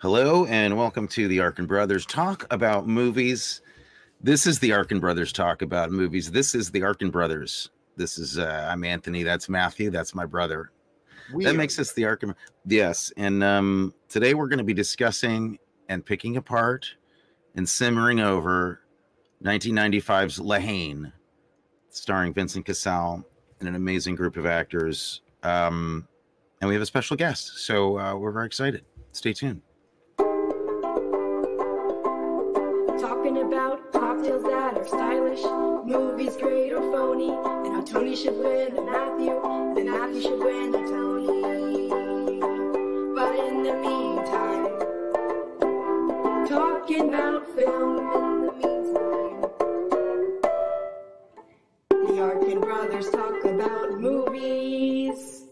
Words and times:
Hello 0.00 0.44
and 0.44 0.76
welcome 0.76 1.08
to 1.08 1.26
the 1.26 1.40
Arkin 1.40 1.66
Brothers 1.66 2.06
Talk 2.06 2.46
About 2.52 2.86
Movies. 2.86 3.62
This 4.20 4.46
is 4.46 4.60
the 4.60 4.72
Arkin 4.72 5.00
Brothers 5.00 5.32
Talk 5.32 5.60
About 5.60 5.90
Movies. 5.90 6.30
This 6.30 6.54
is 6.54 6.70
the 6.70 6.84
Arkin 6.84 7.10
Brothers. 7.10 7.70
This 7.96 8.16
is 8.16 8.38
uh, 8.38 8.68
I'm 8.70 8.84
Anthony. 8.84 9.24
That's 9.24 9.48
Matthew. 9.48 9.90
That's 9.90 10.14
my 10.14 10.24
brother. 10.24 10.70
We 11.34 11.44
that 11.46 11.56
makes 11.56 11.80
us 11.80 11.94
the 11.94 12.04
Arkin. 12.04 12.32
Yes, 12.64 13.12
and 13.16 13.42
um, 13.42 13.92
today 14.08 14.34
we're 14.34 14.46
going 14.46 14.58
to 14.58 14.64
be 14.64 14.72
discussing 14.72 15.58
and 15.88 16.06
picking 16.06 16.36
apart 16.36 16.86
and 17.56 17.68
simmering 17.68 18.20
over 18.20 18.82
1995's 19.42 20.38
La 20.38 20.60
Haine, 20.60 21.12
starring 21.90 22.32
Vincent 22.32 22.66
Cassel 22.66 23.24
and 23.58 23.68
an 23.68 23.74
amazing 23.74 24.14
group 24.14 24.36
of 24.36 24.46
actors. 24.46 25.22
Um, 25.42 26.06
and 26.60 26.68
we 26.68 26.74
have 26.74 26.82
a 26.82 26.86
special 26.86 27.16
guest, 27.16 27.66
so 27.66 27.98
uh, 27.98 28.14
we're 28.14 28.30
very 28.30 28.46
excited. 28.46 28.84
Stay 29.10 29.32
tuned. 29.32 29.60
Stylish, 35.38 35.86
movies 35.86 36.36
great 36.36 36.72
or 36.72 36.80
phony, 36.92 37.30
and 37.30 37.74
how 37.74 37.82
Tony 37.82 38.16
should 38.16 38.36
win 38.38 38.76
a 38.76 38.82
Matthew, 38.82 39.40
and 39.76 39.84
Matthew 39.90 40.22
should 40.22 40.38
win 40.38 40.74
a 40.74 40.78
Tony. 40.88 41.88
But 43.14 43.38
in 43.46 43.62
the 43.62 43.74
meantime, 43.74 44.66
talking 46.46 47.08
about 47.08 47.46
film 47.54 47.98
in 47.98 48.46
the 48.46 48.52
meantime. 48.52 49.50
The 51.90 52.22
Arkin 52.22 52.60
brothers 52.60 53.10
talk 53.10 53.44
about 53.44 54.00
movies. 54.00 55.47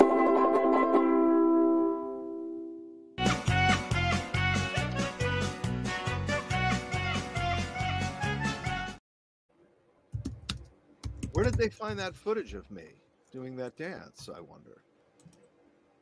Did 11.56 11.64
they 11.64 11.74
find 11.74 11.98
that 11.98 12.14
footage 12.14 12.54
of 12.54 12.70
me 12.70 12.84
doing 13.32 13.56
that 13.56 13.76
dance? 13.76 14.28
I 14.34 14.40
wonder. 14.40 14.82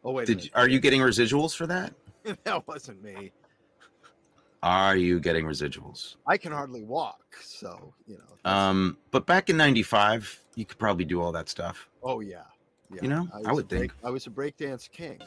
Oh 0.04 0.12
wait, 0.12 0.26
Did 0.26 0.50
are 0.54 0.68
you 0.68 0.80
getting 0.80 1.00
residuals 1.00 1.56
for 1.56 1.66
that? 1.66 1.94
that 2.44 2.66
wasn't 2.66 3.02
me. 3.02 3.32
Are 4.62 4.96
you 4.96 5.20
getting 5.20 5.44
residuals? 5.44 6.16
I 6.26 6.38
can 6.38 6.52
hardly 6.52 6.82
walk, 6.82 7.36
so 7.42 7.94
you 8.06 8.18
know. 8.18 8.50
Um, 8.50 8.98
but 9.10 9.26
back 9.26 9.50
in 9.50 9.56
'95, 9.56 10.40
you 10.54 10.64
could 10.64 10.78
probably 10.78 11.04
do 11.04 11.20
all 11.20 11.32
that 11.32 11.48
stuff. 11.48 11.88
oh 12.02 12.20
yeah, 12.20 12.42
yeah. 12.90 13.02
you 13.02 13.08
know, 13.08 13.28
I 13.32 13.50
a 13.50 13.54
would 13.54 13.68
think. 13.68 13.92
break- 13.92 14.04
I 14.04 14.10
was 14.10 14.26
a 14.26 14.30
breakdance 14.30 14.90
king. 14.90 15.20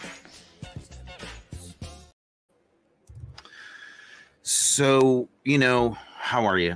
So, 4.43 5.27
you 5.43 5.57
know, 5.57 5.97
how 6.15 6.45
are 6.45 6.57
you? 6.57 6.75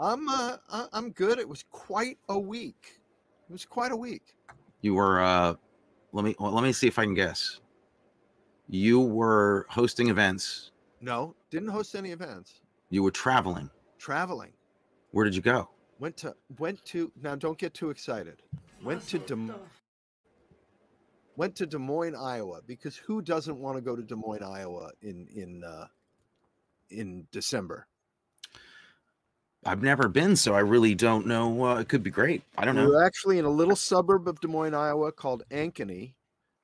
I'm 0.00 0.28
uh, 0.28 0.56
I- 0.70 0.88
I'm 0.92 1.10
good. 1.10 1.38
It 1.38 1.48
was 1.48 1.64
quite 1.70 2.18
a 2.28 2.38
week. 2.38 3.00
It 3.48 3.52
was 3.52 3.64
quite 3.64 3.92
a 3.92 3.96
week. 3.96 4.34
You 4.80 4.94
were. 4.94 5.20
uh 5.22 5.54
Let 6.12 6.24
me 6.24 6.34
well, 6.38 6.52
let 6.52 6.62
me 6.64 6.72
see 6.72 6.86
if 6.88 6.98
I 6.98 7.04
can 7.04 7.14
guess. 7.14 7.60
You 8.68 9.00
were 9.00 9.66
hosting 9.68 10.08
events. 10.08 10.70
No, 11.00 11.34
didn't 11.50 11.68
host 11.68 11.94
any 11.94 12.10
events. 12.10 12.60
You 12.90 13.02
were 13.02 13.10
traveling. 13.10 13.70
Traveling. 13.98 14.52
Where 15.12 15.24
did 15.24 15.36
you 15.36 15.42
go? 15.42 15.68
Went 16.00 16.16
to 16.18 16.34
went 16.58 16.84
to 16.86 17.12
now. 17.22 17.34
Don't 17.36 17.58
get 17.58 17.74
too 17.74 17.90
excited. 17.90 18.42
Went 18.82 19.06
to 19.08 19.18
Des, 19.18 19.36
went 21.36 21.54
to 21.56 21.66
Des 21.66 21.78
Moines, 21.78 22.14
Iowa, 22.16 22.60
because 22.66 22.96
who 22.96 23.22
doesn't 23.22 23.56
want 23.58 23.76
to 23.76 23.80
go 23.80 23.96
to 23.96 24.02
Des 24.02 24.14
Moines, 24.16 24.42
Iowa 24.42 24.90
in 25.02 25.26
in 25.34 25.62
uh, 25.64 25.86
in 26.90 27.26
December? 27.30 27.86
I've 29.66 29.82
never 29.82 30.08
been, 30.08 30.36
so 30.36 30.54
I 30.54 30.60
really 30.60 30.94
don't 30.94 31.26
know. 31.26 31.64
Uh, 31.64 31.80
it 31.80 31.88
could 31.88 32.02
be 32.02 32.10
great. 32.10 32.42
I 32.58 32.64
don't 32.64 32.76
know. 32.76 32.86
We're 32.86 33.04
actually 33.04 33.38
in 33.38 33.44
a 33.44 33.50
little 33.50 33.76
suburb 33.76 34.28
of 34.28 34.40
Des 34.40 34.48
Moines, 34.48 34.74
Iowa, 34.74 35.10
called 35.10 35.42
Ankeny, 35.50 36.14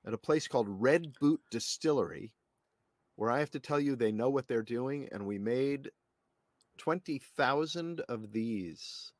at 0.07 0.13
a 0.13 0.19
place 0.19 0.47
called 0.47 0.67
Red 0.69 1.15
Boot 1.19 1.41
Distillery, 1.51 2.33
where 3.17 3.31
I 3.31 3.39
have 3.39 3.51
to 3.53 3.61
tell 3.61 3.81
you 3.81 3.97
they 3.97 4.13
know 4.13 4.31
what 4.31 4.49
they're 4.49 4.63
doing, 4.63 5.09
and 5.13 5.27
we 5.27 5.39
made 5.39 5.91
twenty 6.77 7.21
thousand 7.37 8.01
of 8.09 8.33
these 8.33 9.13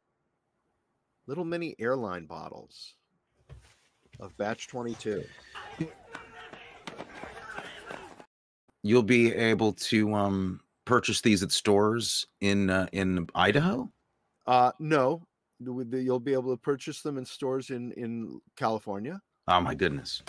little 1.27 1.45
mini 1.45 1.75
airline 1.79 2.27
bottles 2.27 2.95
of 4.19 4.37
batch 4.37 4.69
twenty-two. 4.69 5.25
You'll 8.83 9.03
be 9.03 9.35
able 9.35 9.73
to 9.75 10.15
um 10.15 10.61
purchase 10.91 11.21
these 11.21 11.43
at 11.45 11.53
stores 11.53 12.27
in 12.41 12.69
uh, 12.69 12.89
in 12.93 13.29
Idaho. 13.37 13.89
Uh, 14.47 14.73
no, 14.81 15.25
the- 15.61 15.73
with 15.73 15.91
the- 15.93 16.03
you'll 16.03 16.19
be 16.19 16.33
able 16.33 16.51
to 16.51 16.61
purchase 16.61 17.01
them 17.01 17.17
in 17.17 17.25
stores 17.25 17.71
in 17.71 17.93
in 17.93 18.41
California, 18.57 19.21
Oh 19.47 19.61
my 19.61 19.75
goodness. 19.75 20.23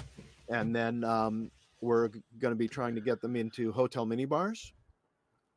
and 0.50 0.76
then 0.76 1.04
um, 1.04 1.50
we're 1.82 2.10
going 2.38 2.52
to 2.52 2.56
be 2.56 2.68
trying 2.68 2.94
to 2.94 3.02
get 3.02 3.22
them 3.22 3.36
into 3.36 3.72
hotel 3.72 4.06
mini 4.06 4.26
bars, 4.26 4.72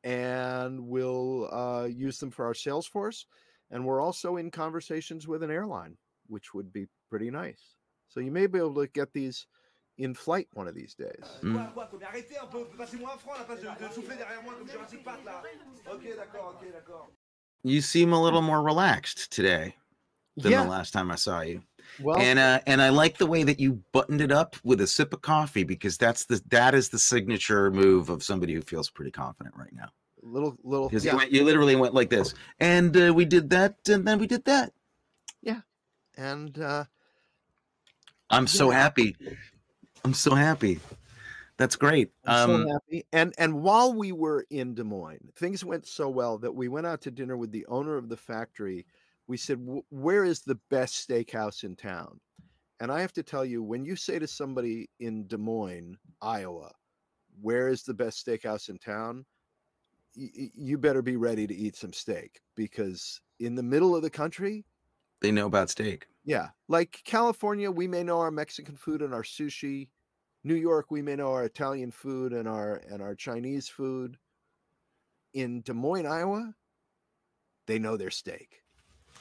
and 0.04 0.81
we'll 0.81 1.53
uh, 1.53 1.84
use 1.84 2.19
them 2.19 2.31
for 2.31 2.47
our 2.47 2.54
sales 2.54 2.87
force. 2.87 3.26
And 3.70 3.84
we're 3.84 4.00
also 4.00 4.37
in 4.37 4.50
conversations 4.50 5.26
with 5.28 5.43
an 5.43 5.50
airline, 5.50 5.97
which 6.28 6.54
would 6.54 6.72
be 6.72 6.87
pretty 7.10 7.31
nice. 7.31 7.60
So 8.09 8.20
you 8.20 8.31
may 8.31 8.47
be 8.47 8.59
able 8.59 8.75
to 8.76 8.87
get 8.87 9.12
these 9.12 9.47
in 9.99 10.15
flight 10.15 10.49
one 10.55 10.66
of 10.69 10.75
these 10.75 10.94
days. 10.94 11.25
Mm. 11.43 11.55
Quoi, 11.55 11.65
quoi, 11.75 11.87
quoi, 11.87 11.99
mais 12.00 12.06
arrêtez 12.06 12.37
un 12.43 12.47
peu, 12.47 12.65
passez-moi 12.77 13.12
un 13.15 13.19
franc 13.19 13.34
à 13.34 13.38
la 13.38 13.44
place 13.44 13.60
de, 13.60 13.87
de 13.87 13.93
souffler 13.93 14.16
derrière 14.16 14.43
moi 14.43 14.55
comme 14.59 14.69
Jurassic 14.69 15.05
Park 15.05 15.21
là. 15.25 15.43
Ok, 15.93 16.03
d'accord, 16.16 16.59
ok, 16.60 16.72
d'accord. 16.72 17.09
You 17.62 17.81
seem 17.81 18.12
a 18.12 18.22
little 18.22 18.43
more 18.43 18.62
relaxed 18.62 19.31
today 19.31 19.75
than 20.37 20.53
Yeah, 20.53 20.65
the 20.65 20.71
last 20.71 20.93
time 20.93 21.10
I 21.10 21.16
saw 21.16 21.41
you. 21.41 21.62
well, 22.00 22.19
and 22.19 22.38
uh, 22.38 22.60
and 22.66 22.82
I 22.82 22.91
like 22.91 23.19
the 23.19 23.27
way 23.27 23.44
that 23.44 23.59
you 23.60 23.82
buttoned 23.93 24.21
it 24.21 24.32
up 24.32 24.56
with 24.65 24.81
a 24.81 24.87
sip 24.87 25.12
of 25.15 25.22
coffee 25.22 25.65
because 25.65 25.97
that's 25.97 26.25
the 26.26 26.43
that 26.49 26.75
is 26.75 26.88
the 26.88 26.99
signature 26.99 27.71
move 27.71 28.11
of 28.11 28.22
somebody 28.22 28.53
who 28.53 28.61
feels 28.62 28.91
pretty 28.91 29.11
confident 29.12 29.55
right 29.56 29.72
now. 29.72 29.88
little 30.22 30.56
little 30.65 30.88
Because 30.88 31.05
yeah. 31.05 31.12
you, 31.12 31.19
went, 31.19 31.32
you 31.32 31.44
literally 31.44 31.76
went 31.76 31.94
like 31.94 32.11
this, 32.11 32.34
and 32.59 32.97
uh, 32.97 33.12
we 33.15 33.25
did 33.25 33.49
that, 33.50 33.76
and 33.88 34.06
then 34.06 34.19
we 34.19 34.26
did 34.26 34.44
that. 34.44 34.72
Yeah, 35.43 35.61
and 36.16 36.59
uh, 36.59 36.84
I'm 38.31 38.47
so 38.47 38.71
happy. 38.71 39.16
I'm 40.04 40.15
so 40.15 40.34
happy. 40.34 40.81
That's 41.59 41.76
great. 41.76 42.12
I'm 42.25 42.34
Um, 42.34 42.50
so 42.62 42.69
happy. 42.72 43.04
And 43.12 43.34
and 43.38 43.62
while 43.62 43.92
we 43.92 44.12
were 44.12 44.47
in 44.50 44.75
Des 44.75 44.84
Moines, 44.84 45.31
things 45.37 45.65
went 45.65 45.87
so 45.87 46.09
well 46.09 46.38
that 46.38 46.53
we 46.54 46.69
went 46.69 46.87
out 46.87 47.00
to 47.03 47.10
dinner 47.10 47.37
with 47.37 47.50
the 47.53 47.66
owner 47.66 47.97
of 47.97 48.09
the 48.09 48.16
factory. 48.16 48.87
We 49.26 49.37
said, 49.37 49.59
"Where 49.91 50.25
is 50.25 50.41
the 50.43 50.56
best 50.70 51.06
steakhouse 51.09 51.64
in 51.64 51.76
town?" 51.76 52.20
And 52.81 52.93
I 52.93 53.00
have 53.03 53.12
to 53.14 53.22
tell 53.25 53.44
you, 53.44 53.62
when 53.62 53.84
you 53.87 53.97
say 53.97 54.19
to 54.19 54.28
somebody 54.28 54.91
in 55.00 55.28
Des 55.28 55.38
Moines, 55.38 55.98
Iowa, 56.22 56.75
"Where 57.41 57.69
is 57.69 57.84
the 57.84 57.94
best 57.94 58.25
steakhouse 58.26 58.69
in 58.70 58.78
town?" 58.78 59.26
you 60.14 60.78
better 60.78 61.03
be 61.03 61.16
ready 61.16 61.47
to 61.47 61.54
eat 61.54 61.76
some 61.76 61.93
steak 61.93 62.41
because 62.56 63.20
in 63.41 63.54
the 63.56 63.62
middle 63.62 63.97
of 63.97 64.03
the 64.03 64.10
country, 64.10 64.66
they 65.25 65.33
know 65.33 65.47
about 65.47 65.71
steak. 65.71 66.07
yeah, 66.25 66.49
like 66.69 67.01
California, 67.05 67.71
we 67.71 67.89
may 67.89 68.03
know 68.03 68.21
our 68.21 68.31
Mexican 68.31 68.77
food 68.77 69.01
and 69.03 69.15
our 69.15 69.23
sushi. 69.23 69.89
New 70.45 70.55
York, 70.55 70.91
we 70.91 71.01
may 71.01 71.17
know 71.17 71.33
our 71.33 71.45
Italian 71.45 71.91
food 71.91 72.35
and 72.35 72.47
our 72.47 72.83
and 72.91 73.01
our 73.01 73.15
Chinese 73.15 73.67
food. 73.69 74.19
In 75.33 75.62
Des 75.62 75.73
Moines, 75.73 76.07
Iowa, 76.07 76.55
they 77.67 77.79
know 77.79 77.97
their 77.97 78.11
steak. 78.11 78.61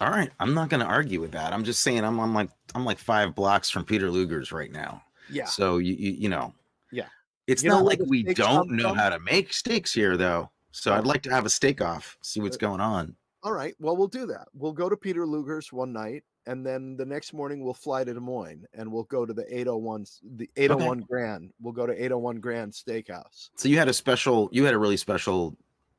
All 0.01 0.09
right, 0.09 0.29
I'm 0.39 0.53
not 0.53 0.69
going 0.69 0.81
to 0.81 0.85
argue 0.85 1.21
with 1.21 1.31
that. 1.31 1.53
I'm 1.53 1.63
just 1.63 1.81
saying 1.81 2.03
I'm 2.03 2.19
I'm 2.19 2.33
like 2.33 2.49
I'm 2.75 2.83
like 2.83 2.97
five 2.99 3.33
blocks 3.33 3.69
from 3.69 3.85
Peter 3.85 4.11
Luger's 4.11 4.51
right 4.51 4.71
now. 4.71 5.01
Yeah, 5.29 5.45
So 5.45 5.77
you 5.77 5.93
you, 5.93 6.11
you 6.11 6.29
know, 6.29 6.53
Yeah. 6.91 7.07
It's 7.47 7.63
You 7.63 7.69
not 7.69 7.85
like 7.85 7.99
we 8.07 8.23
don't 8.23 8.71
know 8.71 8.89
from? 8.89 8.97
how 8.97 9.09
to 9.09 9.19
make 9.19 9.53
steaks 9.53 9.93
here, 9.93 10.17
though. 10.17 10.49
So 10.71 10.93
I'd 10.93 11.05
like 11.05 11.21
to 11.23 11.29
have 11.29 11.45
a 11.45 11.49
steak 11.49 11.81
off, 11.81 12.17
see 12.21 12.41
what's 12.41 12.57
Uh, 12.57 12.67
going 12.67 12.81
on. 12.81 13.15
All 13.43 13.51
right. 13.53 13.75
Well, 13.79 13.95
we'll 13.97 14.07
do 14.07 14.25
that. 14.27 14.47
We'll 14.53 14.71
go 14.73 14.89
to 14.89 14.97
Peter 14.97 15.25
Luger's 15.25 15.71
one 15.73 15.91
night, 15.93 16.23
and 16.45 16.65
then 16.65 16.95
the 16.97 17.05
next 17.05 17.33
morning 17.33 17.63
we'll 17.63 17.73
fly 17.73 18.03
to 18.03 18.13
Des 18.13 18.19
Moines, 18.19 18.65
and 18.73 18.91
we'll 18.91 19.03
go 19.03 19.25
to 19.25 19.33
the 19.33 19.45
801 19.53 20.01
s- 20.03 20.19
the 20.35 20.49
801 20.55 21.01
Grand. 21.01 21.51
We'll 21.61 21.73
go 21.73 21.85
to 21.85 21.93
801 21.93 22.39
Grand 22.39 22.71
Steakhouse. 22.73 23.49
So 23.57 23.67
you 23.69 23.77
had 23.77 23.89
a 23.89 23.93
special, 23.93 24.49
you 24.51 24.63
had 24.65 24.73
a 24.73 24.79
really 24.79 24.97
special 24.97 25.55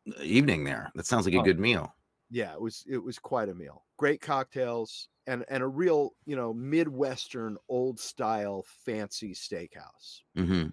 uh, 0.08 0.22
evening 0.22 0.64
there. 0.64 0.90
That 0.94 1.06
sounds 1.06 1.26
like 1.26 1.34
a 1.34 1.38
Oh. 1.38 1.42
good 1.42 1.60
meal. 1.60 1.94
yeah 2.30 2.52
it 2.54 2.60
was 2.60 2.84
it 2.88 2.98
was 2.98 3.18
quite 3.18 3.50
a 3.50 3.54
meal 3.54 3.84
great 3.98 4.20
cocktails 4.20 5.08
and 5.26 5.44
and 5.48 5.62
a 5.62 5.66
real 5.66 6.14
you 6.24 6.34
know 6.36 6.54
midwestern 6.54 7.56
old 7.68 8.00
style 8.00 8.64
fancy 8.86 9.34
steakhouse 9.34 10.22
Mm-hmm. 10.36 10.68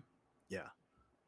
Yeah, 0.50 0.68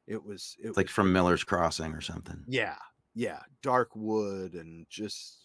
it 0.08 0.24
was 0.24 0.56
it 0.64 0.70
It's 0.70 0.78
like 0.78 0.88
from 0.90 1.12
Miller's 1.12 1.44
Crossing 1.44 1.92
or 1.94 2.02
something. 2.02 2.42
yeah 2.48 2.78
yeah 3.16 3.40
dark 3.62 3.96
wood 3.96 4.54
and 4.56 4.86
just 4.90 5.40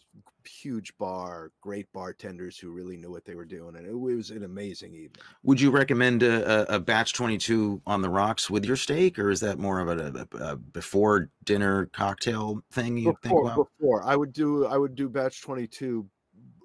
huge 0.44 0.96
bar, 0.98 1.52
great 1.60 1.86
bartenders 1.92 2.58
who 2.58 2.70
really 2.70 2.96
knew 2.96 3.10
what 3.10 3.24
they 3.24 3.34
were 3.34 3.44
doing, 3.44 3.76
and 3.76 3.86
it 3.86 3.94
was 3.98 4.30
an 4.30 4.42
amazing 4.44 4.94
evening. 4.94 5.22
Would 5.42 5.60
you 5.60 5.70
recommend 5.70 6.22
a, 6.22 6.74
a, 6.74 6.80
batch 6.80 7.12
22 7.12 7.82
on 7.86 8.02
the 8.02 8.08
rocks 8.08 8.48
with 8.48 8.64
your 8.64 8.76
steak, 8.76 9.18
or 9.18 9.30
is 9.30 9.40
that 9.40 9.58
more 9.58 9.80
of 9.80 9.88
a, 9.88 10.26
a, 10.32 10.52
a 10.52 10.56
before 10.56 11.30
dinner 11.44 11.86
cocktail 11.86 12.62
thing 12.72 12.96
you 12.96 13.14
think 13.22 13.34
Before, 13.34 13.44
about? 13.44 13.68
before 13.78 14.02
I 14.04 14.16
would 14.16 14.32
do, 14.32 14.66
I 14.66 14.76
would 14.76 14.94
do 14.94 15.08
batch 15.08 15.42
twenty 15.42 15.66
two 15.66 16.08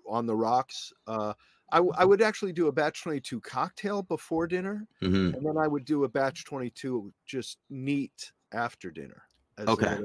on 0.08 0.26
the 0.26 0.36
rocks. 0.36 0.92
Uh, 1.08 1.34
I, 1.72 1.78
w- 1.78 1.94
I 1.98 2.06
would 2.06 2.22
actually 2.22 2.54
do 2.54 2.68
a 2.68 2.72
batch 2.72 3.02
22 3.02 3.42
cocktail 3.42 4.04
before 4.04 4.46
dinner 4.46 4.86
Mhm. 5.02 5.34
and 5.34 5.46
then 5.46 5.58
I 5.58 5.68
would 5.68 5.86
do 5.86 6.04
a 6.04 6.10
batch 6.10 6.46
22 6.46 7.12
just 7.26 7.58
neat 7.70 8.32
after 8.52 8.92
dinner. 8.92 9.24
Okay. 9.60 10.00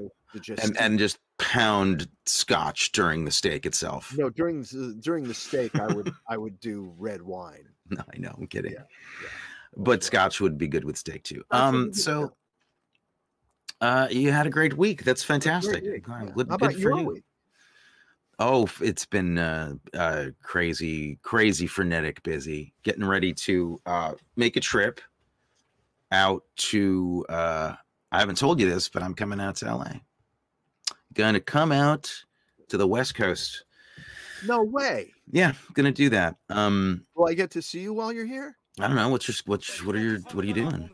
And 0.63 0.77
and 0.79 0.99
just 0.99 1.19
pound 1.39 2.07
scotch 2.27 2.93
during 2.93 3.25
the 3.25 3.31
steak 3.31 3.65
itself. 3.65 4.15
no, 4.17 4.29
during 4.29 4.63
the, 4.63 4.97
during 5.01 5.25
the 5.25 5.35
steak, 5.35 5.75
I 5.79 5.87
would 5.87 6.13
I 6.29 6.37
would 6.37 6.61
do 6.61 6.93
red 6.99 7.23
wine. 7.23 7.69
No, 7.91 8.03
I 8.15 8.19
know, 8.19 8.35
I'm 8.37 8.47
kidding. 8.47 8.73
Yeah, 8.73 8.83
yeah. 9.23 9.29
But 9.75 10.05
scotch 10.05 10.43
would 10.43 10.59
be 10.59 10.69
good 10.69 10.85
with 10.85 10.99
steak 10.99 11.23
too. 11.23 11.43
Um, 11.51 11.91
so 11.95 12.35
uh, 13.81 14.09
you 14.11 14.31
had 14.31 14.47
a 14.47 14.51
great 14.51 14.77
week. 14.77 15.05
That's 15.05 15.23
fantastic. 15.23 15.83
week, 15.83 16.05
yeah. 16.07 16.27
Good, 16.35 16.49
How 16.49 16.57
about 16.57 16.75
for 16.75 16.79
your 16.79 16.99
you. 16.99 17.07
week? 17.07 17.25
Oh, 18.39 18.69
it's 18.83 19.07
been 19.07 19.39
uh, 19.39 19.77
uh, 19.95 20.27
crazy, 20.43 21.19
crazy, 21.23 21.67
frenetic, 21.67 22.23
busy. 22.23 22.75
Getting 22.83 23.07
ready 23.07 23.33
to 23.33 23.81
uh, 23.87 24.13
make 24.37 24.57
a 24.57 24.61
trip 24.61 25.01
out 26.13 26.43
to. 26.57 27.25
Uh, 27.31 27.75
I 28.11 28.21
haven't 28.21 28.39
told 28.39 28.61
you 28.61 28.69
this, 28.69 28.89
but 28.89 29.03
I'm 29.03 29.15
coming 29.15 29.41
out 29.41 29.57
to 29.57 29.75
LA. 29.75 29.93
Gonna 31.15 31.41
come 31.41 31.73
out 31.73 32.13
to 32.69 32.77
the 32.77 32.87
West 32.87 33.15
Coast. 33.15 33.65
No 34.47 34.63
way. 34.63 35.13
Yeah, 35.31 35.53
gonna 35.75 35.93
do 35.93 36.09
that. 36.11 36.37
Um, 36.49 37.05
Will 37.15 37.29
I 37.29 37.35
get 37.35 37.51
to 37.53 37.63
see 37.63 37.81
you 37.81 37.93
while 37.93 38.13
you're 38.13 38.27
here? 38.27 38.57
I 38.81 38.87
don't 38.87 38.97
know. 38.97 39.09
What's 39.09 39.29
your 39.29 39.35
what's 39.47 39.85
what 39.85 39.97
are 39.97 40.01
your 40.01 40.19
what 40.33 40.45
are 40.45 40.49
you 40.49 40.55
doing? 40.55 40.91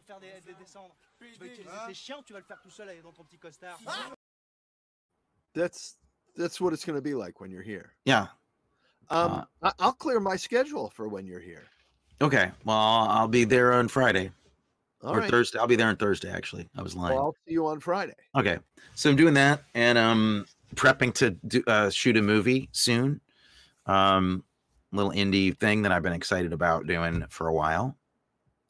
That's 5.55 5.97
that's 6.37 6.61
what 6.61 6.73
it's 6.73 6.85
going 6.85 6.97
to 6.97 7.03
be 7.03 7.15
like 7.15 7.41
when 7.41 7.51
you're 7.51 7.63
here. 7.63 7.93
Yeah. 8.05 8.29
Um, 9.11 9.45
I, 9.63 9.73
I'll 9.79 9.93
clear 9.93 10.19
my 10.19 10.37
schedule 10.37 10.91
for 10.91 11.09
when 11.09 11.27
you're 11.27 11.41
here. 11.41 11.65
Okay. 12.21 12.51
Well, 12.65 12.77
I'll 12.77 13.29
be 13.29 13.45
there 13.45 13.73
on 13.75 13.89
Friday 13.89 14.31
All 15.05 15.15
or 15.15 15.19
right. 15.21 15.31
Thursday. 15.31 15.59
I'll 15.59 15.67
be 15.67 15.77
there 15.77 15.89
on 15.89 15.97
Thursday. 15.97 16.31
Actually, 16.31 16.69
I 16.77 16.83
was 16.83 16.95
lying. 16.97 17.15
Well, 17.15 17.27
I'll 17.27 17.37
see 17.47 17.53
you 17.53 17.67
on 17.67 17.81
Friday. 17.81 18.15
Okay, 18.37 18.59
so 18.95 19.11
I'm 19.11 19.17
doing 19.17 19.35
that, 19.35 19.63
and 19.75 19.99
um, 19.99 20.47
prepping 20.75 21.13
to 21.15 21.31
do, 21.31 21.63
uh, 21.67 21.91
shoot 21.91 22.17
a 22.17 22.23
movie 22.23 22.69
soon. 22.73 23.21
Um, 23.87 24.45
little 24.93 25.13
indie 25.13 25.57
thing 25.59 25.83
that 25.83 25.93
I've 25.93 26.03
been 26.03 26.13
excited 26.15 26.53
about 26.53 26.87
doing 26.87 27.25
for 27.29 27.49
a 27.49 27.53
while, 27.53 27.97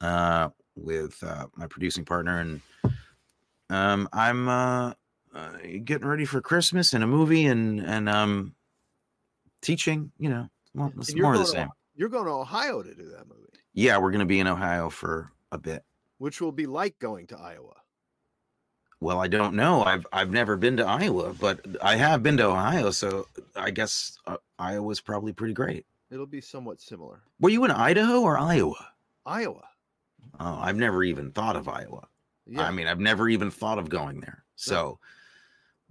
uh, 0.01 0.49
with 0.75 1.23
uh, 1.23 1.47
my 1.57 1.67
producing 1.69 2.05
partner, 2.05 2.41
and 2.41 2.61
um, 3.71 4.09
I'm 4.13 4.49
uh, 4.49 4.93
uh, 5.35 5.53
getting 5.85 6.09
ready 6.09 6.25
for 6.25 6.41
Christmas 6.41 6.95
and 6.95 7.05
a 7.05 7.07
movie, 7.07 7.47
and 7.47 7.81
and 7.81 8.09
um, 8.09 8.55
teaching. 9.61 10.11
You 10.19 10.31
know, 10.31 10.49
more, 10.75 10.93
it's 10.99 11.15
more 11.15 11.35
of 11.35 11.39
the 11.39 11.45
going 11.45 11.55
to- 11.55 11.61
same. 11.61 11.69
You're 11.97 12.09
going 12.09 12.25
to 12.25 12.33
Ohio 12.33 12.83
to 12.83 12.93
do 12.93 13.09
that 13.11 13.29
movie, 13.29 13.53
Yeah, 13.73 13.99
we're 13.99 14.11
gonna 14.11 14.27
be 14.27 14.41
in 14.41 14.49
Ohio 14.49 14.91
for 14.91 15.31
a 15.53 15.59
bit. 15.59 15.85
Which 16.19 16.41
will 16.41 16.53
be 16.53 16.67
like 16.67 16.99
going 16.99 17.27
to 17.29 17.39
Iowa. 17.39 17.75
Well, 19.01 19.21
I 19.21 19.29
don't 19.29 19.55
know. 19.55 19.83
I've 19.85 20.07
I've 20.13 20.31
never 20.31 20.57
been 20.57 20.79
to 20.79 20.87
Iowa, 20.87 21.35
but 21.35 21.61
I 21.83 21.97
have 21.97 22.23
been 22.23 22.37
to 22.39 22.47
Ohio, 22.47 22.91
so 22.91 23.27
I 23.55 23.71
guess 23.71 24.17
uh, 24.27 24.39
Iowa's 24.59 25.01
probably 25.01 25.33
pretty 25.33 25.53
great. 25.53 25.85
It'll 26.11 26.27
be 26.27 26.41
somewhat 26.41 26.81
similar. 26.81 27.21
Were 27.41 27.51
you 27.51 27.65
in 27.65 27.71
Idaho 27.71 28.21
or 28.23 28.39
Iowa? 28.39 28.93
Iowa. 29.27 29.63
Oh, 30.41 30.59
I've 30.61 30.77
never 30.77 31.03
even 31.05 31.33
thought 31.33 31.57
of 31.57 31.69
Iowa. 31.69 32.07
Yeah. 32.47 32.63
I 32.63 32.71
mean, 32.71 32.87
I've 32.87 33.01
never 33.01 33.29
even 33.29 33.51
thought 33.51 33.79
of 33.79 33.89
going 33.89 34.21
there. 34.21 34.45
So, 34.57 34.99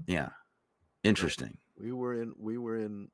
yeah, 0.07 0.29
interesting. 1.03 1.57
we 1.79 1.91
were 1.91 2.21
in. 2.21 2.33
We 2.37 2.57
were 2.57 2.79
in. 2.79 3.09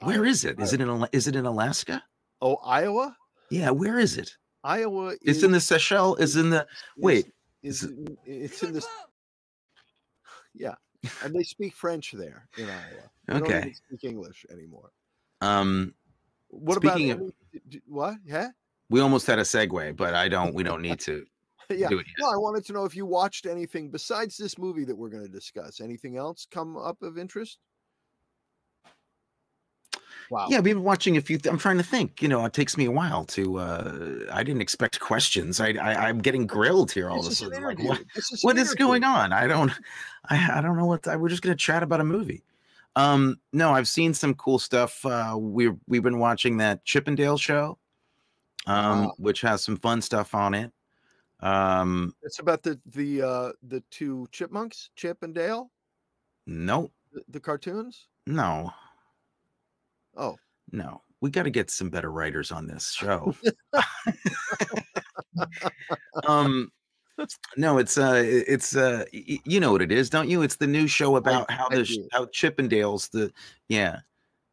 Where 0.00 0.16
Iowa. 0.16 0.26
is 0.26 0.44
it? 0.44 0.60
Is 0.60 0.72
it 0.72 0.80
in 0.80 1.06
is 1.12 1.26
it 1.26 1.34
in 1.34 1.46
Alaska? 1.46 2.02
Oh, 2.40 2.56
Iowa. 2.64 3.16
Yeah, 3.50 3.70
where 3.70 3.98
is 3.98 4.16
it? 4.16 4.36
Iowa. 4.64 5.14
It's 5.22 5.42
in 5.42 5.52
the 5.52 5.60
Seychelles. 5.60 6.18
Is 6.20 6.36
in 6.36 6.50
the 6.50 6.60
is- 6.62 6.66
wait. 6.96 7.26
Is, 7.62 7.82
is 7.84 7.92
it's 8.24 8.62
in 8.62 8.72
this. 8.72 8.86
Yeah, 10.54 10.74
and 11.22 11.34
they 11.34 11.42
speak 11.42 11.74
French 11.74 12.12
there 12.12 12.48
in 12.56 12.64
Iowa. 12.64 13.10
They 13.26 13.32
don't 13.34 13.42
Okay. 13.42 13.72
speak 13.72 14.04
English 14.04 14.44
anymore. 14.50 14.90
Um, 15.40 15.94
What 16.48 16.76
Speaking 16.82 17.10
about 17.12 17.22
of- 17.26 17.32
any- 17.54 17.60
d- 17.68 17.78
d- 17.78 17.82
what? 17.86 18.14
Yeah, 18.24 18.48
we 18.88 19.00
almost 19.00 19.26
had 19.26 19.38
a 19.38 19.42
segue, 19.42 19.96
but 19.96 20.14
I 20.14 20.28
don't. 20.28 20.54
We 20.54 20.62
don't 20.64 20.82
need 20.82 20.98
to 21.00 21.24
yeah. 21.70 21.88
do 21.88 21.98
it. 22.00 22.06
No, 22.18 22.28
I 22.30 22.36
wanted 22.36 22.64
to 22.66 22.72
know 22.72 22.84
if 22.84 22.96
you 22.96 23.06
watched 23.06 23.46
anything 23.46 23.90
besides 23.90 24.36
this 24.36 24.58
movie 24.58 24.84
that 24.86 24.96
we're 24.96 25.08
going 25.10 25.22
to 25.24 25.30
discuss. 25.32 25.80
Anything 25.80 26.16
else 26.16 26.46
come 26.50 26.76
up 26.76 27.00
of 27.02 27.16
interest? 27.18 27.58
Wow. 30.30 30.46
Yeah, 30.48 30.60
we've 30.60 30.74
been 30.76 30.84
watching 30.84 31.16
a 31.16 31.20
few. 31.20 31.38
Th- 31.38 31.52
I'm 31.52 31.58
trying 31.58 31.78
to 31.78 31.82
think. 31.82 32.22
You 32.22 32.28
know, 32.28 32.44
it 32.44 32.52
takes 32.52 32.76
me 32.76 32.84
a 32.84 32.90
while 32.90 33.24
to. 33.26 33.58
uh 33.58 34.26
I 34.32 34.42
didn't 34.44 34.62
expect 34.62 35.00
questions. 35.00 35.60
I, 35.60 35.70
I 35.72 36.08
I'm 36.08 36.18
getting 36.20 36.46
grilled 36.46 36.92
here 36.92 37.10
all 37.10 37.18
of 37.18 37.26
a 37.26 37.28
is 37.30 37.38
sudden. 37.38 37.62
Like, 37.62 37.78
what, 37.80 38.00
is 38.16 38.42
what 38.42 38.78
going 38.78 39.02
on? 39.04 39.32
I 39.32 39.46
don't. 39.48 39.72
I 40.28 40.58
I 40.58 40.60
don't 40.60 40.76
know 40.76 40.86
what. 40.86 41.06
I, 41.08 41.16
we're 41.16 41.28
just 41.28 41.42
gonna 41.42 41.56
chat 41.56 41.82
about 41.82 42.00
a 42.00 42.04
movie. 42.04 42.44
Um, 42.96 43.40
no, 43.52 43.72
I've 43.72 43.88
seen 43.88 44.14
some 44.14 44.34
cool 44.34 44.58
stuff. 44.58 45.04
Uh, 45.04 45.36
we've 45.38 45.76
we've 45.88 46.02
been 46.02 46.18
watching 46.18 46.56
that 46.58 46.84
Chippendale 46.84 47.36
show, 47.38 47.78
um, 48.66 49.06
Ah. 49.06 49.10
which 49.18 49.40
has 49.42 49.62
some 49.62 49.76
fun 49.76 50.00
stuff 50.02 50.34
on 50.34 50.54
it. 50.54 50.72
Um, 51.40 52.14
It's 52.22 52.38
about 52.38 52.62
the 52.62 52.78
the 52.86 53.22
uh 53.22 53.52
the 53.62 53.82
two 53.90 54.28
chipmunks, 54.30 54.90
Chip 54.94 55.22
and 55.22 55.34
Dale, 55.34 55.70
no, 56.46 56.90
the, 57.12 57.22
the 57.30 57.40
cartoons. 57.40 58.06
no, 58.26 58.72
Oh, 60.16 60.36
no. 60.72 61.02
We 61.20 61.30
got 61.30 61.42
to 61.42 61.50
get 61.50 61.70
some 61.70 61.90
better 61.90 62.10
writers 62.10 62.50
on 62.50 62.66
this 62.66 62.90
show. 62.92 63.34
um 66.26 66.70
no 67.56 67.78
it's 67.78 67.98
uh 67.98 68.22
it's 68.24 68.74
uh 68.74 69.04
you 69.12 69.60
know 69.60 69.72
what 69.72 69.82
it 69.82 69.92
is 69.92 70.08
don't 70.10 70.28
you 70.28 70.42
it's 70.42 70.56
the 70.56 70.66
new 70.66 70.86
show 70.86 71.16
about 71.16 71.50
how 71.50 71.68
I 71.70 71.76
the 71.76 71.84
do. 71.84 72.08
how 72.12 72.24
chippendales 72.26 73.10
the 73.10 73.32
yeah 73.68 74.00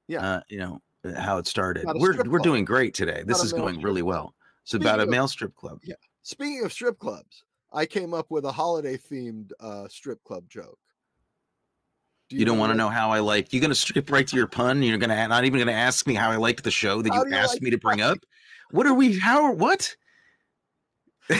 Yeah. 0.07 0.21
uh 0.21 0.41
you 0.49 0.57
know 0.59 0.79
uh, 1.05 1.19
how 1.19 1.37
it 1.37 1.47
started 1.47 1.85
we're 1.95 2.15
we're 2.17 2.23
club. 2.23 2.43
doing 2.43 2.65
great 2.65 2.93
today 2.93 3.23
this 3.25 3.43
is 3.43 3.53
going 3.53 3.81
really 3.81 4.01
club. 4.01 4.07
well 4.09 4.35
it's 4.63 4.73
about 4.73 4.99
a 4.99 5.03
Speaking 5.03 5.11
male 5.11 5.27
strip 5.27 5.55
club 5.55 5.79
Yeah. 5.83 5.95
speaking 6.23 6.63
of 6.65 6.73
strip 6.73 6.99
clubs, 6.99 7.43
I 7.71 7.85
came 7.85 8.13
up 8.13 8.27
with 8.29 8.43
a 8.45 8.51
holiday 8.51 8.97
themed 8.97 9.51
uh 9.61 9.87
strip 9.87 10.21
club 10.23 10.43
joke. 10.49 10.77
Do 12.29 12.35
you 12.35 12.45
don't 12.45 12.57
want 12.57 12.71
to 12.71 12.77
know 12.77 12.89
how 12.89 13.11
i 13.11 13.19
like 13.19 13.53
you're 13.53 13.61
gonna 13.61 13.73
skip 13.73 14.11
right 14.11 14.27
to 14.27 14.35
your 14.35 14.47
pun 14.47 14.83
you're 14.83 14.97
gonna 14.97 15.27
not 15.27 15.45
even 15.45 15.59
gonna 15.59 15.71
ask 15.71 16.05
me 16.05 16.13
how 16.13 16.29
i 16.29 16.35
liked 16.35 16.63
the 16.63 16.71
show 16.71 17.01
that 17.01 17.13
How 17.13 17.19
you 17.19 17.25
do 17.25 17.29
you 17.29 17.35
asked 17.37 17.53
like 17.55 17.61
me 17.61 17.69
to 17.69 17.77
bring 17.77 18.01
up 18.01 18.17
what 18.71 18.85
are 18.85 18.93
we 18.93 19.17
how 19.17 19.53
what 19.53 19.95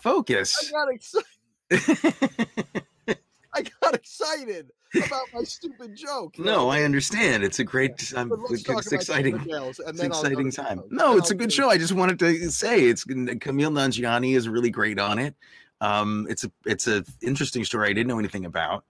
Focus. 0.00 0.72
I 0.72 0.84
got 0.84 0.92
excited. 0.92 1.26
I 3.54 3.62
got 3.82 3.94
excited 3.94 4.70
about 4.94 5.22
my 5.32 5.42
stupid 5.42 5.96
joke. 5.96 6.38
No, 6.38 6.68
I 6.68 6.82
understand. 6.82 7.42
It's 7.42 7.58
a 7.58 7.64
great, 7.64 8.12
um, 8.14 8.28
But 8.28 8.38
let's 8.38 8.68
it's, 8.68 8.92
exciting. 8.92 9.44
It's 9.48 10.00
exciting 10.00 10.52
time. 10.52 10.82
No, 10.90 11.16
it's 11.16 11.30
a 11.30 11.34
good 11.34 11.52
show. 11.52 11.70
I 11.70 11.78
just 11.78 11.92
wanted 11.92 12.18
to 12.18 12.50
say 12.50 12.84
it's 12.84 13.04
Kumail 13.04 13.72
Nanjiani 13.72 14.36
is 14.36 14.48
really 14.48 14.70
great 14.70 14.98
on 14.98 15.18
it. 15.18 15.34
Um, 15.80 16.26
it's 16.30 16.44
a 16.44 16.50
it's 16.64 16.86
a 16.86 17.04
interesting 17.22 17.64
story 17.64 17.88
I 17.90 17.92
didn't 17.92 18.08
know 18.08 18.18
anything 18.18 18.44
about. 18.46 18.84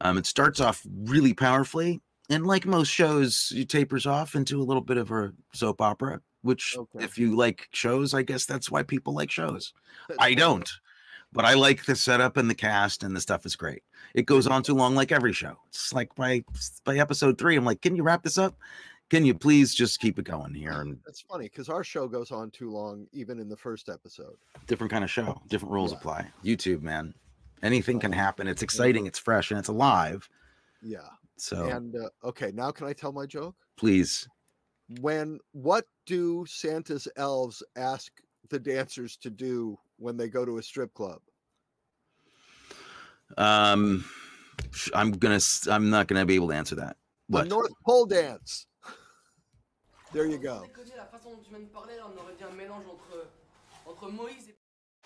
Um, 0.00 0.16
it 0.16 0.26
starts 0.26 0.60
off 0.60 0.84
really 1.04 1.34
powerfully, 1.34 2.00
and 2.30 2.46
like 2.46 2.64
most 2.66 2.88
shows, 2.88 3.52
it 3.54 3.68
tapers 3.68 4.06
off 4.06 4.34
into 4.34 4.60
a 4.60 4.64
little 4.64 4.80
bit 4.82 4.96
of 4.96 5.10
a 5.10 5.32
soap 5.52 5.80
opera. 5.80 6.20
Which, 6.42 6.74
Okay. 6.78 7.04
if 7.04 7.18
you 7.18 7.36
like 7.36 7.68
shows, 7.72 8.14
I 8.14 8.22
guess 8.22 8.46
that's 8.46 8.70
why 8.70 8.82
people 8.82 9.12
like 9.14 9.30
shows. 9.30 9.74
I 10.18 10.32
don't, 10.32 10.66
but 11.34 11.44
I 11.44 11.52
like 11.52 11.84
the 11.84 11.94
setup 11.94 12.38
and 12.38 12.48
the 12.48 12.54
cast 12.54 13.02
and 13.02 13.14
the 13.14 13.20
stuff 13.20 13.44
is 13.44 13.56
great. 13.56 13.82
It 14.14 14.24
goes 14.24 14.46
on 14.46 14.62
too 14.62 14.72
long, 14.74 14.94
like 14.94 15.12
every 15.12 15.34
show. 15.34 15.58
It's 15.68 15.92
like 15.92 16.14
by 16.14 16.42
by 16.84 16.96
episode 16.96 17.36
three, 17.36 17.56
I'm 17.56 17.66
like, 17.66 17.82
can 17.82 17.94
you 17.94 18.02
wrap 18.02 18.22
this 18.22 18.38
up? 18.38 18.56
Can 19.10 19.24
you 19.24 19.34
please 19.34 19.74
just 19.74 19.98
keep 20.00 20.18
it 20.20 20.24
going 20.24 20.54
here? 20.54 20.70
And 20.70 20.98
That's 21.04 21.20
funny 21.20 21.46
because 21.46 21.68
our 21.68 21.82
show 21.82 22.06
goes 22.06 22.30
on 22.30 22.50
too 22.52 22.70
long, 22.70 23.06
even 23.12 23.40
in 23.40 23.48
the 23.48 23.56
first 23.56 23.88
episode. 23.88 24.36
different 24.68 24.92
kind 24.92 25.02
of 25.02 25.10
show, 25.10 25.40
different 25.48 25.72
rules 25.74 25.90
Yeah. 25.92 25.98
apply. 25.98 26.30
YouTube, 26.44 26.80
man, 26.82 27.12
anything 27.62 27.98
can 27.98 28.12
happen. 28.12 28.46
It's 28.46 28.62
exciting, 28.62 29.06
it's 29.06 29.18
fresh, 29.18 29.50
and 29.50 29.58
it's 29.58 29.68
alive. 29.68 30.28
Yeah. 30.80 31.08
So 31.36 31.68
And 31.68 31.96
uh, 31.96 32.08
okay, 32.28 32.52
now 32.54 32.70
can 32.70 32.86
I 32.86 32.92
tell 32.92 33.12
my 33.12 33.26
joke? 33.26 33.56
please, 33.76 34.28
When 35.00 35.40
what 35.52 35.86
do 36.06 36.44
Santa's 36.46 37.08
elves 37.16 37.62
ask 37.76 38.12
the 38.48 38.58
dancers 38.60 39.16
to 39.18 39.30
do 39.30 39.76
when 39.96 40.16
they 40.16 40.28
go 40.28 40.44
to 40.44 40.58
a 40.58 40.62
strip 40.62 40.94
club? 40.94 41.20
um, 43.38 44.04
I'm 44.94 45.12
gonna. 45.12 45.38
I'm 45.68 45.88
not 45.90 46.06
gonna 46.08 46.26
be 46.26 46.34
able 46.34 46.48
to 46.48 46.54
answer 46.54 46.74
that. 46.76 46.96
What? 47.28 47.44
The 47.44 47.48
North 47.48 47.72
Pole 47.86 48.06
dance. 48.06 48.66
There 50.12 50.26
you 50.26 50.38
go. 50.38 50.62
Déconner, 50.66 50.96
la 50.96 51.04
façon 51.04 51.30
dont 51.30 51.42
tu 51.42 51.50
viens 51.50 51.60
de 51.60 51.66
parler, 51.66 51.96
là, 51.96 52.06
on 52.06 52.20
aurait 52.20 52.34
dit 52.36 52.44
un 52.44 52.56
mélange 52.56 52.84
entre, 52.86 53.28
entre 53.86 54.10
Moïse 54.10 54.48
et 54.48 54.56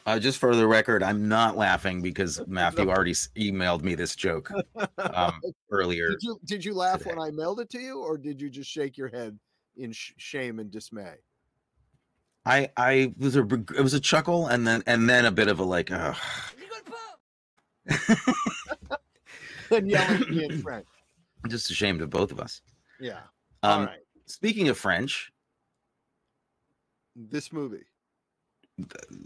Uh, 0.06 0.18
just 0.18 0.38
for 0.38 0.54
the 0.54 0.66
record, 0.66 1.02
I'm 1.02 1.28
not 1.28 1.56
laughing 1.56 2.02
because 2.02 2.38
Matthew 2.46 2.90
already 2.90 3.14
emailed 3.36 3.82
me 3.82 3.94
this 3.94 4.14
joke 4.14 4.50
um, 4.98 5.40
earlier. 5.70 6.10
Did 6.10 6.22
you 6.22 6.40
did 6.44 6.62
you 6.62 6.74
laugh 6.74 6.98
today. 6.98 7.14
when 7.14 7.18
I 7.26 7.30
mailed 7.30 7.60
it 7.60 7.70
to 7.70 7.78
you, 7.78 8.00
or 8.00 8.18
did 8.18 8.38
you 8.38 8.50
just 8.50 8.70
shake 8.70 8.98
your 8.98 9.08
head 9.08 9.38
in 9.78 9.92
sh- 9.92 10.12
shame 10.18 10.58
and 10.58 10.70
dismay? 10.70 11.14
I 12.44 12.68
I 12.76 13.14
was 13.16 13.34
a 13.36 13.46
it 13.46 13.80
was 13.80 13.94
a 13.94 14.00
chuckle 14.00 14.48
and 14.48 14.66
then 14.66 14.82
and 14.86 15.08
then 15.08 15.24
a 15.24 15.30
bit 15.30 15.48
of 15.48 15.58
a 15.58 15.64
like. 15.64 15.90
Ugh. 15.90 16.16
And 19.70 19.90
yelling 19.90 20.22
at 20.22 20.28
me 20.28 20.44
in 20.44 20.62
French. 20.62 20.86
I'm 21.42 21.50
just 21.50 21.70
ashamed 21.70 22.02
of 22.02 22.10
both 22.10 22.30
of 22.30 22.38
us. 22.38 22.60
Yeah. 23.00 23.20
Um, 23.62 23.80
All 23.80 23.86
right. 23.86 24.03
Speaking 24.26 24.68
of 24.68 24.78
French, 24.78 25.32
This 27.16 27.52
movie. 27.52 27.84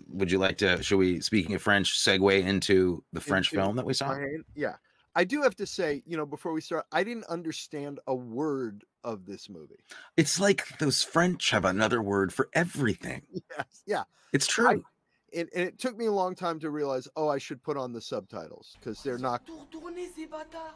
would 0.09 0.31
you 0.31 0.39
like 0.39 0.59
to? 0.59 0.83
Should 0.83 0.99
we? 0.99 1.21
Speaking 1.21 1.55
of 1.55 1.63
French, 1.63 1.99
segue 1.99 2.45
into 2.45 3.03
the 3.13 3.21
French 3.21 3.53
Into 3.53 3.65
film 3.65 3.77
that 3.77 3.87
we 3.87 3.95
saw? 3.95 4.11
Ryan, 4.11 4.45
yeah. 4.55 4.77
I 5.15 5.25
do 5.25 5.43
have 5.43 5.57
to 5.57 5.67
say, 5.67 6.03
you 6.07 6.17
know, 6.17 6.27
before 6.27 6.53
we 6.53 6.61
start, 6.61 6.87
I 6.93 7.03
didn't 7.03 7.25
understand 7.25 7.99
a 8.07 8.15
word 8.15 8.85
of 9.05 9.27
this 9.27 9.49
movie. 9.49 9.81
It's 10.17 10.39
like 10.39 10.79
those 10.79 11.03
French 11.03 11.51
have 11.51 11.65
another 11.65 12.03
word 12.03 12.33
for 12.33 12.49
everything. 12.53 13.23
Yes. 13.57 13.83
Yeah. 13.87 14.03
It's 14.33 14.47
true. 14.47 14.85
And, 15.35 15.49
and 15.55 15.65
it 15.65 15.79
took 15.79 15.97
me 15.97 16.07
a 16.07 16.13
long 16.13 16.35
time 16.35 16.61
to 16.61 16.71
realize, 16.71 17.09
oh, 17.17 17.29
I 17.29 17.39
should 17.39 17.63
put 17.63 17.77
on 17.77 17.93
the 17.93 18.01
subtitles 18.01 18.77
because 18.79 19.03
they're 19.03 19.19
not. 19.19 19.47
Tout 19.47 19.67
retourner, 19.73 20.07
ces 20.15 20.27
bâtards 20.27 20.75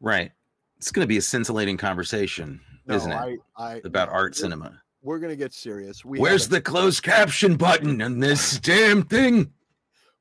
right. 0.00 0.32
It's 0.82 0.90
going 0.90 1.04
to 1.04 1.08
be 1.08 1.16
a 1.16 1.22
scintillating 1.22 1.76
conversation, 1.76 2.60
No, 2.88 2.96
isn't 2.96 3.12
it? 3.12 3.14
I, 3.14 3.36
I, 3.56 3.80
about 3.84 4.08
art 4.08 4.34
cinema. 4.34 4.82
We're 5.00 5.20
gonna 5.20 5.36
get 5.36 5.52
serious. 5.52 6.04
We 6.04 6.18
Where's 6.18 6.48
the 6.48 6.60
closed 6.60 7.04
caption 7.04 7.54
button 7.56 8.02
on 8.02 8.18
this 8.18 8.58
damn 8.60 9.04
thing? 9.04 9.52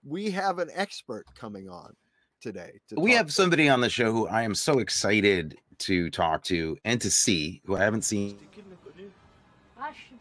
we 0.03 0.29
have 0.29 0.59
an 0.59 0.69
expert 0.75 1.25
coming 1.35 1.67
on 1.67 1.95
today. 2.41 2.79
To 2.89 2.99
We 2.99 3.13
have 3.13 3.25
to- 3.25 3.31
somebody 3.31 3.69
on 3.69 3.81
the 3.81 3.89
show 3.89 4.11
who 4.11 4.27
I 4.27 4.43
am 4.43 4.53
so 4.53 4.77
excited 4.77 5.57
to 5.79 6.11
talk 6.11 6.43
to 6.43 6.77
and 6.85 7.01
to 7.01 7.09
see, 7.09 7.63
who 7.65 7.75
I 7.75 7.79
haven't 7.79 8.03
seen. 8.03 8.37
Je 8.37 8.61
sais 8.61 8.61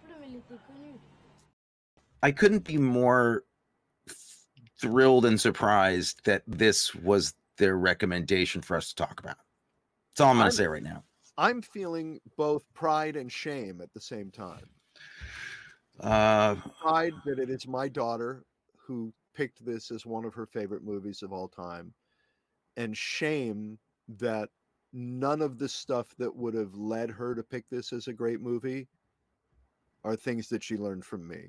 plus, 0.06 0.16
mais 0.22 0.28
il 0.30 0.38
était 0.38 0.58
connu. 0.66 0.98
I 2.22 2.30
couldn't 2.32 2.64
be 2.64 2.78
more 2.78 3.44
thrilled 4.80 5.26
and 5.26 5.38
surprised 5.38 6.24
that 6.24 6.44
this 6.46 6.94
was 6.94 7.34
their 7.58 7.76
recommendation 7.76 8.62
for 8.62 8.78
us 8.78 8.88
to 8.88 8.94
talk 8.94 9.20
about. 9.20 9.36
That's 10.20 10.26
all 10.26 10.32
I'm 10.32 10.38
going 10.38 10.50
to 10.50 10.56
say 10.56 10.66
right 10.66 10.82
now. 10.82 11.02
I'm 11.38 11.62
feeling 11.62 12.20
both 12.36 12.70
pride 12.74 13.16
and 13.16 13.32
shame 13.32 13.80
at 13.80 13.90
the 13.94 14.00
same 14.02 14.30
time. 14.30 14.68
Uh, 15.98 16.56
Pride 16.82 17.14
that 17.24 17.38
it 17.38 17.48
is 17.48 17.66
my 17.66 17.88
daughter 17.88 18.44
who 18.76 19.14
picked 19.34 19.64
this 19.64 19.90
as 19.90 20.04
one 20.04 20.26
of 20.26 20.34
her 20.34 20.44
favorite 20.44 20.84
movies 20.84 21.22
of 21.22 21.32
all 21.32 21.48
time, 21.48 21.94
and 22.76 22.94
shame 22.94 23.78
that 24.18 24.50
none 24.92 25.40
of 25.40 25.58
the 25.58 25.68
stuff 25.70 26.14
that 26.18 26.36
would 26.36 26.52
have 26.52 26.74
led 26.74 27.08
her 27.08 27.34
to 27.34 27.42
pick 27.42 27.64
this 27.70 27.90
as 27.90 28.06
a 28.06 28.12
great 28.12 28.42
movie 28.42 28.88
are 30.04 30.16
things 30.16 30.50
that 30.50 30.62
she 30.62 30.76
learned 30.76 31.06
from 31.06 31.26
me. 31.26 31.48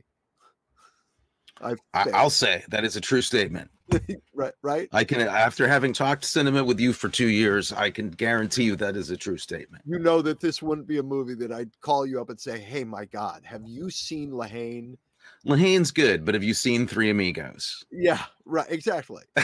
I've 1.59 1.79
I, 1.93 2.03
failed, 2.03 2.15
I'll 2.15 2.29
say 2.29 2.63
that 2.69 2.83
is 2.83 2.95
a 2.95 3.01
true 3.01 3.21
statement. 3.21 3.69
right, 4.33 4.53
right. 4.61 4.87
I 4.91 5.03
can, 5.03 5.21
after 5.21 5.67
having 5.67 5.93
talked 5.93 6.23
cinema 6.23 6.63
with 6.63 6.79
you 6.79 6.93
for 6.93 7.09
two 7.09 7.27
years, 7.27 7.73
I 7.73 7.89
can 7.89 8.09
guarantee 8.09 8.63
you 8.63 8.75
that 8.77 8.95
is 8.95 9.09
a 9.09 9.17
true 9.17 9.37
statement. 9.37 9.83
You 9.85 9.99
know 9.99 10.21
that 10.21 10.39
this 10.39 10.61
wouldn't 10.61 10.87
be 10.87 10.99
a 10.99 11.03
movie 11.03 11.35
that 11.35 11.51
I'd 11.51 11.69
call 11.81 12.05
you 12.05 12.21
up 12.21 12.29
and 12.29 12.39
say, 12.39 12.59
"Hey, 12.59 12.83
my 12.83 13.05
God, 13.05 13.41
have 13.43 13.63
you 13.65 13.89
seen 13.89 14.31
La 14.31 14.45
Haine?" 14.45 14.97
Lahane's 15.43 15.91
good, 15.91 16.23
but 16.23 16.35
have 16.35 16.43
you 16.43 16.53
seen 16.53 16.87
Three 16.87 17.09
Amigos? 17.09 17.83
Yeah, 17.91 18.21
right, 18.45 18.69
exactly. 18.69 19.23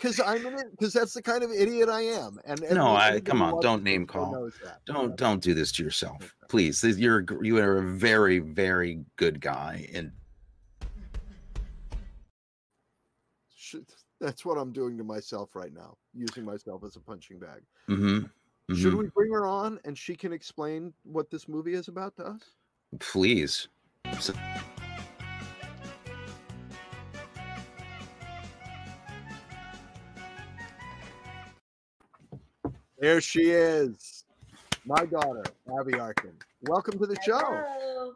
Because 0.00 0.20
I'm. 0.20 0.56
Because 0.70 0.92
that's 0.92 1.12
the 1.12 1.22
kind 1.22 1.42
of 1.42 1.50
idiot 1.50 1.88
I 1.88 2.00
am. 2.02 2.38
And 2.46 2.62
No, 2.70 2.96
I- 2.96 3.20
come 3.20 3.42
on, 3.42 3.60
don't 3.60 3.82
name 3.82 4.06
call. 4.06 4.50
Don't 4.86 5.16
don't 5.16 5.42
do 5.42 5.52
this 5.52 5.72
to 5.72 5.82
yourself, 5.82 6.34
please. 6.48 6.82
You're 6.82 7.24
you 7.42 7.58
are 7.58 7.78
a 7.78 7.82
very 7.82 8.38
very 8.38 9.04
good 9.16 9.40
guy, 9.40 9.88
and 9.92 10.12
That's 14.20 14.44
what 14.44 14.58
I'm 14.58 14.70
doing 14.72 14.98
to 14.98 15.04
myself 15.04 15.54
right 15.54 15.72
now, 15.72 15.96
using 16.12 16.44
myself 16.44 16.84
as 16.84 16.96
a 16.96 17.00
punching 17.00 17.38
bag. 17.38 17.62
Mm-hmm. 17.88 18.74
Should 18.74 18.92
mhm. 18.92 18.98
we 18.98 19.06
bring 19.08 19.32
her 19.32 19.46
on 19.46 19.80
and 19.84 19.96
she 19.96 20.14
can 20.14 20.32
explain 20.32 20.92
what 21.04 21.30
this 21.30 21.48
movie 21.48 21.72
is 21.72 21.88
about 21.88 22.16
to 22.16 22.26
us? 22.26 22.42
please. 22.98 23.68
So- 24.20 24.34
There 33.00 33.20
she 33.22 33.50
is, 33.50 34.24
my 34.84 35.06
daughter, 35.06 35.42
Abby 35.78 35.98
Arkin. 35.98 36.34
Welcome 36.64 36.98
to 36.98 37.06
the 37.06 37.16
show. 37.24 37.38
Hello. 37.40 38.12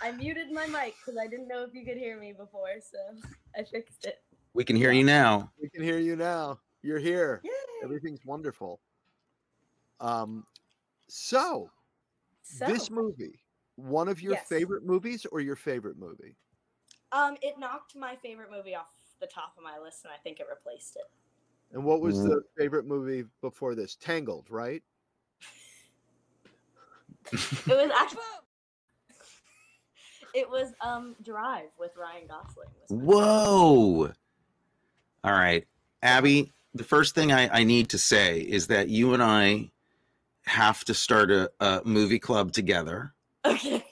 I 0.00 0.12
muted 0.12 0.50
my 0.50 0.66
mic 0.66 0.94
because 1.04 1.20
I 1.20 1.26
didn't 1.26 1.48
know 1.48 1.62
if 1.64 1.74
you 1.74 1.84
could 1.84 1.98
hear 1.98 2.18
me 2.18 2.32
before, 2.32 2.68
so 2.80 2.96
I 3.56 3.62
fixed 3.64 4.06
it. 4.06 4.22
we 4.54 4.64
can 4.64 4.74
hear 4.74 4.90
you 4.90 5.04
now. 5.04 5.50
We 5.60 5.68
can 5.68 5.82
hear 5.82 5.98
you 5.98 6.16
now. 6.16 6.58
You're 6.82 6.98
here. 6.98 7.42
Yay! 7.44 7.50
Everything's 7.84 8.24
wonderful. 8.24 8.80
Um, 10.00 10.46
so 11.08 11.70
So, 12.42 12.64
this 12.66 12.90
movie, 12.90 13.38
one 13.76 14.08
of 14.08 14.22
your 14.22 14.32
Yes. 14.32 14.48
favorite 14.48 14.84
movies 14.86 15.26
or 15.30 15.40
your 15.40 15.56
favorite 15.56 15.98
movie? 15.98 16.36
um, 17.12 17.36
it 17.42 17.58
knocked 17.58 17.94
my 17.94 18.16
favorite 18.16 18.50
movie 18.50 18.74
off 18.74 18.88
the 19.20 19.26
top 19.26 19.52
of 19.58 19.62
my 19.62 19.78
list, 19.78 20.04
and 20.04 20.12
I 20.14 20.16
think 20.16 20.40
it 20.40 20.46
replaced 20.50 20.96
it. 20.96 21.02
And 21.72 21.84
what 21.84 22.00
was 22.00 22.18
Mm. 22.18 22.28
the 22.28 22.42
favorite 22.58 22.84
movie 22.86 23.24
before 23.40 23.74
this? 23.74 23.96
Tangled, 23.96 24.46
right? 24.50 24.82
It 27.32 27.74
was 27.76 27.90
actually. 27.94 28.22
It 30.34 30.48
was 30.48 30.72
um 30.80 31.14
Drive 31.22 31.68
with 31.78 31.92
Ryan 31.96 32.26
Gosling. 32.26 32.68
was 32.80 32.90
my 32.90 32.96
favorite. 32.96 33.06
Whoa! 33.16 34.12
All 35.24 35.32
right, 35.32 35.66
Abby. 36.02 36.52
The 36.74 36.84
first 36.84 37.14
thing 37.14 37.32
I, 37.32 37.60
I 37.60 37.64
need 37.64 37.88
to 37.90 37.98
say 37.98 38.40
is 38.40 38.66
that 38.68 38.88
you 38.88 39.12
and 39.14 39.22
I 39.22 39.70
have 40.46 40.84
to 40.86 40.94
start 40.94 41.30
a, 41.30 41.50
a 41.60 41.82
movie 41.84 42.18
club 42.18 42.52
together, 42.52 43.12
Okay. 43.44 43.84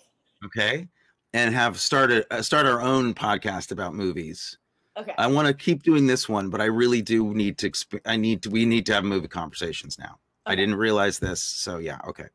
okay? 0.47 0.89
And 1.35 1.55
have 1.55 1.79
started 1.79 2.25
uh, 2.31 2.43
start 2.43 2.67
our 2.67 2.81
own 2.81 3.15
podcast 3.15 3.71
about 3.71 3.95
movies. 3.95 4.59
Okay. 4.99 5.15
I 5.19 5.27
want 5.29 5.47
to 5.49 5.55
keep 5.55 5.83
doing 5.83 6.07
this 6.07 6.29
one, 6.29 6.51
but 6.51 6.61
I 6.61 6.65
really 6.67 7.01
do 7.01 7.33
need 7.33 7.59
to. 7.59 7.71
Exp- 7.71 8.01
I 8.05 8.17
need 8.17 8.43
to. 8.43 8.51
We 8.51 8.67
need 8.67 8.87
to 8.87 8.95
have 8.95 9.05
movie 9.05 9.29
conversations 9.29 9.99
now. 9.99 10.19
I 10.47 10.55
didn't 10.57 10.75
realize 10.77 11.19
this, 11.19 11.41
so 11.41 11.79
yeah, 11.79 11.99
okay. 12.09 12.27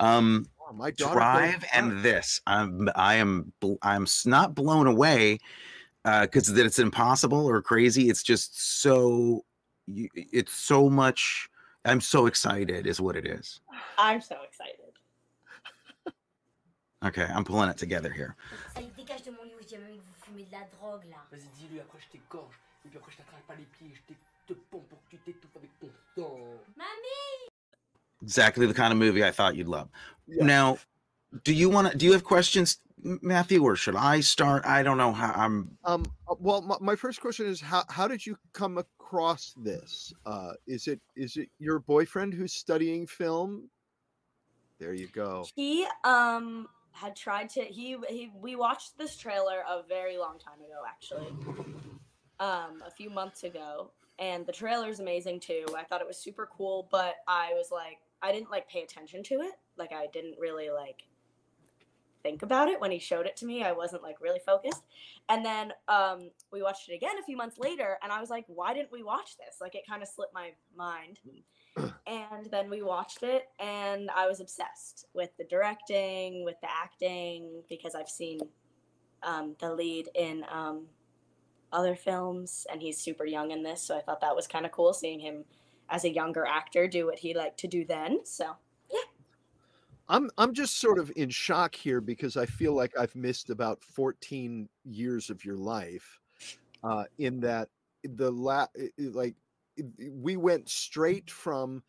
Um, 0.00 0.46
Oh, 0.60 0.72
my 0.74 0.90
Drive 0.90 1.64
and 1.72 1.90
Drive. 1.90 2.02
this. 2.02 2.40
I'm. 2.46 2.88
I 2.94 3.14
am. 3.16 3.52
I'm 3.82 4.06
not 4.26 4.54
blown 4.54 4.86
away 4.86 5.38
because 6.04 6.52
that 6.52 6.64
it's 6.66 6.78
impossible 6.78 7.46
or 7.46 7.60
crazy. 7.62 8.08
It's 8.08 8.22
just 8.22 8.80
so. 8.82 9.44
It's 9.86 10.52
so 10.52 10.88
much. 10.90 11.48
I'm 11.84 12.00
so 12.00 12.26
excited, 12.26 12.86
is 12.86 13.00
what 13.00 13.16
it 13.16 13.26
is. 13.26 13.60
I'm 13.98 14.20
so 14.20 14.36
excited. 14.46 14.74
Okay, 17.04 17.26
I'm 17.32 17.44
pulling 17.44 17.68
it 17.70 17.76
together 17.78 18.10
here. 18.10 18.34
Ça 18.74 18.80
y 18.82 18.90
dégage 18.96 19.22
de 19.24 19.30
mon 19.30 19.44
lit 19.44 19.72
où 19.76 20.00
j'ai 20.36 20.44
jamais 20.44 20.44
vu 20.44 20.44
que 20.44 20.44
vous 20.44 20.44
fumez 20.44 20.44
de 20.44 20.52
la 20.52 20.64
drogue 20.78 21.04
là. 21.10 21.16
Vas-y, 21.30 21.48
dis-lui, 21.58 21.80
après 21.80 21.98
je 22.00 22.08
t'égorge. 22.18 22.54
Et 22.84 22.88
puis 22.88 22.98
après 22.98 23.12
je 23.12 23.16
t'attrape 23.18 23.46
pas 23.46 23.54
les 23.56 23.64
pieds, 23.64 23.94
je 23.94 24.00
t'é- 24.14 24.18
pompe 24.70 24.88
pour 24.88 24.98
que 25.04 25.10
tu 25.10 25.18
t'étouffes 25.18 25.56
avec 25.56 25.70
ton 25.78 25.90
sang. 26.16 26.38
Mamie 26.76 27.50
Exactly 28.22 28.66
the 28.66 28.74
kind 28.74 28.92
of 28.92 28.98
movie 28.98 29.22
I 29.22 29.30
thought 29.30 29.54
you'd 29.56 29.68
love. 29.68 29.88
Yeah. 30.26 30.44
Now, 30.44 30.78
do 31.44 31.52
you 31.52 31.68
want 31.68 31.92
to? 31.92 31.96
Do 31.96 32.06
you 32.06 32.12
have 32.12 32.24
questions, 32.24 32.78
Matthew, 33.02 33.62
or 33.62 33.76
should 33.76 33.94
I 33.94 34.20
start? 34.20 34.64
I 34.64 34.82
don't 34.82 34.96
know 34.96 35.12
how. 35.12 35.32
I'm. 35.36 35.76
Um, 35.84 36.04
uh, 36.26 36.34
well, 36.40 36.62
my, 36.62 36.76
my 36.80 36.96
first 36.96 37.20
question 37.20 37.46
is 37.46 37.60
how 37.60 37.84
how 37.90 38.08
did 38.08 38.24
you 38.26 38.36
come 38.54 38.78
across 38.78 39.54
this? 39.56 40.12
Uh, 40.26 40.52
is 40.66 40.88
it 40.88 41.00
is 41.14 41.36
it 41.36 41.50
your 41.58 41.78
boyfriend 41.78 42.32
who's 42.34 42.52
studying 42.54 43.06
film? 43.06 43.68
There 44.80 44.94
you 44.94 45.08
go. 45.08 45.46
He 45.54 45.86
um 46.04 46.68
had 47.00 47.14
tried 47.14 47.48
to 47.50 47.62
he 47.62 47.96
he 48.08 48.30
we 48.40 48.56
watched 48.56 48.98
this 48.98 49.16
trailer 49.16 49.62
a 49.68 49.82
very 49.88 50.18
long 50.18 50.38
time 50.38 50.60
ago 50.60 50.82
actually. 50.86 51.28
Um 52.40 52.82
a 52.86 52.90
few 52.90 53.10
months 53.10 53.44
ago 53.44 53.90
and 54.18 54.46
the 54.46 54.52
trailer 54.52 54.88
is 54.88 55.00
amazing 55.00 55.40
too. 55.40 55.64
I 55.76 55.84
thought 55.84 56.00
it 56.00 56.06
was 56.06 56.18
super 56.18 56.48
cool, 56.56 56.88
but 56.90 57.16
I 57.26 57.52
was 57.54 57.70
like 57.70 57.98
I 58.20 58.32
didn't 58.32 58.50
like 58.50 58.68
pay 58.68 58.82
attention 58.82 59.22
to 59.24 59.34
it. 59.36 59.54
Like 59.76 59.92
I 59.92 60.06
didn't 60.12 60.38
really 60.38 60.70
like 60.70 61.04
think 62.22 62.42
about 62.42 62.68
it 62.68 62.80
when 62.80 62.90
he 62.90 62.98
showed 62.98 63.26
it 63.26 63.36
to 63.36 63.46
me. 63.46 63.62
I 63.62 63.72
wasn't 63.72 64.02
like 64.02 64.20
really 64.20 64.40
focused. 64.44 64.82
And 65.28 65.44
then 65.44 65.72
um, 65.88 66.30
we 66.52 66.62
watched 66.62 66.88
it 66.88 66.94
again 66.94 67.18
a 67.20 67.22
few 67.22 67.36
months 67.36 67.58
later, 67.58 67.98
and 68.02 68.12
I 68.12 68.20
was 68.20 68.30
like, 68.30 68.44
why 68.48 68.74
didn't 68.74 68.92
we 68.92 69.02
watch 69.02 69.36
this? 69.36 69.56
Like 69.60 69.74
it 69.74 69.86
kind 69.88 70.02
of 70.02 70.08
slipped 70.08 70.34
my 70.34 70.50
mind. 70.76 71.20
And 72.06 72.46
then 72.50 72.70
we 72.70 72.82
watched 72.82 73.22
it, 73.22 73.48
and 73.58 74.10
I 74.10 74.26
was 74.26 74.40
obsessed 74.40 75.06
with 75.14 75.30
the 75.38 75.44
directing, 75.44 76.44
with 76.44 76.56
the 76.60 76.68
acting, 76.70 77.62
because 77.68 77.94
I've 77.94 78.08
seen 78.08 78.40
um, 79.22 79.56
the 79.60 79.74
lead 79.74 80.08
in 80.14 80.44
um, 80.50 80.86
other 81.72 81.94
films, 81.94 82.66
and 82.70 82.80
he's 82.80 82.98
super 82.98 83.24
young 83.24 83.50
in 83.50 83.62
this. 83.62 83.82
So 83.82 83.96
I 83.96 84.00
thought 84.00 84.20
that 84.20 84.34
was 84.34 84.46
kind 84.46 84.66
of 84.66 84.72
cool 84.72 84.92
seeing 84.92 85.20
him 85.20 85.44
as 85.90 86.04
a 86.04 86.12
younger 86.12 86.44
actor 86.44 86.86
do 86.86 87.06
what 87.06 87.18
he 87.18 87.34
liked 87.34 87.58
to 87.60 87.66
do 87.66 87.84
then. 87.84 88.20
So 88.24 88.56
yeah, 88.90 88.98
I'm 90.08 90.30
I'm 90.38 90.54
just 90.54 90.78
sort 90.78 90.98
of 90.98 91.12
in 91.16 91.30
shock 91.30 91.74
here 91.74 92.00
because 92.00 92.36
I 92.36 92.46
feel 92.46 92.74
like 92.74 92.96
I've 92.98 93.14
missed 93.14 93.50
about 93.50 93.82
14 93.82 94.68
years 94.84 95.30
of 95.30 95.44
your 95.44 95.56
life. 95.56 96.18
Uh, 96.84 97.04
in 97.18 97.40
that 97.40 97.68
the 98.04 98.30
la 98.30 98.66
like 98.98 99.34
we 100.10 100.36
went 100.36 100.68
straight 100.68 101.30
from 101.30 101.82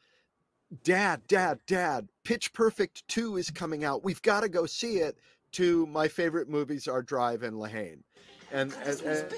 dad, 0.84 1.22
dad, 1.28 1.60
dad, 1.68 2.08
Pitch 2.24 2.54
Perfect 2.54 3.08
2 3.08 3.38
is 3.38 3.50
coming 3.50 3.84
out. 3.84 4.04
We've 4.04 4.22
got 4.22 4.42
to 4.42 4.50
go 4.50 4.66
see 4.66 4.98
it 4.98 5.18
to 5.54 5.86
my 5.88 6.08
favorite 6.08 6.50
movies 6.50 6.88
are 6.88 7.02
Drive 7.02 7.44
and 7.44 7.58
La 7.58 7.68
Haine. 7.68 8.04
And 8.52 8.74
and, 8.86 9.02
and 9.02 9.34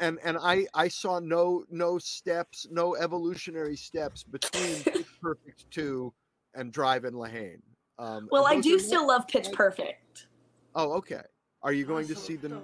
and 0.00 0.18
and 0.24 0.38
I 0.40 0.66
I 0.74 0.88
saw 0.88 1.20
no 1.20 1.64
no 1.70 1.98
steps, 1.98 2.66
no 2.70 2.96
evolutionary 2.96 3.76
steps 3.76 4.24
between 4.24 4.82
Pitch 4.82 5.06
Perfect 5.22 5.70
two 5.70 6.12
and 6.54 6.72
Drive 6.72 7.04
and 7.04 7.16
La 7.16 7.26
Haine. 7.26 7.62
Um, 7.98 8.28
well, 8.32 8.46
I 8.46 8.60
do 8.60 8.78
still 8.78 9.06
love 9.06 9.28
Pitch 9.28 9.52
Perfect. 9.52 10.26
Oh, 10.74 10.92
okay. 10.94 11.22
Are 11.62 11.72
you 11.72 11.84
going 11.84 12.06
to 12.08 12.16
see 12.16 12.36
the 12.36 12.60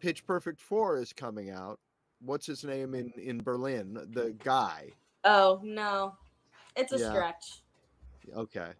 Pitch 0.00 0.26
Perfect 0.26 0.60
four 0.60 0.96
is 0.98 1.12
coming 1.12 1.50
out? 1.50 1.78
What's 2.20 2.46
his 2.46 2.64
name 2.64 2.94
in 2.94 3.12
in 3.16 3.42
Berlin? 3.42 3.94
The 4.12 4.34
guy. 4.42 4.90
Oh 5.24 5.60
no, 5.62 6.16
it's 6.76 6.92
a 6.92 6.98
Yeah. 6.98 7.10
stretch. 7.10 7.62
Okay. 8.34 8.72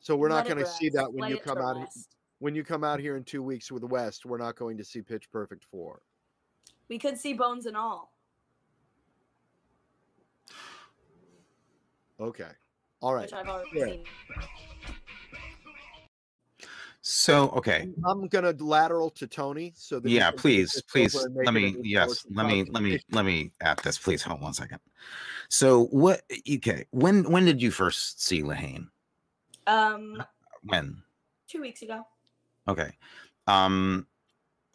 So 0.00 0.16
we're 0.16 0.28
not 0.28 0.36
Let 0.36 0.46
it 0.46 0.54
going 0.54 0.64
to 0.64 0.70
see 0.70 0.90
that 0.90 1.12
when 1.12 1.22
Let 1.22 1.30
you 1.30 1.38
come 1.38 1.58
out 1.58 1.76
rest. 1.76 2.16
when 2.40 2.54
you 2.54 2.62
come 2.62 2.84
out 2.84 3.00
here 3.00 3.16
in 3.16 3.24
two 3.24 3.42
weeks 3.42 3.72
with 3.72 3.84
West. 3.84 4.26
We're 4.26 4.38
not 4.38 4.56
going 4.56 4.76
to 4.76 4.84
see 4.84 5.00
Pitch 5.00 5.30
Perfect 5.30 5.64
four. 5.64 6.02
We 6.88 6.98
could 6.98 7.16
see 7.16 7.32
Bones 7.32 7.66
and 7.66 7.76
all. 7.76 8.12
Okay. 12.20 12.50
All 13.00 13.14
right. 13.14 13.22
which 13.22 13.32
I've 13.32 13.48
already 13.48 13.70
Fair. 13.72 13.88
seen. 13.88 14.04
So 17.24 17.48
okay, 17.56 17.88
I'm 18.04 18.28
gonna 18.28 18.54
lateral 18.58 19.08
to 19.12 19.26
Tony. 19.26 19.72
So 19.74 19.98
that 19.98 20.10
yeah, 20.10 20.30
please, 20.30 20.82
please 20.82 21.16
over 21.16 21.24
and 21.24 21.34
make 21.36 21.46
let 21.46 21.54
me. 21.54 21.76
Yes, 21.82 22.26
let 22.30 22.46
me, 22.46 22.66
let 22.70 22.82
me, 22.82 23.00
let 23.12 23.24
me 23.24 23.50
at 23.62 23.82
this. 23.82 23.96
Please 23.96 24.22
hold 24.22 24.42
one 24.42 24.52
second. 24.52 24.78
So 25.48 25.86
what? 25.86 26.20
Okay, 26.46 26.84
when 26.90 27.30
when 27.30 27.46
did 27.46 27.62
you 27.62 27.70
first 27.70 28.22
see 28.22 28.42
La 28.42 28.52
Haine? 28.52 28.90
Um, 29.66 30.22
When? 30.64 31.02
two 31.48 31.62
weeks 31.62 31.80
ago. 31.80 32.06
Okay. 32.68 32.90
Um, 33.46 34.06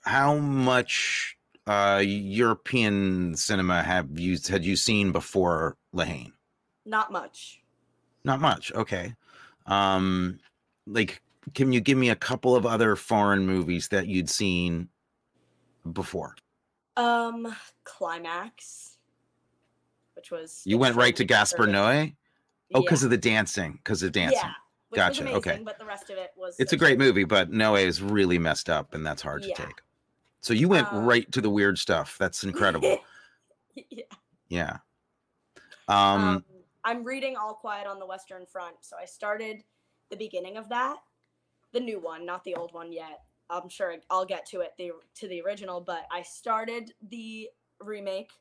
how 0.02 0.38
much 0.38 1.38
uh 1.68 2.02
European 2.04 3.36
cinema 3.36 3.84
have 3.84 4.18
you 4.18 4.40
had 4.50 4.66
you 4.66 4.76
seen 4.76 5.12
before 5.12 5.78
La 5.94 6.06
Haine? 6.06 6.34
Not 6.84 7.12
much. 7.12 7.62
Not 8.24 8.42
much. 8.42 8.72
Okay. 8.74 9.14
Um, 9.68 10.40
like, 10.88 11.22
can 11.54 11.72
you 11.72 11.82
give 11.82 11.98
me 11.98 12.10
a 12.10 12.16
couple 12.16 12.56
of 12.56 12.66
other 12.66 12.96
foreign 12.96 13.46
movies 13.46 13.88
that 13.90 14.08
you'd 14.08 14.30
seen 14.30 14.90
before? 15.92 16.36
Um, 16.98 17.56
Climax, 17.84 18.98
which 20.16 20.32
was 20.32 20.62
You 20.66 20.78
went 20.78 20.96
right 20.96 21.16
to 21.16 21.24
Gaspar. 21.24 21.66
Noé? 21.68 22.16
Oh, 22.74 22.82
because 22.82 23.02
Yeah. 23.02 23.08
of 23.08 23.12
the 23.12 23.18
dancing. 23.18 23.74
Because 23.74 24.04
of 24.04 24.12
dancing. 24.12 24.40
Yeah, 24.44 24.54
Gotcha, 24.96 25.24
Was 25.24 25.34
okay. 25.34 25.62
But 25.64 25.80
the 25.80 25.86
rest 25.86 26.10
of 26.10 26.18
it 26.18 26.32
was. 26.36 26.56
It's 26.60 26.74
a 26.74 26.78
great 26.78 26.98
movie, 26.98 27.24
but 27.24 27.52
Noé 27.52 27.86
is 27.86 28.02
really 28.02 28.38
messed 28.40 28.70
up, 28.70 28.94
and 28.94 29.06
that's 29.06 29.22
hard 29.22 29.44
to 29.44 29.50
Yeah. 29.50 29.56
take. 29.56 29.82
So 30.42 30.54
you 30.54 30.68
went 30.68 30.88
Um, 30.92 31.06
right 31.06 31.32
to 31.32 31.42
the 31.42 31.50
weird 31.50 31.78
stuff. 31.78 32.18
That's 32.18 32.44
incredible. 32.44 32.98
yeah. 33.90 34.04
yeah. 34.50 34.78
Um, 35.88 36.22
Um, 36.22 36.46
I'm 36.84 37.04
reading 37.04 37.36
All 37.36 37.54
Quiet 37.56 37.88
on 37.88 38.00
the 38.00 38.06
Western 38.06 38.46
Front, 38.46 38.78
so 38.82 38.98
I 38.98 39.06
started 39.06 39.64
the 40.10 40.16
beginning 40.18 40.58
of 40.58 40.70
that, 40.70 40.98
the 41.72 41.80
new 41.80 42.00
one, 42.00 42.26
not 42.26 42.44
the 42.44 42.56
old 42.56 42.74
one 42.74 42.92
yet. 42.92 43.22
I'm 43.50 43.70
sure 43.70 43.96
I'll 44.10 44.26
get 44.26 44.46
to 44.48 44.62
it 44.62 44.74
the 44.78 44.92
to 45.16 45.28
the 45.28 45.42
original, 45.42 45.82
but 45.82 46.06
I 46.12 46.22
started 46.22 46.94
the 47.10 47.50
remake, 47.80 48.32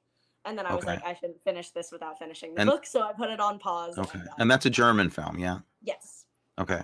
and 0.45 0.59
then 0.59 0.67
I 0.67 0.75
was 0.75 0.85
Okay. 0.85 0.95
like, 0.95 1.05
I 1.05 1.15
shouldn't 1.15 1.43
finish 1.43 1.71
this 1.71 1.91
without 1.93 2.19
finishing 2.19 2.55
the 2.55 2.61
And- 2.63 2.71
book, 2.71 2.85
so 2.85 3.03
I 3.03 3.13
put 3.13 3.31
it 3.31 3.41
on 3.41 3.59
pause. 3.59 3.97
okay. 3.99 4.19
I'm. 4.19 4.29
And 4.39 4.51
that's 4.51 4.67
a 4.67 4.71
German 4.71 5.09
film, 5.11 5.39
yeah. 5.39 5.61
yes, 5.83 6.27
Okay. 6.59 6.83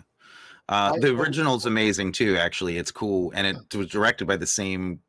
Uh, 0.68 0.92
I- 0.94 0.98
the 0.98 1.10
original's 1.14 1.66
amazing 1.66 2.12
too. 2.12 2.36
Actually, 2.38 2.78
it's 2.78 2.90
cool, 2.90 3.30
and 3.34 3.46
it 3.46 3.74
was 3.76 3.88
directed 3.88 4.26
by 4.26 4.36
the 4.38 4.46
same 4.46 5.02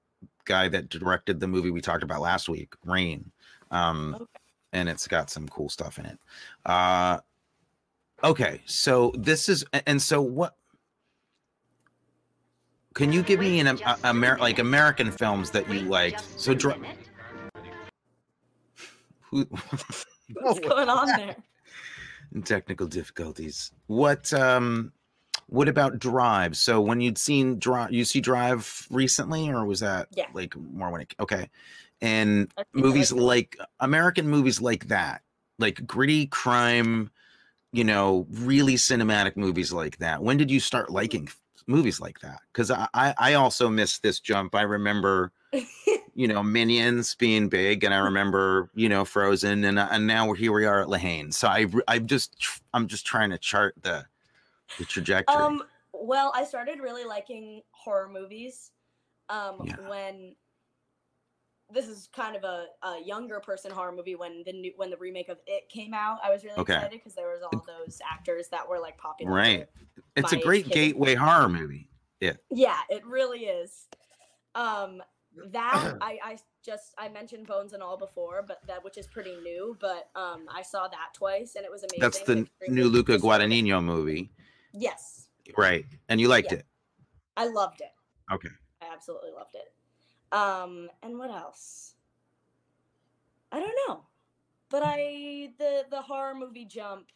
guy 0.44 0.68
that 0.68 0.90
directed 0.90 1.40
the 1.40 1.48
movie 1.48 1.72
we 1.72 1.80
talked 1.82 2.04
about 2.04 2.20
last 2.22 2.50
week, 2.50 2.74
Rain. 2.84 3.32
Um, 3.72 4.16
Okay. 4.16 4.26
and 4.74 4.90
it's 4.90 5.08
got 5.08 5.30
some 5.30 5.48
cool 5.48 5.70
stuff 5.70 5.98
in 6.00 6.06
it. 6.06 6.20
Uh, 6.66 7.20
okay, 8.24 8.62
so 8.66 9.14
this 9.18 9.48
is, 9.48 9.64
and 9.86 10.02
so 10.02 10.22
what? 10.22 10.58
Can 12.96 13.12
you 13.12 13.22
give 13.22 13.42
me 13.42 13.60
an 13.60 13.68
um, 13.68 13.80
a, 13.86 13.98
Amer- 14.06 14.38
like 14.40 14.58
American 14.58 15.12
films 15.12 15.52
that 15.52 15.70
you 15.70 15.82
liked? 15.82 16.24
So, 16.40 16.54
dr- 16.54 16.80
who? 19.30 19.46
what's 20.42 20.60
going 20.62 20.90
on 20.90 21.08
there? 21.08 21.36
technical 22.46 22.88
difficulties. 22.88 23.72
What 23.88 24.34
um 24.34 24.94
what 25.48 25.68
about 25.68 26.00
Drive? 26.00 26.56
So 26.58 26.80
when 26.82 27.02
you'd 27.02 27.18
seen 27.18 27.60
Drive, 27.60 27.92
you 27.92 28.06
see 28.06 28.22
Drive 28.22 28.88
recently, 28.90 29.50
or 29.50 29.66
was 29.66 29.82
that 29.82 30.08
Yeah. 30.12 30.28
like 30.34 30.56
more 30.56 30.90
when 30.90 31.02
it 31.02 31.14
okay? 31.20 31.50
And 32.02 32.52
I 32.58 32.64
think 32.64 32.68
I 32.76 32.80
movies 32.80 33.12
like 33.12 33.58
like 33.60 33.68
American 33.82 34.30
movies 34.30 34.62
like 34.62 34.88
that, 34.88 35.22
like 35.60 35.86
gritty 35.86 36.28
crime, 36.28 37.12
you 37.74 37.84
know, 37.84 38.26
really 38.32 38.76
cinematic 38.76 39.36
movies 39.36 39.74
like 39.74 39.98
that. 39.98 40.24
When 40.24 40.38
did 40.38 40.50
you 40.50 40.62
start 40.62 40.90
liking 40.90 41.28
f- 41.28 41.42
movies 41.68 42.00
like 42.00 42.20
that? 42.20 42.40
Because 42.52 42.72
I 42.72 42.88
I 42.94 43.14
I 43.18 43.34
also 43.36 43.70
missed 43.70 44.04
this 44.04 44.20
jump. 44.20 44.56
I 44.56 44.64
remember 44.64 45.32
you 46.16 46.28
know 46.28 46.42
minions 46.42 47.14
being 47.16 47.50
big 47.50 47.84
and 47.84 47.94
i 47.94 47.98
remember 47.98 48.70
you 48.74 48.88
know 48.88 49.04
frozen 49.04 49.66
and 49.66 49.78
uh, 49.78 49.88
and 49.92 50.08
now 50.08 50.26
we're 50.26 50.36
here 50.36 50.54
we 50.54 50.66
are 50.66 50.82
at 50.82 50.90
La 50.90 50.98
Haine 50.98 51.30
so 51.32 51.48
i 51.48 51.66
i'm 51.90 52.08
just 52.08 52.38
i'm 52.74 52.88
just 52.88 53.06
trying 53.06 53.30
to 53.30 53.38
chart 53.38 53.76
the 53.82 54.06
the 54.78 54.86
trajectory 54.86 55.44
Um, 55.44 55.64
well, 55.94 56.32
I 56.36 56.44
started 56.44 56.80
really 56.80 57.06
liking 57.06 57.62
horror 57.72 58.10
movies 58.10 58.72
um, 59.30 59.58
Yeah. 59.66 59.78
when 59.90 60.36
this 61.74 61.88
is 61.88 62.08
kind 62.16 62.36
of 62.36 62.44
a, 62.44 62.68
a 62.84 63.02
younger 63.04 63.40
person 63.40 63.72
horror 63.72 63.92
movie 63.92 64.16
when 64.16 64.44
the 64.46 64.54
new 64.54 64.72
when 64.76 64.92
the 64.92 64.98
remake 64.98 65.30
of 65.30 65.40
It 65.48 65.68
came 65.68 65.94
out. 65.94 66.20
I 66.24 66.30
was 66.30 66.44
really 66.44 66.60
Okay. 66.60 66.74
excited 66.74 67.00
because 67.00 67.16
there 67.16 67.30
was 67.30 67.42
all 67.42 67.66
those 67.66 68.00
actors 68.10 68.50
that 68.50 68.68
were 68.70 68.80
like 68.80 68.98
popular. 68.98 69.32
right 69.34 69.68
it's 70.16 70.32
a 70.32 70.38
great 70.38 70.70
gateway 70.70 71.16
horror 71.16 71.50
movie 71.50 71.90
Yeah, 72.20 72.34
Yeah, 72.52 72.80
it 72.90 73.06
really 73.06 73.46
is. 73.46 73.88
Um, 74.54 75.02
that 75.52 75.96
I 76.02 76.20
I 76.24 76.38
just 76.64 76.94
I 76.98 77.10
mentioned 77.10 77.46
Bones 77.48 77.74
and 77.74 77.84
All 77.84 77.98
before, 77.98 78.44
but 78.48 78.60
that 78.68 78.84
which 78.84 78.98
is 78.98 79.06
pretty 79.08 79.36
new. 79.44 79.78
But 79.80 80.10
um, 80.16 80.46
I 80.50 80.62
saw 80.62 80.88
that 80.88 81.14
twice 81.14 81.56
and 81.56 81.66
it 81.66 81.72
was 81.72 81.84
amazing. 81.84 82.00
that's 82.02 82.22
the 82.22 82.48
new 82.68 82.90
luca 82.90 83.18
guadagnino 83.18 83.84
movie 83.84 84.32
Yes, 84.74 85.28
right 85.58 85.86
and 86.10 86.20
you 86.20 86.28
liked 86.28 86.52
Yeah. 86.52 86.60
it 86.60 86.66
I 87.38 87.48
loved 87.48 87.82
it. 87.82 87.92
okay 88.34 88.50
I 88.82 88.86
absolutely 88.94 89.32
loved 89.32 89.56
it. 89.56 89.74
Um, 90.36 90.90
and 91.04 91.18
what 91.18 91.30
else? 91.30 91.94
I 93.52 93.60
don't 93.60 93.76
know, 93.88 94.06
but 94.70 94.84
I 94.84 95.52
the 95.58 95.86
the 95.90 96.02
horror 96.02 96.36
movie 96.36 96.66
jump 96.66 97.08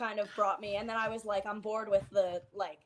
kind 0.00 0.18
of 0.18 0.34
brought 0.34 0.60
me, 0.60 0.76
and 0.76 0.88
then 0.88 0.96
I 0.96 1.08
was 1.08 1.24
like, 1.24 1.44
I'm 1.46 1.60
bored 1.60 1.88
with 1.88 2.08
the 2.10 2.42
like. 2.54 2.80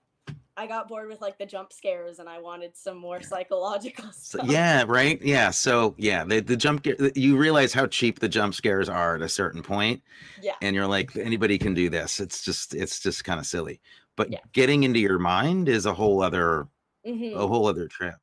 I 0.56 0.68
got 0.68 0.86
bored 0.86 1.08
with 1.08 1.20
like 1.20 1.36
the 1.38 1.46
jump 1.46 1.72
scares, 1.72 2.18
and 2.20 2.28
I 2.28 2.38
wanted 2.40 2.76
some 2.76 2.96
more 2.98 3.20
psychological 3.22 4.10
stuff. 4.12 4.46
yeah 4.48 4.84
right 4.86 5.20
yeah 5.22 5.50
so 5.50 5.94
yeah 5.98 6.24
the, 6.24 6.40
the 6.40 6.56
jump 6.56 6.86
you 7.14 7.36
realize 7.36 7.72
how 7.72 7.86
cheap 7.86 8.18
the 8.20 8.28
jump 8.28 8.54
scares 8.54 8.88
are 8.88 9.14
at 9.16 9.22
a 9.22 9.28
certain 9.28 9.62
point 9.62 10.00
yeah, 10.42 10.54
and 10.62 10.74
you're 10.74 10.86
like 10.86 11.14
anybody 11.16 11.58
can 11.58 11.72
do 11.74 11.88
this 11.90 12.20
it's 12.20 12.42
just 12.44 12.74
it's 12.74 13.00
just 13.00 13.24
kind 13.24 13.38
of 13.38 13.46
silly 13.46 13.80
but 14.16 14.30
Yeah. 14.30 14.38
getting 14.52 14.82
into 14.84 14.98
your 14.98 15.18
mind 15.18 15.68
is 15.68 15.86
a 15.86 15.94
whole 15.94 16.22
other 16.22 16.66
Mhm. 17.06 17.34
a 17.36 17.46
whole 17.46 17.66
other 17.66 17.86
trip 17.86 18.14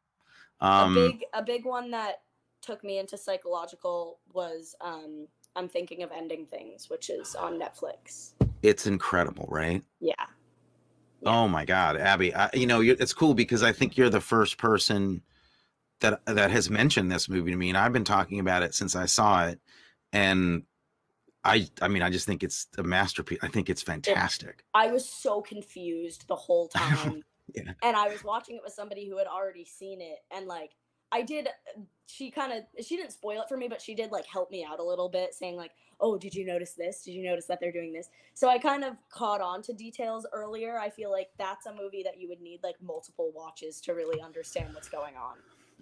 a 0.62 0.66
um 0.66 0.94
big 0.96 1.24
a 1.34 1.44
big 1.44 1.66
one 1.66 1.92
that 1.92 2.24
took 2.62 2.84
me 2.84 2.98
into 3.00 3.18
psychological 3.18 4.20
was 4.34 4.76
um, 4.82 5.28
I'm 5.56 5.68
thinking 5.68 6.04
of 6.04 6.12
ending 6.12 6.46
things, 6.46 6.90
which 6.90 7.10
is 7.10 7.36
on 7.36 7.60
Netflix. 7.60 8.34
It's 8.62 8.88
incredible, 8.88 9.48
right? 9.50 9.84
Yeah. 10.00 10.14
Oh 11.26 11.48
my 11.48 11.66
God, 11.66 11.98
Abby! 11.98 12.34
I, 12.34 12.50
you 12.54 12.66
know, 12.66 12.82
it's 12.82 13.14
cool 13.14 13.34
because 13.34 13.62
I 13.62 13.72
think 13.72 13.96
you're 13.96 14.10
the 14.10 14.22
first 14.22 14.58
person 14.58 15.22
that 16.00 16.22
that 16.26 16.50
has 16.52 16.70
mentioned 16.70 17.12
this 17.12 17.30
movie 17.30 17.52
to 17.52 17.58
me, 17.58 17.70
and 17.70 17.78
I've 17.78 17.94
been 17.94 18.04
talking 18.04 18.40
about 18.40 18.64
it 18.64 18.74
since 18.74 18.96
I 18.96 19.06
saw 19.06 19.46
it. 19.48 19.60
And 20.14 20.64
I, 21.44 21.68
I 21.82 21.88
mean, 21.88 22.02
I 22.04 22.10
just 22.10 22.26
think 22.26 22.44
it's 22.44 22.68
a 22.78 22.84
masterpiece. 22.84 23.40
I 23.42 23.48
think 23.48 23.70
it's 23.70 23.82
fantastic. 23.82 24.64
I 24.74 24.92
was 24.92 25.08
so 25.08 25.42
confused 25.42 26.28
the 26.28 26.36
whole 26.36 26.68
time. 26.76 27.24
Yeah. 27.54 27.72
And 27.84 27.96
I 27.96 28.08
was 28.08 28.24
watching 28.24 28.56
it 28.56 28.62
with 28.64 28.74
somebody 28.74 29.08
who 29.08 29.18
had 29.18 29.28
already 29.28 29.66
seen 29.66 30.02
it. 30.02 30.20
And 30.36 30.46
like, 30.46 30.72
I 31.12 31.22
did, 31.22 31.50
she 32.12 32.32
kind 32.32 32.52
of, 32.52 32.64
she 32.86 32.98
didn't 32.98 33.14
spoil 33.14 33.42
it 33.42 33.50
for 33.50 33.58
me, 33.58 33.68
but 33.68 33.82
she 33.82 33.96
did 33.96 34.12
like 34.12 34.26
help 34.26 34.52
me 34.52 34.66
out 34.70 34.80
a 34.80 34.84
little 34.84 35.10
bit, 35.10 35.34
saying, 35.34 35.56
like, 35.56 35.72
oh, 36.00 36.18
did 36.18 36.34
you 36.34 36.46
notice 36.46 36.74
this? 36.74 37.04
Did 37.04 37.12
you 37.12 37.24
notice 37.24 37.46
that 37.46 37.60
they're 37.60 37.72
doing 37.72 37.94
this? 37.94 38.10
So 38.34 38.50
I 38.50 38.58
kind 38.58 38.84
of 38.84 38.96
caught 39.10 39.42
on 39.42 39.62
to 39.64 39.74
details 39.74 40.26
earlier. 40.34 40.80
I 40.80 40.90
feel 40.90 41.12
like 41.12 41.30
that's 41.38 41.66
a 41.66 41.74
movie 41.74 42.04
that 42.04 42.20
you 42.20 42.28
would 42.30 42.42
need 42.42 42.60
like 42.64 42.76
multiple 42.82 43.32
watches 43.36 43.80
to 43.82 43.94
really 43.94 44.22
understand 44.22 44.74
what's 44.74 44.90
going 44.90 45.16
on. 45.16 45.36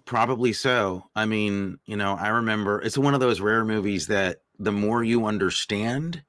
Probably 0.04 0.52
so. 0.52 1.08
I 1.14 1.26
mean, 1.26 1.78
you 1.86 1.96
know, 1.96 2.14
I 2.14 2.28
remember 2.28 2.80
it's 2.80 2.98
one 2.98 3.14
of 3.14 3.20
those 3.20 3.40
rare 3.40 3.64
movies 3.64 4.06
that 4.06 4.42
the 4.58 4.72
more 4.72 5.02
you 5.02 5.26
understand, 5.26 6.22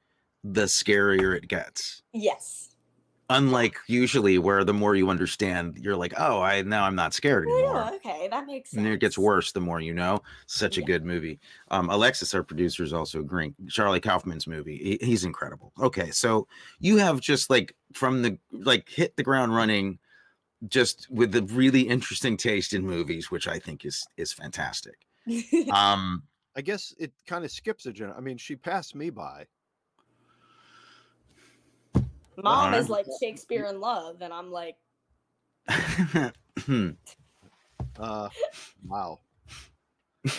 the 0.43 0.63
scarier 0.63 1.35
it 1.35 1.47
gets. 1.47 2.01
Yes. 2.13 2.70
Unlike 3.31 3.77
usually 3.87 4.37
where 4.37 4.63
the 4.63 4.73
more 4.73 4.95
you 4.95 5.09
understand, 5.09 5.77
you're 5.77 5.95
like, 5.95 6.13
oh, 6.17 6.41
I 6.41 6.61
now 6.63 6.83
I'm 6.85 6.95
not 6.95 7.13
scared 7.13 7.47
Oh, 7.49 7.53
anymore. 7.57 7.75
yeah, 7.89 7.95
okay, 7.95 8.27
that 8.29 8.45
makes 8.45 8.71
sense. 8.71 8.77
And 8.77 8.87
it 8.87 8.99
gets 8.99 9.17
worse 9.17 9.51
the 9.51 9.61
more 9.61 9.79
you 9.79 9.93
know. 9.93 10.21
Such 10.47 10.77
a 10.77 10.81
Yeah. 10.81 10.87
good 10.87 11.05
movie. 11.05 11.39
Um, 11.69 11.89
Alexis, 11.89 12.33
our 12.33 12.43
producer, 12.43 12.83
is 12.83 12.93
also 12.93 13.19
agreeing. 13.19 13.55
Charlie 13.69 14.01
Kaufman's 14.01 14.47
movie. 14.47 14.97
he- 14.99 15.05
he's 15.05 15.23
incredible. 15.23 15.71
Okay, 15.79 16.11
so 16.11 16.47
you 16.79 16.97
have 16.97 17.19
just 17.21 17.49
like 17.49 17.75
from 17.93 18.21
the 18.21 18.37
like 18.51 18.89
hit 18.89 19.15
the 19.15 19.23
ground 19.23 19.55
running, 19.55 19.97
just 20.67 21.09
with 21.09 21.31
the 21.31 21.41
really 21.43 21.81
interesting 21.81 22.37
taste 22.37 22.73
in 22.73 22.85
movies, 22.85 23.31
which 23.31 23.47
I 23.47 23.57
think 23.59 23.85
is 23.85 24.05
is 24.17 24.33
fantastic. 24.33 24.95
Um, 25.71 26.23
I 26.55 26.61
guess 26.61 26.93
it 26.99 27.13
kind 27.27 27.45
of 27.45 27.51
skips 27.51 27.85
a 27.85 27.93
gen. 27.93 28.11
I 28.15 28.19
mean, 28.19 28.37
she 28.37 28.55
passed 28.57 28.93
me 28.93 29.09
by. 29.09 29.45
Mom 32.37 32.73
is 32.73 32.89
like 32.89 33.05
Shakespeare 33.21 33.65
in 33.65 33.79
love, 33.79 34.21
and 34.21 34.33
I'm 34.33 34.51
like, 34.51 34.75
Uh, 37.99 38.29
wow. 38.87 39.19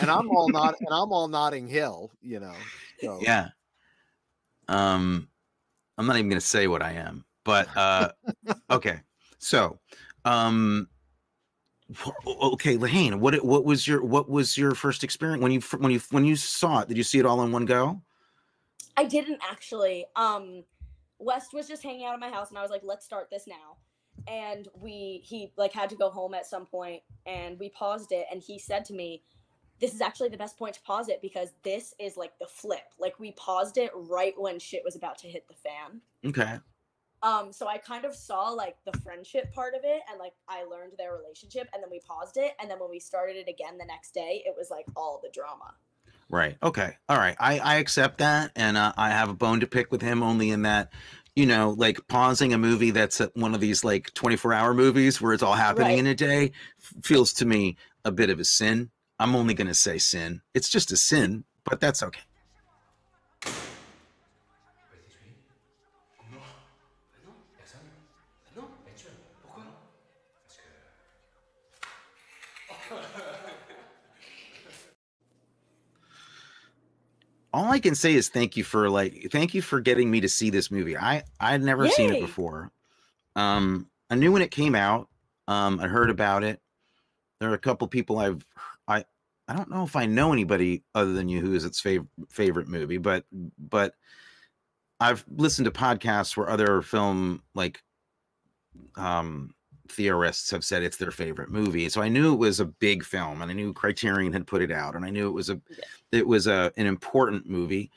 And 0.01 0.11
I'm 0.11 0.29
all 0.31 0.49
not, 0.49 0.75
and 0.81 0.89
I'm 0.91 1.13
all 1.13 1.29
Notting 1.29 1.69
Hill, 1.69 2.11
you 2.21 2.41
know. 2.41 2.55
So 3.01 3.19
yeah. 3.21 3.49
Um, 4.69 5.29
I'm 5.99 6.07
not 6.07 6.17
even 6.17 6.29
gonna 6.29 6.41
say 6.41 6.67
what 6.67 6.83
I 6.83 6.93
am, 6.93 7.25
but 7.45 7.69
uh, 7.77 8.13
okay. 8.71 9.01
So, 9.39 9.79
um, 10.25 10.89
okay, 12.27 12.77
La 12.77 12.87
Haine, 12.87 13.21
what 13.21 13.45
what 13.45 13.65
was 13.65 13.87
your 13.87 14.03
what 14.05 14.29
was 14.31 14.57
your 14.57 14.75
first 14.75 15.05
experience 15.05 15.43
when 15.43 15.53
you 15.53 15.61
when 15.79 15.91
you 15.93 16.01
when 16.11 16.25
you 16.25 16.37
saw 16.37 16.81
it? 16.81 16.89
Did 16.89 16.97
you 16.97 17.03
see 17.05 17.19
it 17.19 17.27
all 17.27 17.43
in 17.43 17.53
one 17.53 17.65
go? 17.65 18.01
I 18.97 19.05
didn't 19.05 19.41
actually. 19.43 20.07
Um, 20.17 20.65
Wes 21.23 21.53
was 21.53 21.69
just 21.69 21.83
hanging 21.83 22.05
out 22.05 22.15
at 22.15 22.21
my 22.21 22.31
house, 22.31 22.51
and 22.51 22.59
I 22.59 22.63
was 22.63 22.71
like, 22.71 22.83
"Let's 22.85 23.05
start 23.05 23.29
this 23.31 23.47
now." 23.47 23.77
And 24.29 24.69
we, 24.79 25.23
he 25.25 25.53
like 25.57 25.73
had 25.73 25.91
to 25.91 25.97
go 25.97 26.11
home 26.11 26.35
at 26.35 26.47
some 26.47 26.67
point, 26.67 27.03
and 27.27 27.59
we 27.59 27.71
paused 27.71 28.13
it, 28.13 28.27
and 28.31 28.43
he 28.43 28.59
said 28.59 28.85
to 28.87 28.95
me, 28.95 29.23
"This 29.81 29.95
is 29.95 30.01
actually 30.01 30.29
the 30.29 30.37
best 30.37 30.59
point 30.59 30.75
to 30.75 30.83
pause 30.83 31.09
it 31.09 31.23
because 31.23 31.53
this 31.63 31.95
is 31.99 32.17
like 32.17 32.39
the 32.39 32.47
flip. 32.47 32.93
Like 32.99 33.19
we 33.19 33.33
paused 33.33 33.79
it 33.79 33.91
right 33.95 34.35
when 34.37 34.59
shit 34.59 34.83
was 34.85 34.97
about 34.97 35.19
to 35.19 35.29
hit 35.29 35.47
the 35.49 35.55
fan." 35.55 36.01
Okay. 36.27 36.59
Um, 37.23 37.53
so 37.53 37.69
I 37.69 37.79
kind 37.79 38.05
of 38.05 38.17
saw 38.17 38.49
like 38.49 38.77
the 38.85 38.99
friendship 38.99 39.53
part 39.55 39.75
of 39.75 39.83
it, 39.85 40.03
and 40.11 40.19
like 40.19 40.35
I 40.49 40.65
learned 40.65 40.95
their 40.99 41.17
relationship, 41.17 41.69
and 41.73 41.83
then 41.83 41.91
we 41.91 42.01
paused 42.01 42.37
it, 42.37 42.53
and 42.61 42.71
then 42.71 42.81
when 42.81 42.91
we 42.91 42.99
started 42.99 43.37
it 43.37 43.49
again 43.49 43.79
the 43.79 43.87
next 43.87 44.13
day, 44.13 44.43
it 44.45 44.55
was 44.57 44.71
like 44.71 44.87
all 44.97 45.21
the 45.23 45.31
drama. 45.31 45.75
Right. 46.33 46.57
Okay. 46.63 46.95
All 47.11 47.19
right. 47.19 47.37
I 47.41 47.59
I 47.61 47.77
accept 47.77 48.19
that, 48.19 48.53
and 48.57 48.77
uh, 48.79 48.93
I 48.97 49.11
have 49.11 49.31
a 49.31 49.35
bone 49.35 49.61
to 49.61 49.67
pick 49.69 49.93
with 49.93 50.03
him 50.03 50.23
only 50.23 50.51
in 50.51 50.63
that, 50.63 50.93
you 51.37 51.47
know, 51.47 51.75
like 51.79 52.07
pausing 52.09 52.55
a 52.55 52.59
movie 52.59 52.91
that's 52.91 53.21
at 53.21 53.37
one 53.37 53.55
of 53.55 53.61
these 53.61 53.85
like 53.85 54.13
24 54.15 54.53
hour 54.55 54.75
movies 54.75 55.21
where 55.21 55.35
it's 55.35 55.43
all 55.43 55.55
happening 55.55 55.89
Right. 55.97 55.99
in 56.01 56.07
a 56.07 56.15
day 56.15 56.53
f- 56.81 56.95
feels 57.05 57.33
to 57.35 57.47
me 57.47 57.77
a 58.05 58.13
bit 58.13 58.31
of 58.31 58.41
a 58.41 58.45
sin. 58.45 58.91
I'm 59.19 59.37
only 59.37 59.55
going 59.55 59.69
to 59.69 59.75
say 59.75 59.99
sin. 59.99 60.43
It's 60.55 60.71
just 60.71 60.91
a 60.93 60.97
sin, 60.97 61.45
but 61.65 61.81
that's 61.81 62.03
okay. 62.03 62.23
Non. 66.31 66.41
Bah 67.13 67.19
non, 67.25 67.35
personne. 67.59 67.91
Bah 68.45 68.53
non, 68.57 68.69
bah 68.85 68.93
tu 68.97 69.05
vois, 69.07 69.15
pourquoi 69.41 69.65
Parce 70.43 70.57
que. 70.57 70.63
All 77.53 77.71
I 77.71 77.81
can 77.81 77.95
say 77.95 78.15
is 78.15 78.29
thank 78.29 78.57
you 78.57 78.65
for 78.65 78.89
like 78.89 79.29
thank 79.31 79.55
you 79.55 79.63
for 79.63 79.81
getting 79.81 80.11
me 80.11 80.21
to 80.21 80.29
see 80.29 80.51
this 80.51 80.71
movie. 80.71 80.97
I 80.97 81.25
I 81.39 81.53
had 81.53 81.63
never 81.63 81.89
seen 81.89 82.15
it 82.15 82.21
before. 82.21 82.71
Um, 83.37 83.89
I 84.11 84.15
knew 84.15 84.33
when 84.33 84.43
it 84.43 84.51
came 84.51 84.75
out. 84.75 85.09
Um, 85.49 85.81
I 85.81 85.89
heard 85.89 86.11
about 86.11 86.45
it. 86.45 86.61
There 87.41 87.51
are 87.51 87.55
a 87.55 87.59
couple 87.59 87.87
people 87.89 88.19
I've 88.19 88.45
I 88.89 89.05
I 89.49 89.55
don't 89.55 89.71
know 89.71 89.85
if 89.85 89.97
I 89.97 90.07
know 90.07 90.33
anybody 90.33 90.83
other 90.95 91.13
than 91.13 91.29
you 91.29 91.41
who 91.41 91.55
is 91.55 91.65
its 91.65 91.81
favorite 91.81 92.09
favorite 92.31 92.69
movie, 92.69 92.99
but 92.99 93.25
but 93.59 93.95
I've 95.01 95.25
listened 95.37 95.67
to 95.67 95.73
podcasts 95.73 96.37
where 96.37 96.49
other 96.49 96.81
film 96.81 97.43
like 97.55 97.83
um 98.97 99.55
theorists 99.89 100.51
have 100.51 100.65
said 100.65 100.83
it's 100.83 100.97
their 100.97 101.11
favorite 101.11 101.51
movie. 101.51 101.89
So 101.89 102.01
I 102.01 102.09
knew 102.09 102.33
it 102.33 102.39
was 102.39 102.61
a 102.61 102.65
big 102.65 103.05
film 103.05 103.43
and 103.43 103.51
I 103.51 103.55
knew 103.55 103.73
Criterion 103.73 104.33
had 104.33 104.47
put 104.47 104.63
it 104.63 104.71
out 104.71 104.95
and 104.95 105.05
I 105.05 105.11
knew 105.11 105.29
it 105.29 105.33
was 105.33 105.51
a 105.51 105.61
it 106.13 106.27
was 106.27 106.47
a 106.47 106.73
an 106.77 106.87
important 106.87 107.49
movie 107.49 107.91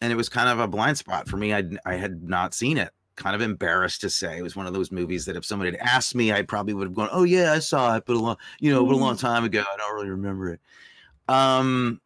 and 0.00 0.12
it 0.12 0.16
was 0.16 0.28
kind 0.28 0.48
of 0.48 0.60
a 0.60 0.68
blind 0.68 0.98
spot 0.98 1.28
for 1.28 1.36
me. 1.36 1.54
I 1.54 1.64
I 1.84 1.94
had 1.94 2.22
not 2.22 2.54
seen 2.54 2.78
it. 2.78 2.90
Kind 3.16 3.34
of 3.34 3.42
embarrassed 3.42 4.00
to 4.02 4.10
say 4.10 4.38
it 4.38 4.42
was 4.42 4.54
one 4.54 4.66
of 4.66 4.74
those 4.74 4.92
movies 4.92 5.24
that 5.26 5.36
if 5.36 5.44
somebody 5.44 5.72
had 5.72 5.80
asked 5.80 6.14
me, 6.14 6.32
I 6.32 6.42
probably 6.42 6.74
would 6.74 6.86
have 6.86 6.94
gone, 6.94 7.08
"Oh 7.12 7.24
yeah, 7.24 7.52
I 7.52 7.58
saw 7.58 7.96
it, 7.96 8.04
but 8.06 8.16
a 8.16 8.18
long, 8.18 8.36
you 8.60 8.72
know, 8.72 8.84
but 8.84 8.94
a 8.94 8.96
long 8.96 9.16
time 9.16 9.44
ago. 9.44 9.60
I 9.60 9.76
don't 9.76 9.94
really 9.94 10.10
remember 10.10 10.50
it." 10.52 10.60
Um, 11.28 12.00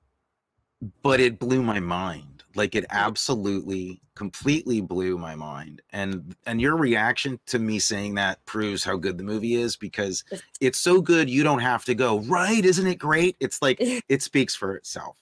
but 1.02 1.20
it 1.20 1.38
blew 1.38 1.62
my 1.62 1.80
mind. 1.80 2.44
Like 2.54 2.74
it 2.74 2.84
absolutely, 2.90 4.00
completely 4.14 4.80
blew 4.80 5.18
my 5.18 5.34
mind. 5.34 5.82
And 5.90 6.34
and 6.46 6.60
your 6.60 6.76
reaction 6.76 7.38
to 7.46 7.58
me 7.58 7.78
saying 7.78 8.14
that 8.14 8.44
proves 8.46 8.82
how 8.84 8.96
good 8.96 9.18
the 9.18 9.24
movie 9.24 9.54
is 9.54 9.76
because 9.76 10.24
it's 10.60 10.78
so 10.78 11.00
good 11.02 11.28
you 11.30 11.42
don't 11.42 11.60
have 11.60 11.84
to 11.86 11.94
go 11.94 12.20
right. 12.20 12.64
Isn't 12.64 12.86
it 12.86 12.96
great? 12.96 13.36
It's 13.40 13.60
like 13.62 13.78
it 14.08 14.22
speaks 14.22 14.54
for 14.54 14.76
itself. 14.76 15.16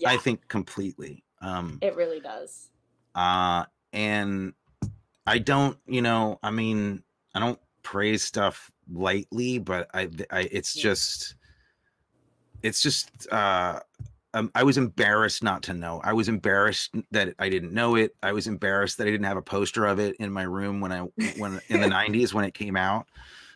Yeah, 0.00 0.10
I 0.10 0.16
think 0.16 0.46
completely. 0.48 1.24
Um, 1.40 1.78
it 1.82 1.94
really 1.96 2.20
does. 2.20 2.68
uh, 3.14 3.64
and 3.92 4.52
I 5.26 5.38
don't, 5.38 5.76
you 5.86 6.02
know, 6.02 6.38
I 6.42 6.50
mean, 6.50 7.02
I 7.34 7.40
don't 7.40 7.58
praise 7.82 8.22
stuff 8.22 8.70
lightly, 8.92 9.58
but 9.58 9.88
I, 9.94 10.08
I, 10.30 10.48
it's 10.52 10.74
just, 10.74 11.34
it's 12.62 12.82
just, 12.82 13.30
uh, 13.32 13.80
um, 14.34 14.50
I 14.54 14.64
was 14.64 14.76
embarrassed 14.76 15.42
not 15.42 15.62
to 15.64 15.72
know. 15.72 16.00
I 16.04 16.12
was 16.12 16.28
embarrassed 16.28 16.94
that 17.10 17.34
I 17.38 17.48
didn't 17.48 17.72
know 17.72 17.94
it. 17.96 18.14
I 18.22 18.32
was 18.32 18.46
embarrassed 18.46 18.98
that 18.98 19.06
I 19.06 19.10
didn't 19.10 19.26
have 19.26 19.38
a 19.38 19.42
poster 19.42 19.86
of 19.86 19.98
it 19.98 20.14
in 20.16 20.30
my 20.30 20.42
room 20.42 20.80
when 20.80 20.92
I, 20.92 21.00
when 21.38 21.60
in 21.68 21.80
the 21.80 21.86
'90s 21.96 22.34
when 22.34 22.44
it 22.44 22.52
came 22.52 22.76
out. 22.76 23.06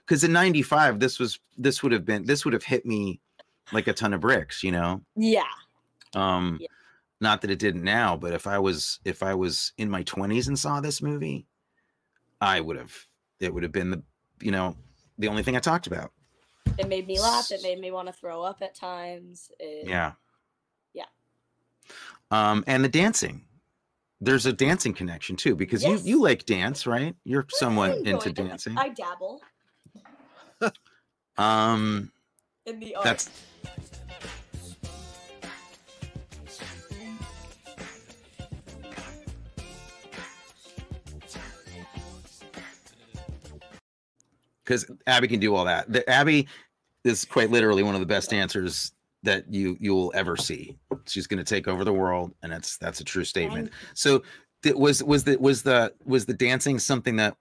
Because 0.07 0.25
in 0.25 0.33
'95, 0.33 0.99
this 0.99 1.19
was, 1.19 1.39
this 1.59 1.83
would 1.83 1.93
have 1.93 2.07
been, 2.07 2.25
this 2.25 2.45
would 2.45 2.55
have 2.55 2.65
hit 2.65 2.87
me 2.87 3.21
like 3.73 3.89
a 3.89 3.93
ton 3.93 4.15
of 4.15 4.21
bricks, 4.23 4.63
you 4.65 4.73
know. 4.73 5.03
Yeah, 5.17 5.43
Um, 6.15 6.59
Yeah. 6.61 6.69
not 7.21 7.41
that 7.43 7.51
it 7.51 7.59
didn't 7.59 7.85
now, 7.85 8.17
but 8.17 8.33
if 8.33 8.47
I 8.47 8.59
was 8.59 9.01
if 9.05 9.23
I 9.23 9.35
was 9.35 9.73
in 9.79 9.91
my 9.91 10.03
twenties 10.03 10.49
and 10.49 10.59
saw 10.59 10.81
this 10.81 11.01
movie, 11.03 11.47
I 12.41 12.61
would 12.61 12.77
have. 12.77 12.95
It 13.41 13.53
would 13.55 13.63
have 13.63 13.73
been 13.73 13.91
the 13.91 14.03
you 14.41 14.51
know 14.51 14.77
the 15.19 15.29
only 15.29 15.43
thing 15.43 15.57
I 15.57 15.61
talked 15.61 15.87
about. 15.87 16.13
it 16.79 16.89
made 16.89 17.07
me 17.07 17.21
laugh. 17.21 17.51
It 17.51 17.63
made 17.63 17.79
me 17.79 17.91
want 17.91 18.09
to 18.09 18.13
throw 18.13 18.43
up 18.43 18.63
at 18.63 18.75
times. 18.75 19.51
It, 19.59 19.87
Yeah. 19.89 20.13
Yeah. 20.95 21.05
Um, 22.31 22.65
and 22.67 22.83
the 22.85 22.89
dancing. 22.89 23.45
There's 24.23 24.45
a 24.45 24.53
dancing 24.53 24.93
connection 24.93 25.37
too 25.37 25.57
because 25.57 25.83
Yes. 25.83 26.05
you 26.05 26.11
you 26.17 26.21
like 26.23 26.45
dance, 26.45 26.87
right? 26.87 27.15
You're 27.25 27.47
somewhat 27.49 27.99
into 28.07 28.33
dancing. 28.33 28.77
I 28.79 28.91
dabble 28.91 29.41
Um, 31.39 32.13
in 32.67 32.81
the 32.81 32.95
art. 32.97 33.05
that's 33.05 33.31
because 44.71 44.89
Abby 45.09 45.27
can 45.27 45.41
do 45.41 45.55
all 45.55 45.65
that. 45.65 45.93
The, 45.93 46.09
Abby 46.09 46.47
is 47.03 47.25
quite 47.25 47.51
literally 47.51 47.83
one 47.83 47.95
of 47.95 48.01
the 48.01 48.07
best 48.07 48.31
dancers 48.31 48.93
that 49.25 49.53
you 49.53 49.77
you 49.81 49.95
will 49.95 50.13
ever 50.15 50.37
see. 50.37 50.79
She's 51.07 51.27
going 51.27 51.39
to 51.39 51.45
take 51.45 51.67
over 51.67 51.85
the 51.85 51.93
world, 51.93 52.33
and 52.43 52.53
that's 52.53 52.77
that's 52.77 53.01
a 53.01 53.05
true 53.05 53.25
statement. 53.25 53.71
So 53.95 54.23
Did, 54.63 54.77
was 54.77 55.03
was 55.03 55.25
the 55.25 55.37
was 55.39 55.63
the 55.63 55.93
was 56.05 56.25
the 56.25 56.35
dancing 56.35 56.79
something 56.79 57.17
that 57.17 57.37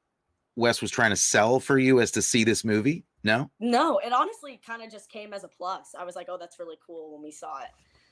Wes 0.56 0.82
was 0.82 0.90
trying 0.90 1.12
to 1.12 1.16
sell 1.16 1.60
for 1.60 1.78
you 1.78 2.02
as 2.02 2.10
to 2.12 2.22
see 2.22 2.44
this 2.44 2.66
movie? 2.66 3.04
No, 3.24 3.52
No, 3.60 4.00
it 4.00 4.12
honestly 4.12 4.60
kind 4.66 4.82
of 4.82 4.90
just 4.90 5.10
came 5.10 5.34
as 5.34 5.44
a 5.44 5.50
plus. 5.50 5.94
I 5.98 6.06
was 6.06 6.16
like, 6.16 6.28
oh, 6.30 6.38
that's 6.40 6.58
really 6.58 6.78
cool 6.86 7.14
when 7.14 7.22
we 7.22 7.32
saw 7.32 7.60
it. 7.62 7.70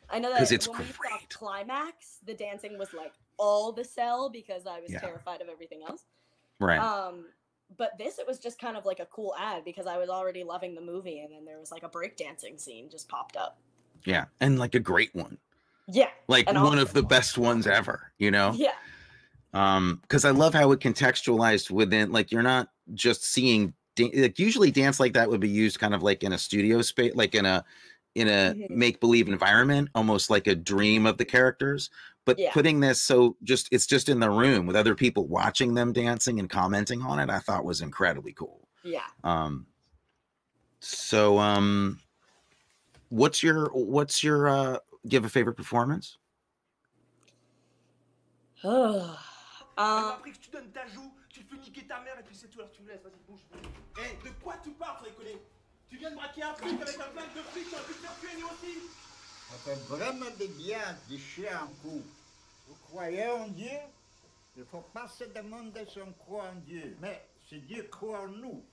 I 0.09 0.19
know 0.19 0.29
that 0.33 0.51
it's 0.51 0.67
when 0.67 0.79
we 0.79 0.85
saw 0.85 1.17
climax, 1.29 2.19
the 2.25 2.33
dancing 2.33 2.77
was 2.77 2.93
like 2.93 3.13
all 3.37 3.71
the 3.71 3.83
sell 3.83 4.29
because 4.29 4.67
I 4.67 4.79
was 4.81 4.91
Yeah. 4.91 4.99
terrified 4.99 5.41
of 5.41 5.47
everything 5.49 5.81
else. 5.87 6.03
right? 6.59 6.79
Um, 6.79 7.25
but 7.75 7.97
this 7.97 8.19
it 8.19 8.27
was 8.27 8.39
just 8.39 8.59
kind 8.59 8.77
of 8.77 8.85
like 8.85 8.99
a 8.99 9.05
cool 9.07 9.35
ad 9.37 9.65
because 9.65 9.87
I 9.87 9.97
was 9.97 10.09
already 10.09 10.43
loving 10.43 10.75
the 10.75 10.81
movie, 10.81 11.19
and 11.19 11.31
then 11.33 11.43
there 11.45 11.59
was 11.59 11.71
like 11.71 11.83
a 11.83 11.89
breakdancing 11.89 12.59
scene 12.59 12.89
just 12.89 13.09
popped 13.09 13.35
up. 13.35 13.59
yeah, 14.05 14.25
and 14.39 14.57
like 14.57 14.75
a 14.75 14.79
great 14.79 15.13
one, 15.13 15.37
Yeah, 15.87 16.09
like 16.27 16.51
one 16.51 16.79
of 16.79 16.93
the 16.93 17.03
best 17.03 17.37
ones 17.37 17.67
ever. 17.67 18.11
You 18.17 18.31
know, 18.31 18.53
yeah, 18.55 18.71
um 19.53 19.99
because 20.01 20.25
i 20.25 20.29
love 20.29 20.53
how 20.53 20.71
it 20.71 20.79
contextualized 20.79 21.71
within 21.71 22.11
like 22.11 22.31
you're 22.31 22.43
not 22.43 22.69
just 22.93 23.23
seeing 23.25 23.73
like 23.99 24.37
usually 24.37 24.71
dance 24.71 24.99
like 24.99 25.13
that 25.13 25.29
would 25.29 25.39
be 25.39 25.49
used 25.49 25.79
kind 25.79 25.95
of 25.95 26.03
like 26.03 26.21
in 26.23 26.33
a 26.33 26.37
studio 26.37 26.81
space 26.81 27.15
like 27.15 27.33
in 27.33 27.45
a 27.45 27.63
in 28.15 28.27
a 28.27 28.53
Mhm. 28.55 28.69
make 28.69 28.99
believe 28.99 29.27
environment 29.29 29.89
almost 29.95 30.29
like 30.29 30.47
a 30.47 30.55
dream 30.55 31.05
of 31.05 31.17
the 31.17 31.25
characters 31.25 31.89
but 32.27 32.37
Yeah. 32.37 32.51
putting 32.51 32.81
this 32.81 33.01
so 33.01 33.37
just 33.41 33.69
it's 33.71 33.87
just 33.87 34.09
in 34.09 34.19
the 34.19 34.29
room 34.29 34.67
with 34.67 34.75
other 34.75 34.93
people 34.93 35.25
watching 35.25 35.73
them 35.73 35.93
dancing 35.93 36.39
and 36.39 36.49
commenting 36.49 37.01
on 37.01 37.19
it 37.19 37.29
i 37.29 37.39
thought 37.39 37.63
was 37.63 37.81
incredibly 37.81 38.33
cool 38.33 38.67
yeah. 38.83 38.99
um 39.23 39.65
so 40.81 41.39
um 41.39 41.99
what's 43.09 43.41
your 43.41 43.69
what's 43.73 44.23
your 44.23 44.49
uh 44.49 44.77
do 45.07 45.15
you 45.15 45.23
a 45.23 45.29
favorite 45.29 45.55
performance 45.55 46.17
um, 48.63 50.17
tu 50.41 50.49
donnes 50.51 50.71
ta 50.73 50.87
joue, 50.87 51.11
tu 51.29 51.43
te 51.45 51.55
fais 51.55 51.61
niquer 51.61 51.85
ta 51.85 51.99
mère 52.01 52.17
et 52.19 52.23
puis 52.23 52.35
c'est 52.35 52.47
tout. 52.47 52.59
Alors 52.59 52.71
tu 52.71 52.81
me 52.81 52.89
laisses, 52.89 53.03
vas-y, 53.03 53.21
bouge. 53.29 53.39
Hé, 53.99 54.17
de 54.27 54.33
quoi 54.43 54.55
tu 54.63 54.71
parles, 54.71 54.97
Frécolé 54.97 55.39
Tu 55.87 55.97
viens 55.97 56.09
de 56.09 56.15
braquer 56.15 56.41
un 56.41 56.53
truc 56.53 56.81
avec 56.81 56.95
un 56.95 57.11
plaque 57.13 57.35
de 57.35 57.41
flics, 57.51 57.69
t'aurais 57.69 57.83
pu 57.83 57.93
te 57.93 57.99
faire 57.99 58.19
tuer 58.19 58.41
nous 58.41 58.47
aussi 58.47 58.77
Ça 59.51 59.57
fait 59.63 59.79
vraiment 59.87 60.31
du 60.39 60.47
bien 60.57 60.97
de 61.09 61.17
chier 61.17 61.49
un 61.49 61.67
coup. 61.83 62.01
Vous 62.87 62.95
croyez 62.95 63.27
en 63.27 63.47
Dieu 63.49 63.67
Il 64.55 64.59
ne 64.61 64.65
faut 64.65 64.85
pas 64.93 65.07
se 65.07 65.25
demander 65.25 65.85
si 65.87 65.99
on 65.99 66.13
croit 66.13 66.49
en 66.49 66.55
Dieu, 66.65 66.95
mais 67.01 67.21
si 67.47 67.59
Dieu 67.61 67.83
croit 67.83 68.21
en 68.21 68.29
nous. 68.29 68.63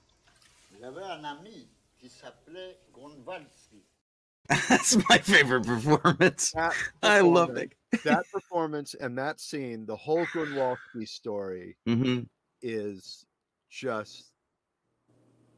J'avais 0.80 1.02
un 1.02 1.24
ami 1.24 1.68
qui 1.98 2.08
s'appelait 2.08 2.78
Grunwalski. 2.92 3.82
that's 4.68 4.96
my 5.08 5.16
favorite 5.16 5.64
performance 5.64 6.52
That 6.52 6.74
i 7.02 7.22
love 7.22 7.56
it 7.56 7.72
that 8.04 8.24
performance 8.30 8.94
and 9.00 9.16
that 9.16 9.40
scene, 9.40 9.86
the 9.86 9.96
whole 9.96 10.26
Grunwalski 10.26 11.08
story 11.08 11.76
hmm 11.86 12.20
is 12.60 13.24
just. 13.70 14.32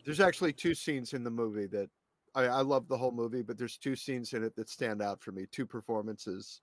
There's 0.04 0.20
actually 0.20 0.52
two 0.52 0.74
scenes 0.74 1.14
in 1.14 1.24
the 1.24 1.30
movie 1.30 1.66
that 1.66 1.88
I, 2.34 2.44
I 2.44 2.60
love 2.60 2.86
the 2.86 2.96
whole 2.96 3.10
movie, 3.10 3.42
but 3.42 3.58
there's 3.58 3.76
two 3.76 3.96
scenes 3.96 4.34
in 4.34 4.44
it 4.44 4.54
that 4.56 4.68
stand 4.68 5.02
out 5.02 5.20
for 5.20 5.32
me. 5.32 5.46
Two 5.50 5.66
performances 5.66 6.60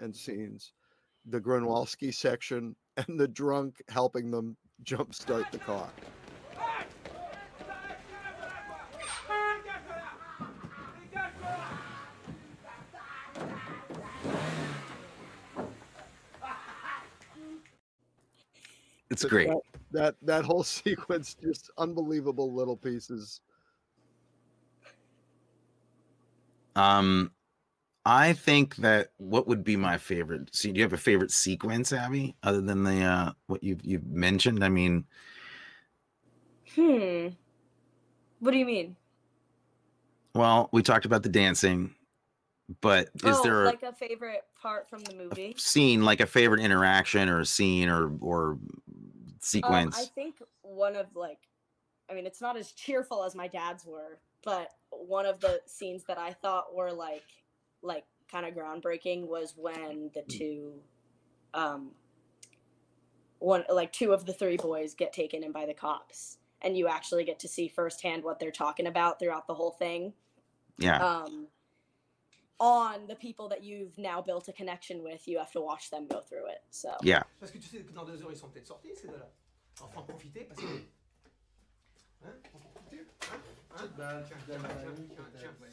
and 0.00 0.14
scenes: 0.14 0.72
the 1.26 1.40
Grunwalski 1.40 2.12
section 2.14 2.76
and 2.96 3.18
the 3.18 3.28
drunk 3.28 3.82
helping 3.88 4.30
them 4.30 4.56
jumpstart 4.84 5.50
the 5.50 5.58
car. 5.58 5.88
It's 19.10 19.24
great. 19.26 19.48
That, 19.48 19.60
that 19.92 20.14
that 20.22 20.44
whole 20.44 20.62
sequence, 20.64 21.36
just 21.40 21.70
unbelievable 21.76 22.52
little 22.52 22.76
pieces. 22.76 23.42
Um, 26.74 27.30
I 28.04 28.32
think 28.32 28.76
that 28.76 29.12
what 29.18 29.46
would 29.46 29.62
be 29.62 29.76
my 29.76 29.96
favorite? 29.96 30.54
See, 30.54 30.72
do 30.72 30.78
you 30.78 30.82
have 30.82 30.92
a 30.92 30.96
favorite 30.96 31.30
sequence, 31.30 31.92
Abby, 31.92 32.34
other 32.42 32.60
than 32.60 32.82
the 32.84 33.02
uh 33.04 33.32
what 33.46 33.62
you've 33.62 33.84
you've 33.84 34.06
mentioned? 34.06 34.64
I 34.64 34.68
mean, 34.68 35.04
Hmm. 36.74 37.28
What 38.40 38.50
do 38.50 38.58
you 38.58 38.66
mean? 38.66 38.96
well, 40.34 40.68
we 40.72 40.82
talked 40.82 41.04
about 41.04 41.22
the 41.22 41.28
dancing, 41.28 41.94
but 42.80 43.10
is 43.22 43.40
oh, 43.40 43.42
there 43.42 43.66
a, 43.66 43.66
like 43.68 43.82
a 43.82 43.92
favorite 43.92 44.44
part 44.60 44.88
from 44.88 45.04
the 45.04 45.12
movie? 45.12 45.54
scene, 45.56 46.02
like 46.02 46.20
a 46.20 46.26
favorite 46.26 46.60
interaction 46.60 47.28
or 47.28 47.40
a 47.40 47.46
scene 47.46 47.88
or 47.88 48.12
or 48.20 48.58
Um, 49.62 49.86
sequence? 49.86 49.94
I 49.94 50.06
think 50.06 50.42
one 50.62 50.96
of 50.96 51.14
like, 51.14 51.38
I 52.10 52.14
mean, 52.14 52.26
it's 52.26 52.40
not 52.40 52.56
as 52.56 52.72
cheerful 52.72 53.24
as 53.24 53.34
my 53.34 53.48
dad's 53.48 53.84
were, 53.84 54.20
but 54.44 54.70
one 54.90 55.26
of 55.26 55.40
the 55.40 55.60
scenes 55.66 56.04
that 56.04 56.18
I 56.18 56.32
thought 56.32 56.74
were 56.74 56.92
like, 56.92 57.24
like 57.82 58.04
kind 58.30 58.46
of 58.46 58.54
groundbreaking 58.54 59.26
was 59.26 59.54
when 59.56 60.10
the 60.14 60.22
two, 60.22 60.72
um, 61.54 61.90
one 63.38 63.64
like 63.68 63.92
two 63.92 64.12
of 64.12 64.24
the 64.24 64.32
three 64.32 64.56
boys 64.56 64.94
get 64.94 65.12
taken 65.12 65.42
in 65.42 65.52
by 65.52 65.66
the 65.66 65.74
cops, 65.74 66.38
and 66.62 66.76
you 66.76 66.88
actually 66.88 67.24
get 67.24 67.38
to 67.40 67.48
see 67.48 67.68
firsthand 67.68 68.22
what 68.24 68.38
they're 68.38 68.50
talking 68.50 68.86
about 68.86 69.18
throughout 69.18 69.46
the 69.46 69.54
whole 69.54 69.72
thing. 69.72 70.12
yeah, 70.78 70.98
Um, 70.98 71.48
on 72.58 73.06
the 73.08 73.16
people 73.16 73.48
that 73.48 73.64
you've 73.64 73.98
now 73.98 74.22
built 74.22 74.46
a 74.48 74.52
connection 74.52 75.02
with, 75.02 75.26
you 75.26 75.38
have 75.38 75.50
to 75.50 75.60
watch 75.60 75.90
them 75.90 76.06
go 76.06 76.20
through 76.20 76.46
it. 76.46 76.62
So 76.70 76.90
yeah. 77.02 77.24
Parce 77.40 77.50
que 77.50 77.58
tu 77.58 77.68
sais 77.68 77.82
que 77.82 77.92
dans 77.92 78.04
deux 78.06 78.22
heures, 78.22 78.30
ils 78.30 78.36
sont 78.36 78.48
peut-être 78.50 78.68
sortis, 78.68 78.94
ces 78.94 79.08
deux-là. 79.08 79.28
Enfin, 79.82 80.02
profiter 80.02 80.44
parce 80.44 80.60
que. 80.60 80.66
Hein 82.24 82.34
On 82.54 82.58
tiens. 83.76 83.90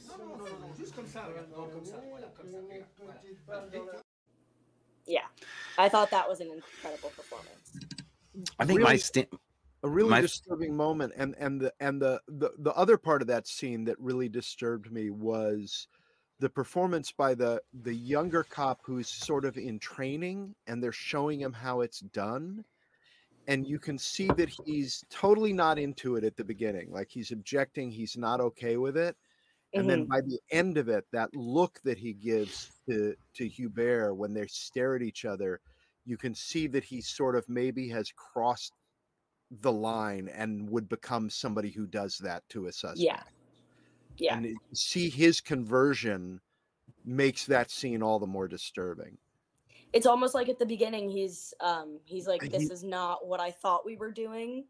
Non, 0.08 0.18
non, 0.18 0.28
non, 0.28 0.38
non, 0.38 0.60
non, 0.62 0.74
juste 0.78 0.96
comme 0.96 1.08
ça, 1.08 1.24
regarde. 1.28 1.50
Non, 1.56 1.70
comme 1.70 1.86
ça, 1.86 1.96
voilà, 2.10 2.28
comme 2.36 2.50
ça, 2.52 2.58
regarde. 2.58 3.74
Voilà. 3.74 4.02
Yeah, 5.06 5.26
I 5.78 5.90
thought 5.90 6.10
that 6.12 6.28
was 6.30 6.40
an 6.40 6.48
incredible 6.52 7.10
performance. 7.16 7.72
I 8.60 8.66
think 8.66 8.80
my 8.82 8.92
Really- 8.92 8.98
sta- 9.00 9.28
a 9.84 9.88
really 9.90 10.10
My 10.10 10.18
f- 10.18 10.24
disturbing 10.24 10.76
moment 10.76 11.14
and 11.16 11.36
and 11.40 11.60
the 11.62 11.74
and 11.80 12.02
the, 12.02 12.22
the 12.28 12.52
the 12.60 12.74
other 12.76 12.98
part 12.98 13.22
of 13.22 13.28
that 13.30 13.48
scene 13.48 13.86
that 13.86 13.98
really 14.00 14.28
disturbed 14.30 14.92
me 14.92 15.10
was 15.10 15.88
the 16.40 16.50
performance 16.50 17.12
by 17.12 17.34
the 17.34 17.62
the 17.82 17.94
younger 17.94 18.44
cop 18.44 18.82
who's 18.84 19.08
sort 19.10 19.46
of 19.46 19.58
in 19.58 19.80
training 19.80 20.54
and 20.68 20.84
they're 20.84 20.92
showing 20.92 21.40
him 21.40 21.54
how 21.54 21.80
it's 21.82 22.02
done 22.02 22.64
and 23.50 23.68
you 23.68 23.80
can 23.80 23.98
see 23.98 24.28
that 24.28 24.50
he's 24.66 25.04
totally 25.10 25.54
not 25.54 25.78
into 25.78 26.16
it 26.16 26.24
at 26.24 26.38
the 26.38 26.44
beginning 26.44 26.92
like 26.92 27.10
he's 27.10 27.32
objecting 27.32 27.92
he's 27.92 28.16
not 28.16 28.40
okay 28.40 28.78
with 28.78 28.96
it 28.96 29.16
and 29.74 29.90
then 29.90 30.02
mm-hmm. 30.02 30.10
by 30.10 30.22
the 30.22 30.40
end 30.52 30.78
of 30.78 30.90
it 30.90 31.06
that 31.12 31.30
look 31.36 31.80
that 31.84 31.98
he 31.98 32.14
gives 32.14 32.72
to 32.88 33.14
to 33.34 33.48
hubert 33.48 34.14
when 34.14 34.34
they 34.34 34.46
stare 34.48 34.96
at 34.96 35.02
each 35.02 35.26
other 35.26 35.60
you 36.06 36.18
can 36.18 36.34
see 36.34 36.68
that 36.68 36.84
he 36.84 37.02
sort 37.02 37.36
of 37.36 37.48
maybe 37.48 37.88
has 37.90 38.12
crossed 38.16 38.74
the 39.62 39.72
line 39.72 40.30
and 40.34 40.70
would 40.70 40.88
become 40.88 41.30
somebody 41.30 41.70
who 41.70 41.88
does 41.88 42.18
that 42.20 42.44
to 42.50 42.68
a 42.68 42.72
suspect. 42.72 43.00
Yeah. 43.00 43.22
Yeah. 44.18 44.38
And 44.38 44.58
see 44.74 45.10
his 45.10 45.40
conversion 45.40 46.42
makes 47.06 47.46
that 47.46 47.72
scene 47.72 48.04
all 48.04 48.20
the 48.20 48.28
more 48.28 48.48
disturbing. 48.48 49.18
It's 49.94 50.06
almost 50.06 50.34
like 50.36 50.50
at 50.50 50.60
the 50.60 50.66
beginning 50.66 51.10
he's 51.10 51.54
um 51.62 52.00
he's 52.06 52.28
like 52.28 52.42
this 52.52 52.70
is 52.70 52.84
not 52.84 53.26
what 53.28 53.40
i 53.40 53.50
thought 53.52 53.86
we 53.86 53.96
were 53.96 54.12
doing 54.12 54.64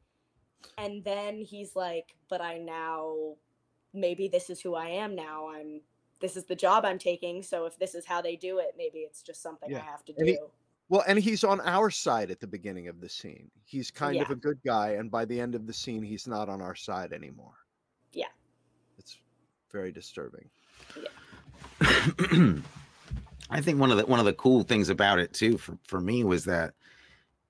and 0.78 1.04
then 1.04 1.40
he's 1.42 1.76
like 1.76 2.16
but 2.30 2.42
i 2.42 2.58
now 2.58 3.36
maybe 3.94 4.28
this 4.28 4.50
is 4.50 4.62
who 4.62 4.76
i 4.76 4.88
am 4.88 5.16
now 5.16 5.50
i'm 5.50 5.82
this 6.22 6.36
is 6.38 6.46
the 6.46 6.56
job 6.56 6.86
i'm 6.86 7.00
taking 7.00 7.42
so 7.44 7.66
if 7.66 7.78
this 7.80 7.96
is 7.96 8.06
how 8.06 8.22
they 8.22 8.36
do 8.36 8.60
it 8.60 8.76
maybe 8.78 9.00
it's 9.00 9.22
just 9.22 9.42
something 9.42 9.70
Yeah. 9.72 9.80
i 9.80 9.82
have 9.86 10.04
to 10.06 10.14
And 10.18 10.26
do 10.28 10.32
he- 10.34 10.40
Well, 10.90 11.04
and 11.08 11.20
he's 11.20 11.44
on 11.44 11.60
our 11.62 11.90
side 11.92 12.32
at 12.32 12.40
the 12.40 12.48
beginning 12.48 12.88
of 12.88 13.00
the 13.00 13.08
scene. 13.08 13.52
He's 13.64 13.92
kind 13.92 14.20
of 14.20 14.32
a 14.32 14.36
good 14.36 14.58
guy, 14.66 14.94
and 14.98 15.12
by 15.12 15.24
the 15.24 15.40
end 15.40 15.54
of 15.54 15.68
the 15.68 15.74
scene, 15.74 16.02
he's 16.02 16.26
not 16.28 16.50
on 16.50 16.64
our 16.64 16.74
side 16.74 17.14
anymore. 17.14 17.54
Yeah. 18.12 18.32
It's 18.98 19.20
very 19.72 19.92
disturbing. 19.92 20.50
I 23.50 23.62
think 23.62 23.80
one 23.80 23.92
of 23.92 23.98
the 23.98 24.06
one 24.06 24.20
of 24.20 24.26
the 24.26 24.34
cool 24.34 24.64
things 24.64 24.90
about 24.90 25.20
it 25.20 25.34
too 25.34 25.58
for, 25.58 25.78
for 25.88 26.00
me 26.00 26.24
was 26.24 26.46
that 26.46 26.74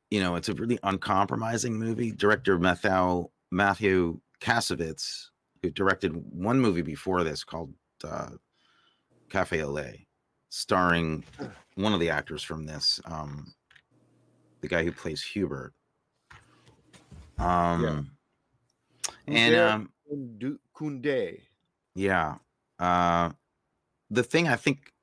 you 0.09 0.21
know 0.21 0.35
it's 0.35 0.49
a 0.49 0.53
really 0.53 0.79
uncompromising 0.83 1.77
movie. 1.77 2.11
Director 2.11 2.57
Matthew 2.57 3.29
Matthew 3.51 4.19
Kassovitz, 4.39 5.27
who 5.61 5.69
directed 5.69 6.11
one 6.31 6.59
movie 6.59 6.81
before 6.81 7.23
this 7.23 7.43
called 7.43 7.73
uh, 8.03 8.29
Café 9.29 9.63
au 9.63 9.71
Lait, 9.71 10.07
starring 10.49 11.23
one 11.75 11.93
of 11.93 11.99
the 11.99 12.09
actors 12.09 12.43
from 12.43 12.65
this, 12.65 12.99
um, 13.05 13.53
the 14.61 14.67
guy 14.67 14.83
who 14.83 14.91
plays 14.91 15.21
Hubert. 15.21 15.73
Um, 17.37 18.11
and 19.27 19.53
Hubert 19.53 19.69
um, 19.69 20.59
Koundé. 20.75 21.41
yeah. 21.95 22.35
Uh, 22.79 23.31
the 24.09 24.23
thing 24.23 24.47
I 24.47 24.55
think 24.55 24.93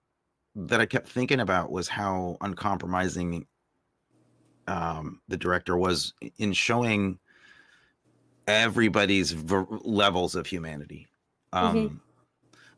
that 0.58 0.80
I 0.80 0.86
kept 0.86 1.08
thinking 1.08 1.40
about 1.40 1.70
was 1.70 1.86
how 1.86 2.38
uncompromising 2.40 3.46
um, 4.66 5.20
the 5.28 5.36
director 5.36 5.76
was 5.76 6.14
in 6.38 6.52
showing 6.52 7.18
everybody's 8.48 9.32
ver- 9.32 9.66
levels 9.82 10.34
of 10.34 10.46
humanity. 10.46 11.06
Um, 11.52 11.76
Mhm. 11.76 12.00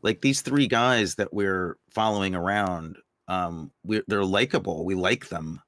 Like 0.01 0.21
these 0.21 0.41
three 0.41 0.67
guys 0.67 1.15
that 1.15 1.33
we're 1.33 1.77
following 1.89 2.33
around, 2.33 2.97
um, 3.27 3.71
we're, 3.83 4.03
they're 4.07 4.23
likable. 4.23 4.85
We 4.85 4.95
like 4.95 5.27
them, 5.27 5.61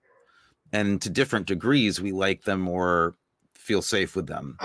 and 0.71 1.02
to 1.02 1.10
different 1.10 1.47
degrees, 1.47 2.00
we 2.00 2.13
like 2.13 2.43
them 2.43 2.67
or 2.69 3.15
feel 3.56 3.82
safe 3.82 4.15
with 4.15 4.28
them. 4.28 4.58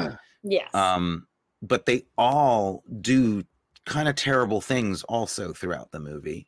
Yes. 0.45 0.73
Um, 0.73 1.27
but 1.63 1.87
they 1.87 2.05
all 2.17 2.85
do 3.01 3.45
kind 3.87 4.09
of 4.09 4.15
terrible 4.15 4.61
things 4.61 5.03
also 5.05 5.53
throughout 5.53 5.91
the 5.91 5.99
movie, 6.01 6.47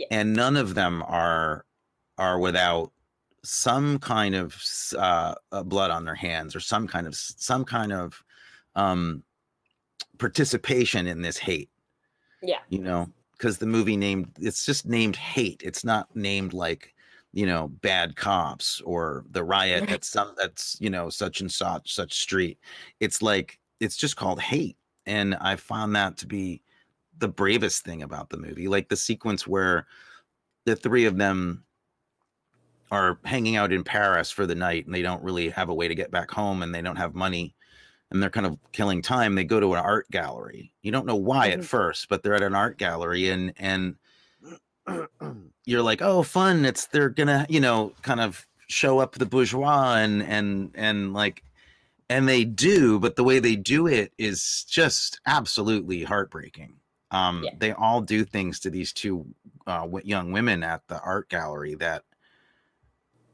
Yeah. 0.00 0.06
and 0.10 0.32
none 0.32 0.56
of 0.56 0.74
them 0.74 1.02
are 1.06 1.66
are 2.16 2.38
without 2.38 2.90
some 3.42 3.98
kind 3.98 4.34
of 4.34 4.56
uh, 4.96 5.34
uh, 5.52 5.62
blood 5.62 5.90
on 5.90 6.06
their 6.06 6.14
hands 6.14 6.56
or 6.56 6.60
some 6.60 6.86
kind 6.86 7.06
of 7.06 7.14
some 7.14 7.66
kind 7.66 7.92
of 7.92 8.22
um, 8.76 9.22
participation 10.18 11.06
in 11.06 11.20
this 11.20 11.36
hate. 11.36 11.68
Yeah. 12.42 12.60
you 12.70 12.78
know, 12.78 13.10
because 13.32 13.58
the 13.58 13.66
movie 13.66 13.98
named 13.98 14.30
it's 14.40 14.64
just 14.64 14.86
named 14.86 15.16
hate. 15.16 15.60
It's 15.62 15.84
not 15.84 16.14
named 16.16 16.54
like 16.54 16.94
you 17.34 17.44
know 17.44 17.68
bad 17.68 18.16
cops 18.16 18.80
or 18.80 19.26
the 19.30 19.44
riot 19.44 19.90
at 19.90 20.04
some 20.04 20.34
that's 20.38 20.78
you 20.80 20.88
know 20.88 21.10
such 21.10 21.42
and 21.42 21.52
such 21.52 21.92
such 21.94 22.14
street. 22.14 22.58
It's 23.00 23.20
like 23.20 23.58
it's 23.80 23.98
just 23.98 24.16
called 24.16 24.40
hate, 24.40 24.78
and 25.04 25.34
I 25.34 25.56
found 25.56 25.94
that 25.96 26.16
to 26.18 26.26
be 26.26 26.62
the 27.20 27.28
bravest 27.28 27.84
thing 27.84 28.02
about 28.02 28.30
the 28.30 28.36
movie. 28.38 28.68
Like 28.68 28.88
the 28.88 28.96
sequence 28.96 29.46
where 29.46 29.86
the 30.66 30.76
three 30.76 31.04
of 31.06 31.16
them 31.18 31.64
are 32.90 33.18
hanging 33.24 33.56
out 33.56 33.72
in 33.72 33.84
Paris 33.84 34.30
for 34.30 34.46
the 34.46 34.54
night 34.54 34.84
and 34.86 34.94
they 34.94 35.02
don't 35.02 35.22
really 35.22 35.48
have 35.50 35.68
a 35.68 35.74
way 35.74 35.86
to 35.86 35.94
get 35.94 36.10
back 36.10 36.30
home 36.30 36.62
and 36.62 36.74
they 36.74 36.82
don't 36.82 36.96
have 36.96 37.14
money 37.14 37.54
and 38.10 38.20
they're 38.22 38.30
kind 38.30 38.46
of 38.46 38.58
killing 38.72 39.02
time. 39.02 39.34
They 39.36 39.44
go 39.44 39.60
to 39.60 39.74
an 39.74 39.80
art 39.80 40.10
gallery. 40.10 40.74
You 40.82 40.90
don't 40.92 41.06
know 41.06 41.16
why 41.16 41.50
at 41.50 41.60
Mhm. 41.60 41.64
first, 41.64 42.08
but 42.08 42.22
they're 42.22 42.34
at 42.34 42.42
an 42.42 42.54
art 42.56 42.78
gallery 42.78 43.28
and 43.30 43.52
and 43.58 43.96
you're 45.66 45.82
like, 45.82 46.02
"Oh, 46.02 46.22
fun. 46.22 46.64
It's 46.64 46.86
they're 46.88 47.10
going 47.10 47.28
to, 47.28 47.46
you 47.48 47.60
know, 47.60 47.94
kind 48.02 48.20
of 48.20 48.46
show 48.68 48.98
up 48.98 49.12
the 49.14 49.26
bourgeois 49.26 49.96
and 49.96 50.22
and 50.22 50.70
and 50.74 51.12
like 51.12 51.44
and 52.10 52.28
they 52.28 52.44
do, 52.44 52.98
but 53.00 53.16
the 53.16 53.24
way 53.24 53.38
they 53.40 53.56
do 53.56 53.86
it 53.86 54.12
is 54.18 54.64
just 54.68 55.20
absolutely 55.26 56.04
heartbreaking. 56.04 56.79
Um, 57.10 57.42
Yeah. 57.44 57.50
They 57.58 57.72
all 57.72 58.00
do 58.00 58.24
things 58.24 58.60
to 58.60 58.70
these 58.70 58.92
two 58.92 59.26
uh, 59.66 59.86
young 60.04 60.32
women 60.32 60.62
at 60.62 60.86
the 60.88 61.00
art 61.00 61.28
gallery 61.28 61.74
that 61.76 62.04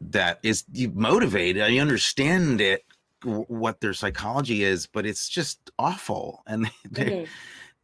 that 0.01 0.39
is 0.43 0.65
you 0.73 0.91
motivated. 0.91 1.63
I 1.63 1.79
understand 1.79 2.61
it, 2.61 2.85
what 3.25 3.81
their 3.81 3.95
psychology 3.95 4.63
is, 4.63 4.87
but 4.87 5.07
it's 5.07 5.29
just 5.29 5.71
awful. 5.79 6.43
And 6.47 6.67
they, 6.91 7.05
they 7.05 7.11
Mhm. 7.11 7.29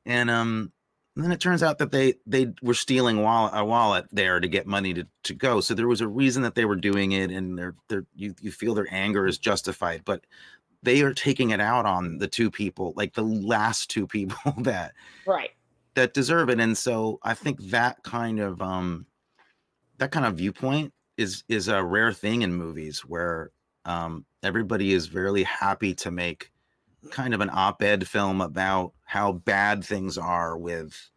and 0.05 0.31
um, 0.31 0.73
then 1.15 1.31
it 1.33 1.41
turns 1.41 1.63
out 1.63 1.79
that 1.79 1.91
they 1.91 2.15
they 2.27 2.53
were 2.63 2.75
stealing 2.75 3.23
wallet, 3.23 3.53
a 3.55 3.65
wallet 3.65 4.07
there 4.13 4.41
to 4.41 4.49
get 4.49 4.67
money 4.67 4.95
to, 4.95 5.07
to 5.25 5.35
go. 5.35 5.61
So 5.61 5.75
there 5.75 5.89
was 5.89 6.01
a 6.01 6.09
reason 6.09 6.43
that 6.43 6.55
they 6.55 6.65
were 6.65 6.77
doing 6.77 7.13
it, 7.13 7.31
and 7.31 7.59
they're 7.59 7.75
they're 7.89 8.07
you 8.15 8.35
you 8.41 8.51
feel 8.51 8.75
their 8.75 8.89
anger 8.91 9.27
is 9.27 9.39
justified, 9.39 10.03
but 10.05 10.25
they 10.83 11.03
are 11.03 11.15
taking 11.15 11.51
it 11.51 11.61
out 11.61 11.87
on 11.87 12.19
the 12.19 12.27
two 12.29 12.51
people, 12.51 12.93
like 12.97 13.15
the 13.15 13.23
last 13.23 13.89
two 13.91 14.07
people 14.07 14.53
that 14.59 14.95
Right. 15.27 15.53
That 15.95 16.15
deserve 16.15 16.49
it. 16.51 16.61
And 16.61 16.77
so 16.77 17.19
I 17.23 17.35
think 17.35 17.61
that 17.71 18.03
kind 18.03 18.41
of 18.41 18.61
um 18.63 19.07
that 19.99 20.13
kind 20.13 20.27
of 20.27 20.37
viewpoint 20.37 20.95
is 21.17 21.45
is 21.49 21.69
a 21.69 21.85
rare 21.85 22.13
thing 22.13 22.43
in 22.43 22.55
movies 22.55 23.01
where 23.01 23.53
um 23.85 24.27
everybody 24.43 24.93
is 24.93 25.15
really 25.15 25.45
happy 25.45 25.95
to 25.97 26.11
make 26.11 26.53
kind 27.11 27.35
of 27.35 27.41
an 27.41 27.51
op-ed 27.53 28.09
film 28.09 28.41
about 28.41 28.95
how 29.05 29.33
bad 29.33 29.85
things 29.85 30.19
are 30.19 30.57
with 30.59 31.11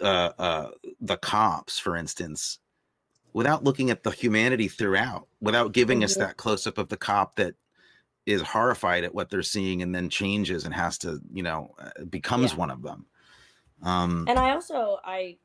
uh 0.00 0.32
uh 0.38 0.70
the 1.00 1.16
cops 1.16 1.78
for 1.78 1.96
instance 1.96 2.58
without 3.34 3.64
looking 3.64 3.90
at 3.90 4.04
the 4.04 4.10
humanity 4.10 4.68
throughout 4.68 5.28
without 5.40 5.72
giving 5.72 6.04
us 6.04 6.16
Mhm. 6.16 6.18
that 6.18 6.36
close 6.36 6.66
up 6.66 6.78
of 6.78 6.88
the 6.88 6.96
cop 6.96 7.36
that 7.36 7.56
is 8.26 8.42
horrified 8.42 9.04
at 9.04 9.14
what 9.14 9.30
they're 9.30 9.42
seeing 9.42 9.82
and 9.82 9.94
then 9.94 10.10
changes 10.10 10.64
and 10.64 10.74
has 10.74 10.98
to 10.98 11.20
you 11.32 11.42
know 11.42 11.74
uh, 11.78 12.04
becomes 12.06 12.52
Yeah. 12.52 12.56
one 12.56 12.70
of 12.70 12.82
them 12.82 13.06
um 13.84 14.24
And 14.28 14.38
I 14.38 14.50
also 14.50 14.98
I 15.04 15.36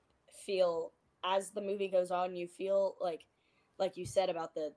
feel 0.46 0.92
as 1.24 1.50
the 1.52 1.62
movie 1.62 1.88
goes 1.90 2.12
on, 2.12 2.36
you 2.36 2.48
feel 2.48 2.96
like 3.02 3.26
like 3.78 3.98
you 3.98 4.06
said 4.06 4.30
about 4.30 4.54
the 4.56 4.74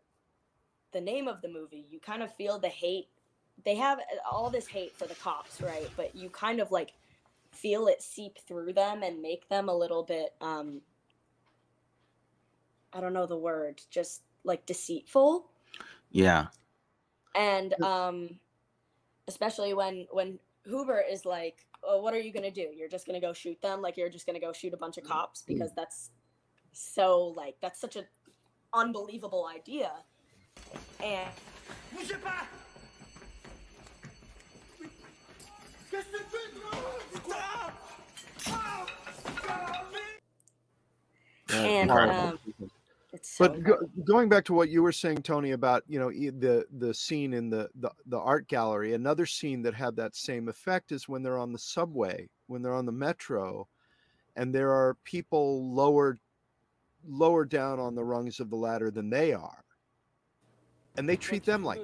the 0.92 1.00
name 1.00 1.28
of 1.28 1.40
the 1.40 1.48
movie, 1.48 1.86
you 1.90 2.00
kind 2.00 2.22
of 2.22 2.34
feel 2.34 2.58
the 2.58 2.68
hate. 2.68 3.08
They 3.64 3.76
have 3.76 3.98
all 4.30 4.50
this 4.50 4.66
hate 4.66 4.96
for 4.96 5.06
the 5.06 5.14
cops, 5.14 5.60
right? 5.60 5.88
But 5.96 6.14
you 6.14 6.28
kind 6.30 6.60
of 6.60 6.70
like 6.70 6.92
feel 7.52 7.86
it 7.86 8.02
seep 8.02 8.38
through 8.46 8.72
them 8.72 9.02
and 9.02 9.20
make 9.22 9.48
them 9.48 9.68
a 9.68 9.76
little 9.76 10.02
bit 10.02 10.34
um 10.40 10.80
I 12.92 13.00
don't 13.00 13.12
know 13.14 13.26
the 13.26 13.36
word, 13.38 13.80
just 13.90 14.22
like 14.44 14.66
deceitful. 14.66 15.46
yeah 16.10 16.46
and 17.34 17.72
um 17.82 18.38
especially 19.28 19.74
when 19.74 20.06
when 20.10 20.38
Hubert 20.64 21.06
is 21.10 21.24
like, 21.24 21.64
oh, 21.82 22.00
"What 22.00 22.14
are 22.14 22.20
you 22.20 22.32
gonna 22.32 22.50
do? 22.50 22.68
You're 22.74 22.88
just 22.88 23.06
gonna 23.06 23.20
go 23.20 23.32
shoot 23.32 23.60
them? 23.60 23.82
Like 23.82 23.96
you're 23.96 24.08
just 24.08 24.26
gonna 24.26 24.40
go 24.40 24.52
shoot 24.52 24.74
a 24.74 24.76
bunch 24.76 24.98
of 24.98 25.04
cops 25.04 25.42
because 25.42 25.72
that's 25.74 26.10
so 26.72 27.34
like 27.36 27.56
that's 27.60 27.80
such 27.80 27.96
an 27.96 28.06
unbelievable 28.72 29.46
idea." 29.46 29.92
And 31.02 31.30
Bougez 31.94 32.20
pas 32.22 32.46
Qu'est-ce 35.90 36.06
que 36.06 36.18
tu 36.18 36.24
fais, 36.30 37.20
toi 37.20 37.36
Putain 38.38 38.86
Putain 39.34 40.22
and 41.54 41.90
um, 41.90 42.38
it's 42.58 42.72
so 43.20 43.46
But 43.46 43.62
go, 43.62 43.78
going 44.04 44.28
back 44.28 44.44
to 44.46 44.54
what 44.54 44.70
you 44.70 44.82
were 44.82 44.92
saying, 44.92 45.18
Tony, 45.22 45.50
about 45.52 45.82
you 45.86 45.98
know 45.98 46.10
e- 46.10 46.30
the 46.30 46.64
the 46.78 46.94
scene 46.94 47.34
in 47.34 47.50
the, 47.50 47.68
the 47.74 47.90
the 48.06 48.18
art 48.18 48.48
gallery, 48.48 48.94
another 48.94 49.26
scene 49.26 49.62
that 49.62 49.74
had 49.74 49.96
that 49.96 50.16
same 50.16 50.48
effect 50.48 50.92
is 50.92 51.08
when 51.08 51.22
they're 51.22 51.38
on 51.38 51.52
the 51.52 51.58
subway, 51.58 52.28
when 52.46 52.62
they're 52.62 52.74
on 52.74 52.86
the 52.86 52.92
metro, 52.92 53.68
and 54.36 54.54
there 54.54 54.72
are 54.72 54.96
people 55.04 55.74
lower 55.74 56.18
lower 57.06 57.44
down 57.44 57.78
on 57.78 57.94
the 57.94 58.04
rungs 58.04 58.40
of 58.40 58.48
the 58.48 58.56
ladder 58.56 58.90
than 58.90 59.10
they 59.10 59.32
are, 59.32 59.64
and 60.96 61.08
they 61.08 61.16
treat 61.16 61.44
them 61.44 61.62
like 61.64 61.80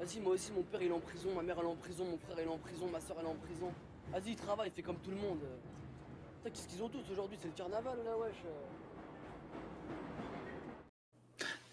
Vas-y, 0.00 0.18
moi 0.18 0.32
aussi, 0.32 0.50
mon 0.52 0.62
père 0.62 0.80
il 0.80 0.88
est 0.88 0.92
en 0.92 0.98
prison, 0.98 1.28
ma 1.34 1.42
mère 1.42 1.56
elle 1.58 1.66
est 1.66 1.68
en 1.68 1.76
prison, 1.76 2.06
mon 2.06 2.16
frère 2.16 2.36
il 2.38 2.44
est 2.44 2.48
en 2.48 2.56
prison, 2.56 2.88
ma 2.90 3.00
soeur 3.00 3.18
elle 3.20 3.26
est 3.26 3.28
en 3.28 3.34
prison. 3.34 3.70
Vas-y, 4.10 4.30
il 4.30 4.36
travaille, 4.36 4.68
il 4.68 4.72
fait 4.72 4.80
comme 4.80 4.96
tout 4.96 5.10
le 5.10 5.18
monde. 5.18 5.40
Putain, 6.38 6.50
qu'est-ce 6.50 6.68
qu'ils 6.68 6.82
ont 6.82 6.88
tous 6.88 7.04
aujourd'hui 7.12 7.36
C'est 7.38 7.48
le 7.48 7.52
carnaval 7.52 7.98
là, 8.02 8.16
wesh. 8.16 8.34
Euh. 8.46 8.79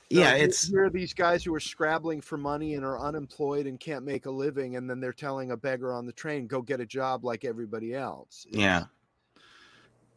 Yeah 0.09 0.35
here- 0.35 0.45
it's 0.45 0.67
here 0.67 0.85
are 0.85 0.89
these 0.89 1.13
guys 1.13 1.43
who 1.43 1.53
are 1.53 1.59
scrabbling 1.59 2.21
for 2.21 2.37
money 2.37 2.75
and 2.75 2.85
are 2.85 2.99
unemployed 2.99 3.65
and 3.67 3.79
can't 3.79 4.05
make 4.05 4.25
a 4.25 4.31
living, 4.31 4.75
and 4.75 4.89
then 4.89 4.99
they're 4.99 5.13
telling 5.13 5.51
a 5.51 5.57
beggar 5.57 5.93
on 5.93 6.05
the 6.05 6.13
train, 6.13 6.47
"Go 6.47 6.61
get 6.61 6.79
a 6.79 6.85
job 6.85 7.23
like 7.25 7.45
everybody 7.45 7.93
else." 7.93 8.45
It's- 8.49 8.61
yeah. 8.61 8.83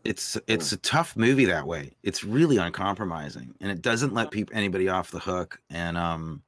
It's 0.03 0.39
it's 0.47 0.73
a 0.73 0.79
tough 0.79 1.15
movie 1.15 1.45
that 1.45 1.67
way. 1.67 1.93
It's 2.03 2.25
really 2.25 2.57
uncompromising 2.57 3.55
and 3.61 3.71
it 3.71 3.83
doesn't 3.83 4.15
let 4.15 4.31
people 4.31 4.57
anybody 4.57 4.89
off 4.89 5.11
the 5.11 5.19
hook 5.19 5.61
and 5.69 5.99
um 5.99 6.43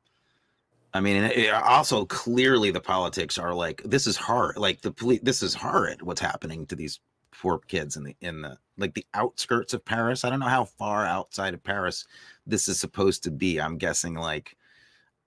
i 0.94 1.00
mean 1.00 1.22
and 1.22 1.32
it, 1.32 1.52
also 1.52 2.06
clearly 2.06 2.70
the 2.70 2.80
politics 2.80 3.36
are 3.38 3.54
like 3.54 3.82
this 3.84 4.06
is 4.06 4.16
hard 4.16 4.56
like 4.56 4.80
the 4.80 4.90
police 4.90 5.20
this 5.22 5.42
is 5.42 5.52
horrid 5.54 6.00
what's 6.02 6.20
happening 6.20 6.64
to 6.66 6.74
these 6.74 7.00
poor 7.32 7.58
kids 7.58 7.96
in 7.96 8.04
the 8.04 8.16
in 8.20 8.42
the 8.42 8.58
like 8.78 8.94
the 8.94 9.06
outskirts 9.14 9.74
of 9.74 9.84
paris. 9.84 10.24
I 10.24 10.30
don't 10.30 10.40
know 10.40 10.46
how 10.46 10.64
far 10.64 11.04
outside 11.06 11.54
of 11.54 11.62
paris 11.62 12.06
this 12.46 12.68
is 12.68 12.78
supposed 12.78 13.24
to 13.24 13.30
be. 13.30 13.60
I'm 13.60 13.78
guessing 13.78 14.14
like 14.14 14.56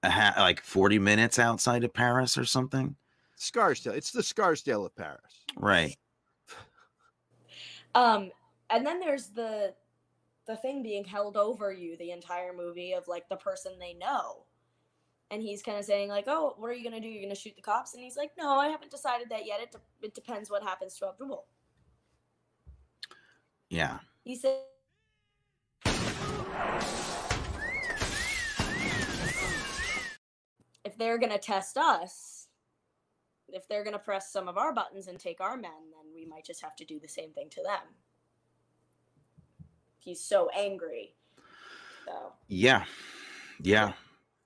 a 0.04 0.10
ha- 0.10 0.36
like 0.38 0.62
40 0.62 1.00
minutes 1.00 1.40
outside 1.40 1.84
of 1.84 1.94
paris 1.94 2.38
or 2.38 2.46
something. 2.46 2.96
Scarsdale. 3.36 3.94
It's 3.94 4.12
the 4.12 4.24
Scarsdale 4.24 4.86
of 4.86 4.96
Paris. 4.96 5.44
right. 5.58 5.98
Um 7.94 8.32
and 8.70 8.86
then 8.86 9.00
there's 9.00 9.28
the 9.28 9.74
the 10.48 10.58
thing 10.58 10.84
being 10.84 11.04
held 11.04 11.38
over 11.38 11.72
you 11.72 11.98
the 11.98 12.12
entire 12.12 12.54
movie 12.54 12.94
of 12.94 13.08
like 13.08 13.28
the 13.30 13.36
person 13.36 13.74
they 13.80 13.94
know. 13.94 14.46
And 15.32 15.42
he's 15.42 15.64
kind 15.64 15.78
of 15.78 15.86
saying 15.86 16.10
like 16.10 16.26
oh 16.28 16.56
what 16.58 16.68
are 16.68 16.74
you 16.74 16.84
gonna 16.84 17.02
do? 17.02 17.08
You're 17.08 17.24
gonna 17.24 17.36
shoot 17.36 17.56
the 17.56 17.62
cops? 17.62 17.94
And 17.94 18.04
he's 18.04 18.18
like 18.18 18.32
no 18.38 18.58
i 18.60 18.68
haven't 18.68 18.92
decided 18.92 19.30
that 19.30 19.46
yet. 19.46 19.62
It, 19.62 19.72
de- 19.72 20.06
it 20.08 20.16
depends 20.16 20.50
what 20.50 20.64
happens 20.64 20.98
to 20.98 21.08
Abdel 21.08 21.46
yeah 23.70 24.00
he 24.24 24.36
said 24.36 24.58
if 30.84 30.98
they're 30.98 31.18
gonna 31.18 31.38
test 31.38 31.78
us 31.78 32.48
if 33.50 33.68
they're 33.68 33.84
gonna 33.84 34.00
press 34.00 34.32
some 34.32 34.48
of 34.48 34.58
our 34.58 34.74
buttons 34.74 35.08
and 35.08 35.20
take 35.20 35.42
our 35.42 35.58
men 35.58 35.72
then 35.92 36.14
we 36.14 36.26
might 36.26 36.46
just 36.46 36.62
have 36.62 36.76
to 36.76 36.86
do 36.86 37.00
the 37.00 37.08
same 37.08 37.32
thing 37.32 37.50
to 37.50 37.62
them 37.64 37.82
he's 40.00 40.22
so 40.22 40.50
angry 40.56 41.14
so 42.06 42.34
Yeah. 42.48 42.86
Yeah. 43.62 43.94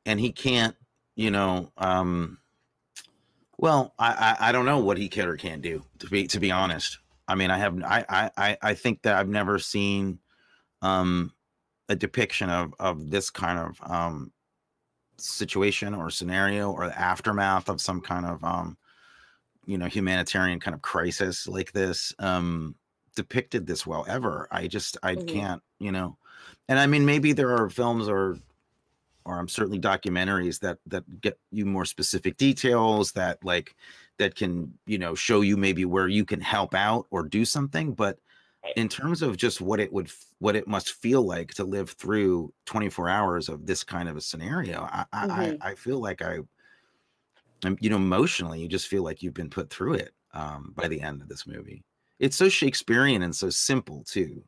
and 0.05 0.19
he 0.19 0.31
can't, 0.31 0.75
you 1.15 1.29
know, 1.31 1.71
um, 1.77 2.37
well, 3.57 3.93
I, 3.99 4.35
I 4.39 4.49
I 4.49 4.51
don't 4.53 4.65
know 4.65 4.79
what 4.79 4.97
he 4.97 5.09
can 5.09 5.27
or 5.27 5.35
can't 5.35 5.61
do 5.61 5.83
to 5.99 6.07
be 6.07 6.27
to 6.27 6.39
be 6.39 6.51
honest. 6.51 6.99
I 7.29 7.35
mean, 7.35 7.51
I 7.51 7.59
have 7.59 7.81
I 7.83 8.05
I 8.37 8.57
I- 8.61 8.75
think 8.75 9.03
that 9.03 9.17
I've 9.17 9.29
never 9.29 9.59
seen 9.59 10.19
um 10.81 11.33
a 11.89 11.95
depiction 11.95 12.49
of 12.49 12.73
of 12.79 13.11
this 13.11 13.29
kind 13.31 13.59
of 13.59 13.81
um 13.89 14.33
situation 15.17 15.93
or 15.93 16.09
scenario 16.09 16.71
or 16.71 16.87
the 16.87 16.99
aftermath 16.99 17.69
of 17.69 17.81
some 17.81 18.01
kind 18.01 18.25
of 18.25 18.43
um 18.43 18.77
you 19.65 19.77
know 19.77 19.87
humanitarian 19.87 20.59
kind 20.59 20.75
of 20.75 20.81
crisis 20.81 21.47
like 21.47 21.71
this 21.73 22.13
um 22.19 22.75
depicted 23.15 23.67
this 23.67 23.87
well 23.87 24.05
ever 24.07 24.47
i 24.51 24.67
just 24.67 24.97
i 25.03 25.15
Mhm. 25.15 25.19
can't 25.27 25.63
you 25.79 25.91
know 25.91 26.17
and 26.69 26.79
i 26.79 26.87
mean 26.87 27.05
maybe 27.05 27.33
there 27.33 27.51
are 27.55 27.69
films 27.69 28.09
or 28.09 28.37
or 29.25 29.39
i'm 29.39 29.47
certainly 29.47 29.79
documentaries 29.79 30.59
that 30.59 30.79
that 30.85 31.21
get 31.21 31.39
you 31.51 31.65
more 31.65 31.85
specific 31.85 32.37
details 32.37 33.13
that 33.13 33.43
like 33.43 33.75
that 34.19 34.35
can 34.35 34.73
you 34.87 34.99
know 34.99 35.15
show 35.15 35.41
you 35.41 35.57
maybe 35.57 35.85
where 35.85 36.09
you 36.09 36.25
can 36.25 36.41
help 36.41 36.75
out 36.75 37.07
or 37.11 37.23
do 37.23 37.45
something 37.45 37.93
but 37.93 38.19
in 38.75 38.89
terms 38.89 39.21
of 39.23 39.37
just 39.37 39.61
what 39.61 39.79
it 39.79 39.91
would 39.93 40.11
what 40.39 40.55
it 40.55 40.67
must 40.67 40.93
feel 40.93 41.23
like 41.23 41.53
to 41.55 41.63
live 41.65 41.91
through 41.91 42.53
24 42.65 43.09
hours 43.09 43.49
of 43.49 43.65
this 43.65 43.83
kind 43.83 44.09
of 44.09 44.17
a 44.17 44.21
scenario 44.21 44.81
i 44.91 45.05
I, 45.13 45.27
Mhm. 45.27 45.57
I, 45.63 45.71
I 45.71 45.75
feel 45.75 45.99
like 46.01 46.21
i 46.21 46.39
I'm, 47.63 47.77
you 47.81 47.89
know 47.89 47.97
emotionally 47.97 48.59
you 48.61 48.67
just 48.67 48.87
feel 48.87 49.03
like 49.03 49.21
you've 49.21 49.33
been 49.33 49.49
put 49.49 49.69
through 49.69 49.93
it 49.95 50.13
um 50.33 50.73
by 50.75 50.87
the 50.87 51.01
end 51.01 51.21
of 51.21 51.27
this 51.27 51.47
movie. 51.47 51.83
It's 52.19 52.35
so 52.37 52.49
shakespearean 52.49 53.23
and 53.23 53.35
so 53.35 53.49
simple 53.49 54.03
too. 54.05 54.43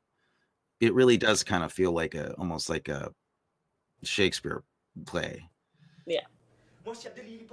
It 0.82 0.94
really 0.94 1.18
does 1.18 1.44
kind 1.44 1.64
of 1.64 1.74
feel 1.74 1.94
like 1.94 2.16
a 2.16 2.34
almost 2.36 2.70
like 2.70 2.88
a 2.90 3.12
shakespeare 4.04 4.64
play. 5.06 5.50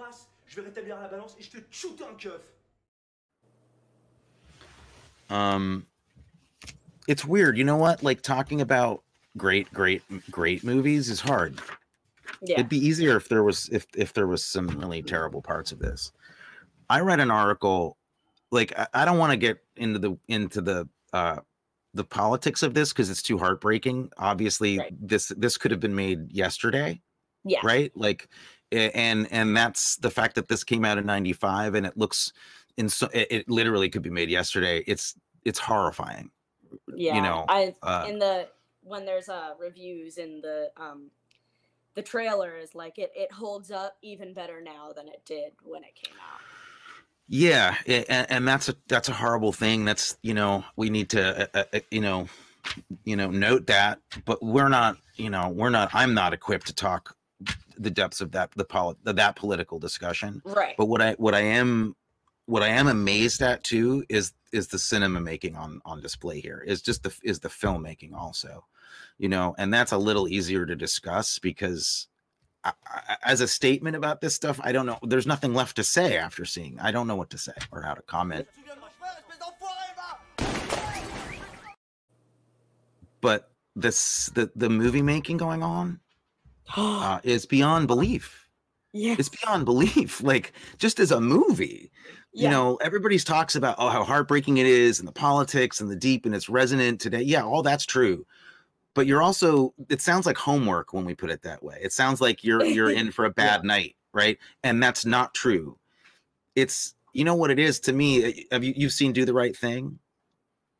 Moi, 0.04 0.37
si 0.48 0.58
Abdel 0.60 0.84
il 0.84 0.88
y 0.88 0.90
passe, 0.90 0.94
je 0.94 0.94
vais 0.94 0.96
rétablir 0.96 1.00
la 1.00 1.08
balance 1.08 1.36
et 1.38 1.42
je 1.42 1.50
te 1.50 1.58
shoot 1.70 2.00
un 2.02 2.14
keuf. 2.16 2.40
um 5.30 5.86
it's 7.06 7.24
weird 7.24 7.56
you 7.58 7.64
know 7.64 7.76
what 7.76 8.02
like 8.02 8.22
talking 8.22 8.60
about 8.60 9.02
great 9.36 9.70
great 9.72 10.02
great 10.30 10.64
movies 10.64 11.08
is 11.10 11.20
hard 11.20 11.60
Yeah. 12.42 12.54
it'd 12.56 12.68
be 12.68 12.78
easier 12.78 13.16
if 13.16 13.28
there 13.28 13.42
was 13.42 13.68
if 13.72 13.86
if 13.96 14.12
there 14.12 14.26
was 14.26 14.44
some 14.44 14.68
really 14.68 15.02
terrible 15.02 15.42
parts 15.42 15.72
of 15.72 15.78
this 15.78 16.12
i 16.88 17.00
read 17.00 17.20
an 17.20 17.30
article 17.30 17.96
like 18.52 18.78
i, 18.78 18.86
I 18.94 19.04
don't 19.04 19.18
want 19.18 19.32
to 19.32 19.36
get 19.36 19.58
into 19.76 19.98
the 19.98 20.16
into 20.28 20.60
the 20.60 20.88
uh 21.12 21.40
the 21.94 22.04
politics 22.04 22.62
of 22.62 22.74
this 22.74 22.92
because 22.92 23.10
it's 23.10 23.22
too 23.22 23.38
heartbreaking 23.38 24.10
obviously 24.18 24.78
Right. 24.78 24.92
this 25.00 25.28
this 25.36 25.56
could 25.58 25.70
have 25.72 25.80
been 25.80 25.94
made 25.94 26.30
yesterday 26.32 27.00
Yeah. 27.44 27.60
right 27.64 27.90
like 27.96 28.24
a- 28.24 28.28
and 28.72 29.26
and 29.32 29.56
that's 29.56 29.96
the 29.96 30.10
fact 30.10 30.34
that 30.34 30.48
this 30.48 30.64
came 30.64 30.84
out 30.84 30.98
in 30.98 31.06
95 31.06 31.74
and 31.74 31.86
it 31.86 31.96
looks 31.96 32.32
in 32.76 32.88
so 32.88 33.08
it, 33.14 33.26
it 33.30 33.48
literally 33.50 33.88
could 33.88 34.02
be 34.02 34.10
made 34.10 34.28
yesterday 34.30 34.84
it's 34.86 35.14
it's 35.44 35.58
horrifying 35.58 36.30
Yeah. 36.94 37.16
you 37.16 37.22
know, 37.22 37.44
I 37.48 37.74
uh, 37.82 38.06
in 38.08 38.18
the 38.18 38.48
when 38.82 39.04
there's 39.04 39.28
uh 39.28 39.54
reviews 39.60 40.18
in 40.18 40.40
the 40.40 40.70
um 40.76 41.10
the 41.94 42.02
trailer 42.02 42.56
is 42.56 42.74
like 42.74 42.98
it 42.98 43.10
it 43.16 43.32
holds 43.32 43.70
up 43.70 43.96
even 44.02 44.32
better 44.34 44.60
now 44.60 44.92
than 44.94 45.08
it 45.08 45.22
did 45.24 45.52
when 45.64 45.82
it 45.84 45.94
came 45.94 46.14
out. 46.16 46.40
Yeah, 47.30 47.74
a- 47.86 48.04
a- 48.04 48.32
and, 48.32 48.48
that's 48.48 48.68
a 48.70 48.74
that's 48.88 49.08
a 49.10 49.12
horrible 49.12 49.52
thing. 49.52 49.84
That's 49.84 50.16
you 50.22 50.32
know 50.34 50.64
we 50.76 50.88
need 50.90 51.10
to 51.10 51.42
uh, 51.42 51.46
uh, 51.60 51.64
uh, 51.76 51.80
you 51.90 52.00
know 52.00 52.26
you 53.04 53.16
know 53.16 53.30
note 53.30 53.66
that, 53.66 54.00
but 54.24 54.42
we're 54.42 54.68
not 54.70 54.96
you 55.16 55.28
know 55.30 55.48
we're 55.48 55.70
not. 55.70 55.90
I'm 55.92 56.14
not 56.14 56.32
equipped 56.32 56.68
to 56.68 56.74
talk 56.74 57.14
the 57.78 57.90
depths 57.90 58.20
of 58.20 58.32
that 58.32 58.50
the 58.56 58.64
poli- 58.64 58.96
that 59.04 59.36
political 59.36 59.78
discussion. 59.78 60.42
Right. 60.44 60.74
But 60.76 60.86
what 60.86 61.00
I 61.00 61.12
what 61.12 61.34
I 61.34 61.40
am 61.40 61.96
what 62.46 62.62
I 62.62 62.68
am 62.68 62.88
amazed 62.88 63.42
at 63.42 63.62
too 63.62 64.04
is 64.08 64.32
is 64.52 64.68
the 64.68 64.78
cinema 64.78 65.20
making 65.20 65.56
on 65.56 65.80
on 65.84 66.00
display 66.00 66.40
here. 66.40 66.64
Is 66.66 66.82
just 66.82 67.02
the 67.02 67.14
is 67.22 67.40
the 67.40 67.48
filmmaking 67.48 68.14
also, 68.14 68.64
you 69.18 69.28
know, 69.28 69.54
and 69.58 69.72
that's 69.72 69.92
a 69.92 69.98
little 69.98 70.28
easier 70.28 70.64
to 70.66 70.74
discuss 70.74 71.38
because 71.38 72.08
I, 72.64 72.72
I, 72.86 73.16
as 73.22 73.40
a 73.40 73.48
statement 73.48 73.96
about 73.96 74.20
this 74.20 74.34
stuff, 74.34 74.58
I 74.62 74.72
don't 74.72 74.86
know. 74.86 74.98
There's 75.02 75.26
nothing 75.26 75.54
left 75.54 75.76
to 75.76 75.84
say 75.84 76.16
after 76.16 76.44
seeing. 76.44 76.78
I 76.80 76.90
don't 76.90 77.06
know 77.06 77.16
what 77.16 77.30
to 77.30 77.38
say 77.38 77.52
or 77.70 77.82
how 77.82 77.94
to 77.94 78.02
comment. 78.02 78.48
Tu 78.54 78.62
viens 78.62 78.74
de 78.74 78.80
me 78.80 78.88
faire, 78.98 79.16
espèce 79.18 79.38
d'enfoiré, 79.38 79.94
va 79.96 80.18
But 83.20 83.50
this 83.76 84.26
the 84.34 84.50
the 84.56 84.70
movie 84.70 85.02
making 85.02 85.36
going 85.36 85.62
on 85.62 86.00
uh, 86.76 87.20
is 87.22 87.46
beyond 87.46 87.86
belief. 87.86 88.48
yeah. 88.92 89.16
It's 89.18 89.28
beyond 89.28 89.64
belief. 89.64 90.22
Like 90.22 90.52
just 90.78 90.98
as 91.00 91.10
a 91.10 91.20
movie, 91.20 91.90
you 92.32 92.48
know, 92.48 92.76
everybody's 92.76 93.24
talks 93.24 93.56
about 93.56 93.76
oh 93.78 93.88
how 93.88 94.04
heartbreaking 94.04 94.58
it 94.58 94.66
is 94.66 94.98
and 94.98 95.08
the 95.08 95.12
politics 95.12 95.80
and 95.80 95.90
the 95.90 95.96
deep 95.96 96.24
and 96.26 96.34
it's 96.34 96.48
resonant 96.48 97.00
today. 97.00 97.22
Yeah, 97.22 97.42
all 97.42 97.62
that's 97.62 97.86
true. 97.86 98.26
But 98.94 99.06
you're 99.06 99.22
also 99.22 99.74
it 99.88 100.00
sounds 100.00 100.26
like 100.26 100.36
homework 100.36 100.92
when 100.92 101.04
we 101.04 101.14
put 101.14 101.30
it 101.30 101.42
that 101.42 101.62
way. 101.62 101.78
It 101.82 101.92
sounds 101.92 102.20
like 102.20 102.44
you're 102.44 102.64
you're 102.64 102.90
in 102.90 103.10
for 103.12 103.24
a 103.24 103.30
bad 103.44 103.64
night, 103.64 103.96
right? 104.12 104.38
And 104.62 104.82
that's 104.82 105.04
not 105.06 105.34
true. 105.34 105.78
It's 106.54 106.94
you 107.12 107.24
know 107.24 107.34
what 107.34 107.50
it 107.50 107.58
is 107.58 107.80
to 107.80 107.92
me. 107.92 108.24
uh, 108.24 108.32
Have 108.52 108.64
you 108.64 108.74
you've 108.76 108.92
seen 108.92 109.12
Do 109.12 109.24
the 109.24 109.34
Right 109.34 109.56
Thing? 109.56 109.98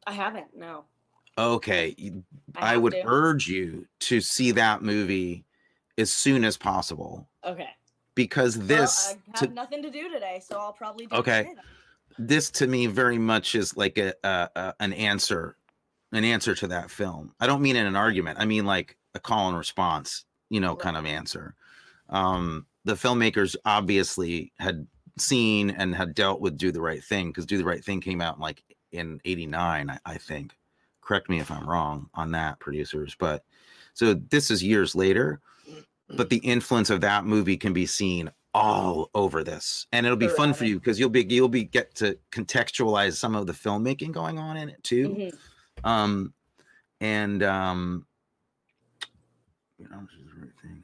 I 0.07 0.13
haven't. 0.13 0.57
No. 0.57 0.85
Okay, 1.37 1.95
you- 1.97 2.25
I, 2.57 2.77
would 2.77 2.93
to. 2.95 3.03
urge 3.07 3.47
you 3.47 3.87
to 4.01 4.21
see 4.21 4.51
that 4.53 4.83
movie 4.83 5.45
as 5.99 6.13
soon 6.13 6.45
as 6.45 6.57
possible. 6.57 7.29
Okay. 7.45 7.69
because 8.15 8.55
this 8.67 9.15
well, 9.15 9.23
I 9.35 9.39
to- 9.39 9.45
have 9.47 9.55
nothing 9.55 9.83
to 9.83 9.91
do 9.91 10.09
today, 10.11 10.41
so 10.45 10.59
I'll 10.59 10.73
probably 10.73 11.07
do 11.07 11.17
Okay. 11.17 11.55
this 12.19 12.51
to 12.53 12.67
me 12.67 12.87
very 12.87 13.19
much 13.19 13.55
is 13.55 13.77
like 13.77 13.97
a, 13.99 14.13
a, 14.25 14.49
a 14.57 14.75
an 14.81 14.93
answer 14.93 15.57
an 16.13 16.25
answer 16.25 16.55
to 16.55 16.67
that 16.69 16.91
film. 16.91 17.35
I 17.39 17.47
don't 17.47 17.61
mean 17.61 17.77
in 17.77 17.85
an 17.87 17.95
argument. 17.97 18.39
I 18.41 18.45
mean 18.47 18.65
like 18.65 18.97
a 19.15 19.21
call 19.21 19.49
and 19.49 19.57
response 19.59 20.25
you 20.51 20.61
know 20.61 20.75
kind 20.75 20.97
of 20.97 21.05
answer. 21.05 21.55
Um 22.09 22.67
the 22.85 22.95
filmmakers 22.95 23.55
obviously 23.65 24.53
had 24.59 24.87
seen 25.19 25.71
and 25.71 25.95
had 25.95 26.15
dealt 26.15 26.41
with 26.41 26.57
do 26.57 26.71
the 26.73 26.81
right 26.81 27.03
thing 27.05 27.29
because 27.29 27.45
do 27.47 27.59
the 27.59 27.65
right 27.65 27.85
thing 27.85 28.01
came 28.01 28.21
out 28.21 28.37
in 28.37 28.41
like 28.41 28.63
in 28.93 29.21
89 29.25 29.91
I, 29.91 29.99
I 30.07 30.17
think. 30.17 30.57
Correct 31.03 31.29
me 31.31 31.41
if 31.41 31.51
i'm 31.51 31.69
wrong 31.69 32.09
on 32.15 32.31
that 32.33 32.59
producers 32.61 33.17
but 33.19 33.43
so 33.95 34.15
this 34.15 34.51
is 34.51 34.63
years 34.63 34.95
later 34.95 35.41
but 36.17 36.31
the 36.31 36.39
influence 36.39 36.91
of 36.91 37.01
that 37.03 37.25
movie 37.25 37.57
can 37.57 37.73
be 37.73 37.87
seen 37.87 38.31
all 38.55 39.11
over 39.15 39.45
this 39.45 39.87
and 39.93 40.07
it'll 40.07 40.17
be 40.17 40.27
fun 40.27 40.55
for 40.55 40.65
you 40.65 40.79
because 40.79 40.99
you'll 40.99 41.11
be 41.11 41.25
you'll 41.29 41.49
be 41.49 41.65
get 41.65 41.95
to 41.95 42.19
contextualize 42.33 43.15
some 43.15 43.35
of 43.37 43.47
the 43.47 43.53
filmmaking 43.53 44.11
going 44.11 44.39
on 44.39 44.57
in 44.57 44.69
it 44.69 44.83
too. 44.83 45.09
Mhm. 45.11 45.33
um 45.85 46.35
and 47.01 47.43
um 47.43 48.07
you 49.79 49.87
know, 49.89 50.01
this 50.01 50.19
is 50.19 50.35
the 50.35 50.41
right 50.41 50.51
thing. 50.63 50.83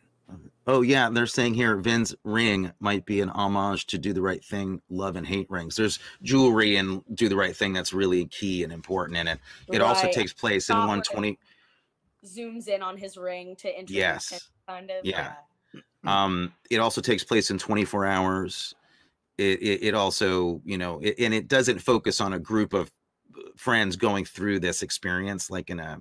oh 0.67 0.83
yeah 0.83 1.09
they're 1.11 1.27
saying 1.27 1.55
here 1.55 1.77
Vinz's 1.79 2.15
ring 2.23 2.71
might 2.81 3.07
be 3.07 3.21
an 3.23 3.31
homage 3.31 3.87
to 3.87 3.99
do 3.99 4.13
the 4.13 4.23
right 4.23 4.45
thing 4.45 4.81
love 4.91 5.17
and 5.17 5.27
hate 5.27 5.51
rings. 5.51 5.75
There's 5.75 5.99
jewelry 6.23 6.77
and 6.77 7.03
do 7.15 7.29
the 7.31 7.37
right 7.37 7.57
thing 7.57 7.73
that's 7.73 7.93
really 7.95 8.27
key 8.27 8.63
and 8.63 8.73
important 8.73 9.17
in 9.19 9.27
it. 9.27 9.41
It 9.73 9.81
also 9.81 10.13
takes 10.13 10.33
place 10.35 10.69
in 10.69 10.75
Thought 10.77 10.87
where 10.89 10.97
it 10.99 11.09
120 11.09 11.39
Zooms 12.25 12.69
in 12.69 12.83
on 12.83 12.97
his 12.97 13.17
ring 13.17 13.55
to 13.57 13.69
introduce 13.69 13.95
him, 14.31 14.39
Yes. 14.41 14.49
kind 14.69 14.91
of. 14.91 15.05
Yeah. 15.05 15.35
um 16.05 16.53
it 16.71 16.79
also 16.79 17.01
takes 17.01 17.25
place 17.25 17.51
in 17.51 17.59
24 17.59 18.05
hours 18.07 18.75
it 19.39 19.61
it, 19.63 19.83
it 19.89 19.95
also 19.95 20.61
you 20.65 20.79
know 20.79 21.01
it, 21.01 21.15
and 21.19 21.33
it 21.35 21.49
doesn't 21.49 21.79
focus 21.79 22.21
on 22.21 22.35
a 22.35 22.39
group 22.39 22.73
of 22.75 22.91
uh, 23.37 23.41
friends 23.57 23.97
going 23.97 24.25
through 24.25 24.61
this 24.61 24.83
experience 24.83 25.51
like 25.51 25.71
in 25.71 25.81
a 25.81 26.01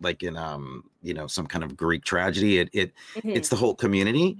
like 0.00 0.22
in 0.22 0.36
um 0.36 0.82
you 1.02 1.14
know 1.14 1.26
some 1.26 1.46
kind 1.46 1.62
of 1.62 1.76
greek 1.76 2.02
tragedy 2.04 2.58
it 2.58 2.68
it 2.72 2.92
Mhm. 3.14 3.36
it's 3.36 3.48
the 3.48 3.56
whole 3.56 3.74
community 3.74 4.38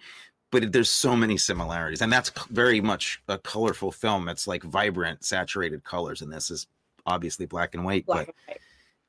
but 0.50 0.64
it, 0.64 0.72
there's 0.72 0.90
so 0.90 1.14
many 1.14 1.36
similarities 1.36 2.00
and 2.02 2.12
that's 2.12 2.30
very 2.50 2.80
much 2.80 3.22
a 3.28 3.38
colorful 3.38 3.92
film 3.92 4.28
it's 4.28 4.46
like 4.48 4.62
vibrant 4.64 5.24
saturated 5.24 5.84
colors 5.84 6.22
and 6.22 6.32
this 6.32 6.50
is 6.50 6.66
obviously 7.04 7.46
black 7.46 7.74
and 7.74 7.84
white 7.84 8.04
Black 8.06 8.26
but 8.26 8.34
and 8.48 8.54
white. 8.54 8.60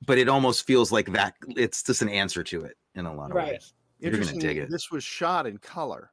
But 0.06 0.18
it 0.18 0.30
almost 0.30 0.66
feels 0.66 0.92
like 0.92 1.12
that 1.14 1.36
it's 1.56 1.82
just 1.84 2.02
an 2.02 2.10
answer 2.10 2.44
to 2.44 2.62
it 2.64 2.78
in 2.96 3.06
a 3.06 3.14
lot 3.14 3.32
of 3.32 3.36
Right. 3.36 3.54
ways 3.54 3.74
you're 4.00 4.12
gonna 4.12 4.22
Interesting, 4.22 4.40
dig 4.40 4.58
it 4.58 4.70
This 4.70 4.92
was 4.92 5.04
shot 5.04 5.48
in 5.48 5.58
color, 5.58 6.12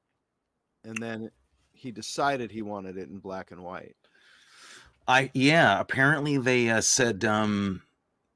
and 0.85 0.97
then 0.97 1.31
he 1.73 1.91
decided 1.93 2.51
he 2.51 2.63
wanted 2.63 2.97
it 2.97 3.09
in 3.11 3.19
black 3.19 3.51
and 3.51 3.63
white. 3.63 3.97
I 5.07 5.31
yeah, 5.35 5.79
apparently 5.81 6.39
they 6.39 6.71
uh, 6.71 6.81
said 6.81 7.25
um 7.27 7.83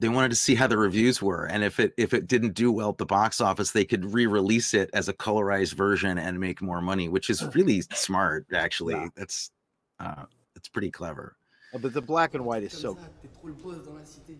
they 0.00 0.08
wanted 0.10 0.28
to 0.30 0.36
see 0.36 0.54
how 0.54 0.66
the 0.66 0.76
reviews 0.76 1.22
were 1.22 1.46
and 1.46 1.64
if 1.64 1.80
it 1.80 1.94
if 1.96 2.12
it 2.12 2.26
didn't 2.26 2.52
do 2.52 2.70
well 2.70 2.90
at 2.90 2.98
the 2.98 3.06
box 3.06 3.40
office 3.40 3.70
they 3.72 3.84
could 3.86 4.04
re-release 4.12 4.74
it 4.74 4.90
as 4.92 5.08
a 5.08 5.14
colorized 5.14 5.72
version 5.74 6.18
and 6.18 6.38
make 6.38 6.60
more 6.62 6.80
money, 6.82 7.08
which 7.08 7.30
is 7.30 7.42
really 7.54 7.80
smart 7.94 8.46
actually. 8.52 8.94
Yeah. 8.94 9.08
That's 9.16 9.50
uh 9.98 10.26
it's 10.56 10.68
pretty 10.68 10.90
clever. 10.90 11.36
Uh, 11.72 11.78
But 11.78 11.94
the 11.94 12.02
black 12.02 12.34
and 12.34 12.44
white 12.44 12.64
is 12.64 12.72
so. 12.74 12.94
Comme 12.94 13.04
ça, 13.04 13.08
t'es 13.22 13.28
trop 13.32 13.48
le 13.48 13.54
boss 13.54 13.84
dans 13.86 13.94
la 13.94 14.04
cité. 14.04 14.36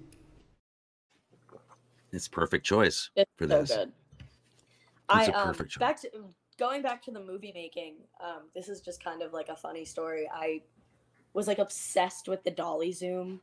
It's 2.12 2.28
perfect 2.28 2.64
choice 2.64 3.10
It's 3.16 3.30
for 3.36 3.46
so 3.46 3.60
this. 3.60 3.70
good. 3.70 3.92
It's 4.18 4.26
I 5.08 5.24
a 5.26 5.38
um 5.38 5.46
perfect 5.48 5.70
choice. 5.72 5.80
back 5.80 6.00
to 6.02 6.10
going 6.58 6.82
back 6.82 7.02
to 7.04 7.10
the 7.10 7.20
movie 7.20 7.52
making, 7.54 7.96
um, 8.22 8.42
this 8.54 8.68
is 8.68 8.80
just 8.80 9.02
kind 9.02 9.22
of 9.22 9.32
like 9.32 9.48
a 9.48 9.56
funny 9.56 9.84
story. 9.84 10.28
I 10.32 10.62
was 11.34 11.46
like 11.46 11.58
obsessed 11.58 12.28
with 12.28 12.42
the 12.44 12.50
dolly 12.50 12.92
zoom 12.92 13.40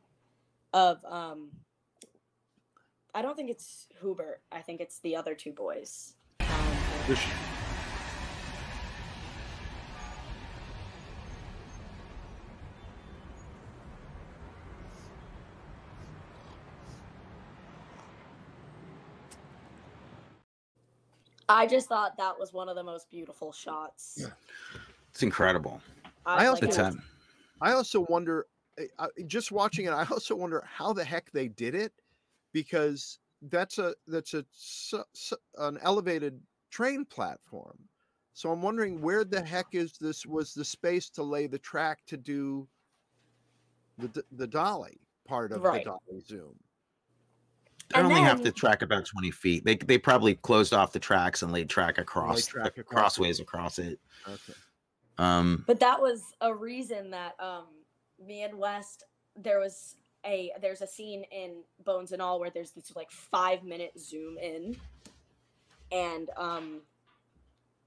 of 0.74 1.04
um 1.04 1.50
I 3.14 3.22
don't 3.22 3.34
think 3.34 3.48
it's 3.48 3.86
Hubert. 4.00 4.42
I 4.52 4.60
think 4.60 4.82
it's 4.82 4.98
the 5.00 5.16
other 5.16 5.34
two 5.34 5.52
boys. 5.52 6.14
Um, 6.40 6.76
I 21.48 21.66
just 21.66 21.88
thought 21.88 22.16
that 22.16 22.38
was 22.38 22.52
one 22.52 22.68
of 22.68 22.76
the 22.76 22.82
most 22.82 23.10
beautiful 23.10 23.52
shots. 23.52 24.14
Yeah. 24.18 24.28
It's 25.10 25.22
incredible. 25.22 25.80
I 26.24 26.48
like, 26.48 26.62
also- 26.62 26.82
it 26.84 26.94
was- 26.94 27.04
I 27.60 27.72
also 27.72 28.00
wonder, 28.08 28.46
eh, 28.78 28.86
just 29.26 29.50
watching 29.52 29.86
it, 29.86 29.90
I 29.90 30.04
also 30.10 30.34
wonder 30.34 30.62
how 30.66 30.92
the 30.92 31.04
heck 31.04 31.30
they 31.30 31.48
did 31.48 31.74
it, 31.74 31.92
because 32.52 33.18
that's 33.42 33.78
a 33.78 33.94
that's 34.06 34.34
a 34.34 34.44
su- 34.50 35.04
su- 35.14 35.36
an 35.58 35.78
elevated 35.82 36.42
train 36.70 37.04
platform. 37.04 37.78
So 38.32 38.50
I'm 38.50 38.60
wondering 38.60 39.00
where 39.00 39.24
the 39.24 39.42
heck 39.42 39.74
is 39.74 39.96
this 39.98 40.26
was 40.26 40.52
the 40.52 40.64
space 40.64 41.08
to 41.10 41.22
lay 41.22 41.46
the 41.46 41.58
track 41.58 42.04
to 42.06 42.16
do 42.16 42.68
the 43.98 44.24
the 44.32 44.46
dolly 44.46 45.00
part 45.26 45.52
of 45.52 45.62
Right. 45.62 45.84
the 45.84 45.90
dolly 45.90 46.20
zoom. 46.20 46.58
They 47.88 48.00
And 48.00 48.06
only 48.08 48.20
have 48.22 48.42
to 48.42 48.50
track 48.50 48.82
about 48.82 49.06
20 49.06 49.30
feet. 49.30 49.64
They 49.64 49.76
they 49.76 49.98
probably 49.98 50.34
closed 50.34 50.74
off 50.74 50.92
the 50.92 50.98
tracks 50.98 51.42
and 51.42 51.52
laid 51.52 51.70
track 51.70 51.98
across, 51.98 52.46
track 52.46 52.74
uh, 52.76 52.80
across 52.80 52.82
it. 52.82 52.86
crossways 52.86 53.40
across 53.40 53.78
it. 53.78 54.00
Okay. 54.28 54.54
Um, 55.18 55.64
But 55.66 55.80
that 55.80 56.00
was 56.00 56.34
a 56.40 56.52
reason 56.54 57.10
that 57.12 57.34
um 57.40 57.66
me 58.24 58.42
and 58.42 58.58
Wes 58.58 58.98
there 59.36 59.60
was 59.60 59.96
a 60.24 60.50
there's 60.60 60.80
a 60.82 60.86
scene 60.86 61.24
in 61.30 61.62
Bones 61.84 62.12
and 62.12 62.20
All 62.20 62.40
where 62.40 62.50
there's 62.50 62.72
this 62.72 62.94
like 62.96 63.10
five 63.10 63.62
minute 63.62 63.92
zoom 63.98 64.36
in, 64.38 64.76
and 65.92 66.28
um 66.36 66.80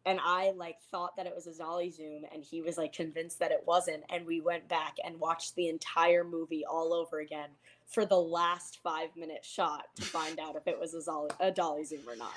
and 0.05 0.19
I 0.23 0.51
like 0.55 0.77
thought 0.91 1.15
that 1.17 1.25
it 1.25 1.33
was 1.35 1.47
a 1.47 1.51
Zolly 1.51 1.93
zoom, 1.93 2.23
and 2.33 2.43
he 2.43 2.61
was 2.61 2.77
like 2.77 2.93
convinced 2.93 3.39
that 3.39 3.51
it 3.51 3.63
wasn't, 3.65 4.03
and 4.09 4.25
we 4.25 4.41
went 4.41 4.67
back 4.67 4.95
and 5.03 5.19
watched 5.19 5.55
the 5.55 5.67
entire 5.69 6.23
movie 6.23 6.65
all 6.65 6.93
over 6.93 7.19
again 7.19 7.49
for 7.85 8.05
the 8.05 8.19
last 8.19 8.79
five 8.83 9.09
minute 9.15 9.43
shot 9.43 9.85
to 9.95 10.03
find 10.03 10.39
out 10.39 10.55
if 10.55 10.67
it 10.67 10.79
was 10.79 10.93
a 10.93 10.99
Zolly 10.99 11.31
a 11.39 11.51
dolly 11.51 11.83
zoom 11.83 12.07
or 12.07 12.15
not. 12.15 12.33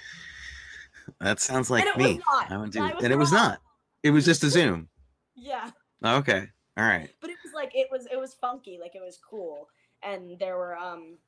that 1.21 1.41
sounds 1.41 1.71
like 1.71 1.85
me. 1.97 2.21
I 2.49 2.57
would 2.57 2.73
do, 2.73 2.83
I 2.83 2.91
and 2.91 3.13
it 3.13 3.19
was 3.19 3.33
not. 3.33 3.61
It 4.03 4.11
was 4.11 4.25
just 4.25 4.45
a 4.45 4.51
zoom. 4.51 4.89
Yeah. 5.37 5.71
Okay. 6.05 6.49
All 6.77 6.85
right. 6.85 7.11
but 7.21 7.31
it 7.31 7.37
was 7.45 7.53
like 7.55 7.73
it 7.75 7.89
was 7.91 8.07
it 8.11 8.19
was 8.19 8.35
funky 8.35 8.79
like 8.81 8.95
it 8.95 9.03
was 9.03 9.19
cool 9.19 9.69
and 10.03 10.39
there 10.39 10.57
were 10.57 10.77
um 10.77 11.19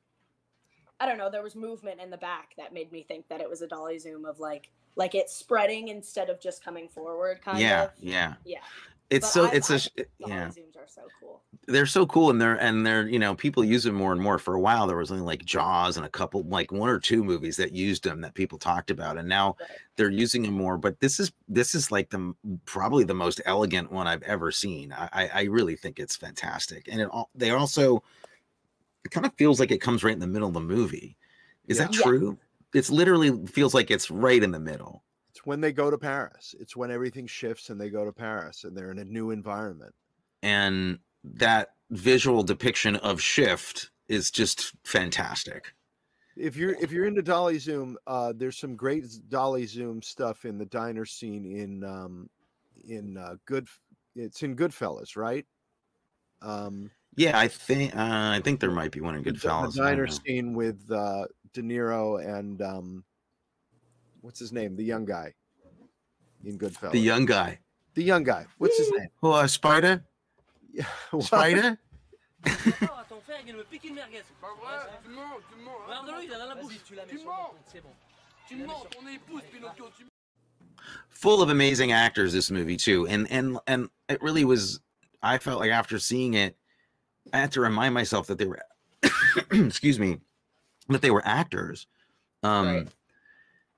i 0.99 1.05
don't 1.05 1.17
know 1.17 1.29
there 1.29 1.43
was 1.43 1.55
movement 1.55 1.99
in 1.99 2.09
the 2.09 2.17
back 2.17 2.53
that 2.57 2.73
made 2.73 2.91
me 2.91 3.03
think 3.03 3.27
that 3.27 3.41
it 3.41 3.49
was 3.49 3.61
a 3.61 3.67
dolly 3.67 3.97
zoom 3.99 4.25
of 4.25 4.39
like 4.39 4.69
like 4.95 5.13
it 5.15 5.29
spreading 5.29 5.89
instead 5.89 6.29
of 6.29 6.39
just 6.39 6.63
coming 6.63 6.87
forward 6.87 7.41
kind 7.41 7.59
yeah. 7.59 7.83
of 7.83 7.91
Yeah. 7.99 8.33
yeah 8.45 8.59
It's 9.09 9.27
But 9.27 9.31
so 9.33 9.45
I- 9.45 9.51
it's 9.51 9.69
I 9.71 9.75
a 9.75 10.05
yeah. 10.19 10.47
zooms 10.47 10.77
are 10.77 10.87
so 10.87 11.01
cool 11.19 11.41
they're 11.67 11.85
so 11.87 12.05
cool 12.05 12.29
and 12.29 12.39
they're 12.39 12.55
and 12.55 12.85
they're 12.85 13.07
you 13.07 13.17
know 13.19 13.33
people 13.35 13.63
use 13.63 13.83
them 13.83 13.95
more 13.95 14.13
and 14.13 14.21
more 14.21 14.37
for 14.39 14.53
a 14.53 14.59
while 14.59 14.85
there 14.87 14.97
was 14.97 15.11
only 15.11 15.23
like 15.23 15.43
jaws 15.43 15.97
and 15.97 16.05
a 16.05 16.09
couple 16.09 16.43
like 16.43 16.71
one 16.71 16.89
or 16.89 16.99
two 16.99 17.23
movies 17.23 17.57
that 17.57 17.71
used 17.73 18.03
them 18.03 18.21
that 18.21 18.33
people 18.35 18.57
talked 18.57 18.89
about 18.91 19.17
and 19.17 19.27
now 19.27 19.55
Right. 19.59 19.69
they're 19.97 20.09
using 20.11 20.43
them 20.43 20.53
more 20.53 20.77
but 20.77 20.99
this 21.01 21.19
is 21.19 21.31
this 21.49 21.73
is 21.75 21.91
like 21.91 22.09
the 22.09 22.33
probably 22.65 23.03
the 23.03 23.13
most 23.15 23.41
elegant 23.45 23.91
one 23.91 24.07
i've 24.07 24.23
ever 24.23 24.51
seen 24.51 24.93
i 24.93 25.09
i 25.11 25.27
I 25.27 25.43
really 25.43 25.75
think 25.75 25.99
it's 25.99 26.15
fantastic 26.15 26.87
and 26.91 27.01
it 27.01 27.09
all 27.11 27.29
they 27.35 27.49
also 27.51 28.01
it 29.05 29.11
kind 29.11 29.25
of 29.25 29.33
feels 29.37 29.59
like 29.59 29.71
it 29.71 29.81
comes 29.81 30.03
right 30.03 30.13
in 30.13 30.19
the 30.19 30.27
middle 30.27 30.47
of 30.49 30.53
the 30.55 30.61
movie 30.61 31.17
is 31.67 31.77
that 31.79 31.91
Yeah. 31.91 32.01
true 32.01 32.39
it's 32.73 32.89
literally 32.89 33.45
feels 33.47 33.73
like 33.73 33.91
it's 33.91 34.11
right 34.11 34.43
in 34.43 34.51
the 34.51 34.59
middle 34.59 35.03
It's 35.29 35.45
when 35.45 35.61
they 35.61 35.71
go 35.71 35.91
to 35.91 35.97
Paris. 35.99 36.55
It's 36.59 36.75
when 36.75 36.89
everything 36.91 37.27
shifts 37.27 37.69
and 37.69 37.79
they 37.79 37.91
go 37.91 38.05
to 38.05 38.11
Paris 38.13 38.63
and 38.63 38.75
they're 38.75 38.91
in 38.91 38.97
a 38.99 39.05
new 39.05 39.29
environment. 39.31 39.93
and 40.41 40.99
that 41.23 41.69
visual 41.91 42.43
depiction 42.43 42.95
of 42.97 43.21
shift 43.21 43.91
is 44.07 44.31
just 44.31 44.73
fantastic 44.85 45.73
If 46.35 46.57
you're 46.57 46.75
if 46.81 46.91
you're 46.91 47.05
into 47.07 47.21
dolly 47.21 47.57
zoom, 47.59 47.97
uh, 48.07 48.33
there's 48.35 48.57
some 48.57 48.75
great 48.75 49.05
dolly 49.29 49.65
zoom 49.65 50.01
stuff 50.01 50.43
in 50.45 50.57
the 50.57 50.65
diner 50.65 51.05
scene 51.05 51.45
in 51.45 51.83
um, 51.83 52.29
in 52.87 53.17
uh, 53.17 53.35
good. 53.45 53.67
It's 54.15 54.43
in 54.43 54.55
Goodfellas, 54.55 55.15
right? 55.15 55.45
Um, 56.41 56.91
Yeah, 57.15 57.37
I 57.37 57.47
think 57.47 57.95
uh, 57.95 57.99
I 58.37 58.41
think 58.43 58.59
there 58.59 58.71
might 58.71 58.91
be 58.91 58.99
one 59.01 59.15
in 59.15 59.23
Goodfellas. 59.23 59.73
The 59.73 59.83
diner 59.83 60.07
scene 60.07 60.53
with 60.53 60.79
uh, 60.91 61.25
De 61.53 61.61
Niro 61.61 62.19
and 62.23 62.61
um, 62.61 63.03
what's 64.21 64.39
his 64.39 64.51
name? 64.51 64.75
The 64.75 64.83
young 64.83 65.05
guy 65.05 65.33
in 66.43 66.57
Goodfellas. 66.57 66.91
The 66.91 66.99
young 66.99 67.25
guy. 67.25 67.59
the 67.93 68.03
young 68.03 68.23
guy. 68.23 68.45
What's 68.57 68.77
his 68.77 68.91
name? 68.91 69.07
Oh, 69.23 69.31
uh, 69.31 69.47
Spider? 69.47 70.03
Yeah, 70.73 70.85
Spider? 71.21 71.77
Ton 72.43 73.21
frère, 73.25 73.39
il 73.39 73.45
vient 73.45 73.53
de 73.53 73.59
me 73.59 73.63
piquer 73.63 73.87
une 73.87 73.95
merguez. 73.95 74.21
Pas 74.41 74.49
vrai, 74.59 74.77
tu 75.03 75.09
mens, 75.09 75.39
tu 75.49 75.55
mens. 75.63 75.71
hein. 75.87 76.03
Regarde-le, 76.05 76.23
il 76.25 76.33
a 76.33 76.37
dans 76.37 76.49
la 76.49 76.55
bouche. 76.61 76.79
tu 76.85 76.95
mens. 77.25 77.51
Tu 78.47 78.55
mens, 78.57 78.85
ton 78.91 79.07
épouse, 79.07 79.41
Pinocchio, 79.51 79.89
tu 79.97 80.05
Full 81.09 81.41
of 81.41 81.49
amazing 81.49 81.91
actors. 81.93 82.33
This 82.33 82.51
movie 82.51 82.77
too, 82.77 83.07
and 83.07 83.25
and 83.31 83.57
and 83.67 83.89
it 84.09 84.21
really 84.21 84.43
was. 84.43 84.81
I 85.23 85.37
felt 85.39 85.59
like 85.61 85.71
after 85.71 85.97
seeing 85.97 86.33
it, 86.35 86.55
I 87.33 87.39
had 87.39 87.51
to 87.53 87.61
remind 87.61 87.93
myself 87.93 88.27
that 88.27 88.37
they 88.37 88.45
were, 88.45 88.61
excuse 89.51 89.99
me, 89.99 90.19
that 90.89 91.01
they 91.01 91.11
were 91.11 91.25
actors. 91.25 91.87
Um, 92.43 92.67
Right. 92.67 92.87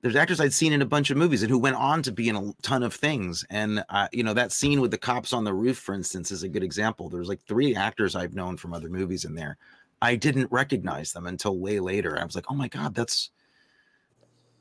There's 0.00 0.14
actors 0.14 0.40
I'd 0.40 0.52
seen 0.52 0.72
in 0.72 0.80
a 0.80 0.86
bunch 0.86 1.10
of 1.10 1.16
movies 1.16 1.42
and 1.42 1.50
who 1.50 1.58
went 1.58 1.74
on 1.74 2.02
to 2.04 2.12
be 2.12 2.28
in 2.28 2.36
a 2.36 2.52
ton 2.62 2.84
of 2.84 2.94
things. 2.94 3.44
And 3.50 3.84
uh, 3.88 4.06
you 4.12 4.22
know 4.22 4.32
that 4.34 4.52
scene 4.52 4.80
with 4.80 4.92
the 4.92 4.98
cops 4.98 5.32
on 5.32 5.42
the 5.42 5.52
roof, 5.52 5.76
for 5.76 5.92
instance, 5.92 6.30
is 6.30 6.44
a 6.44 6.48
good 6.48 6.62
example. 6.62 7.08
There's 7.08 7.28
like 7.28 7.40
three 7.42 7.74
actors 7.74 8.14
I've 8.14 8.34
known 8.34 8.56
from 8.56 8.72
other 8.72 8.88
movies 8.88 9.24
in 9.24 9.34
there. 9.34 9.56
I 10.00 10.14
didn't 10.14 10.52
recognize 10.52 11.12
them 11.12 11.26
until 11.26 11.58
way 11.58 11.80
later. 11.80 12.16
I 12.16 12.24
was 12.24 12.36
like, 12.36 12.44
oh 12.48 12.54
my 12.54 12.68
god, 12.68 12.94
that's 12.94 13.30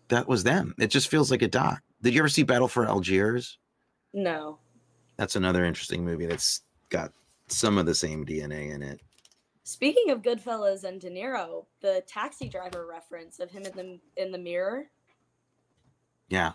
that 0.07 0.27
was 0.27 0.43
them. 0.43 0.73
It 0.79 0.87
just 0.87 1.09
feels 1.09 1.29
like 1.29 1.43
a 1.43 1.47
doc. 1.47 1.83
Did 2.01 2.15
you 2.15 2.21
ever 2.21 2.29
see 2.29 2.43
Battle 2.43 2.67
for 2.67 2.87
Algiers? 2.87 3.57
no 4.13 4.57
That's 5.17 5.35
another 5.35 5.65
interesting 5.65 6.03
movie 6.03 6.25
that's 6.25 6.61
got 6.89 7.11
some 7.47 7.77
of 7.77 7.85
the 7.85 7.95
same 7.95 8.25
DNA 8.25 8.73
in 8.73 8.81
it. 8.83 9.01
speaking 9.63 10.09
of 10.11 10.21
goodfellas 10.21 10.83
and 10.83 11.01
de 11.01 11.09
niro 11.09 11.65
the 11.81 12.03
taxi 12.07 12.47
driver 12.49 12.85
reference 12.85 13.39
of 13.39 13.49
him 13.51 13.63
in 13.65 13.71
the 13.75 13.99
in 14.21 14.31
the 14.31 14.37
mirror 14.37 14.89
Yeah. 16.29 16.53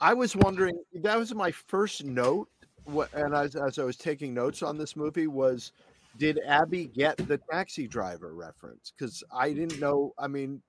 I 0.00 0.14
was 0.14 0.36
wondering. 0.36 0.78
That 0.94 1.18
was 1.18 1.34
my 1.34 1.50
first 1.50 2.04
note. 2.04 2.48
What 2.84 3.12
and 3.14 3.34
as 3.34 3.56
as 3.56 3.78
I 3.80 3.84
was 3.84 3.96
taking 3.96 4.32
notes 4.32 4.62
on 4.62 4.78
this 4.78 4.94
movie 4.94 5.26
was, 5.26 5.72
did 6.18 6.38
Abby 6.46 6.86
get 6.86 7.16
the 7.16 7.38
taxi 7.50 7.88
driver 7.88 8.32
reference? 8.34 8.92
Because 8.96 9.24
I 9.32 9.52
didn't 9.52 9.80
know. 9.80 10.14
I 10.16 10.28
mean, 10.28 10.62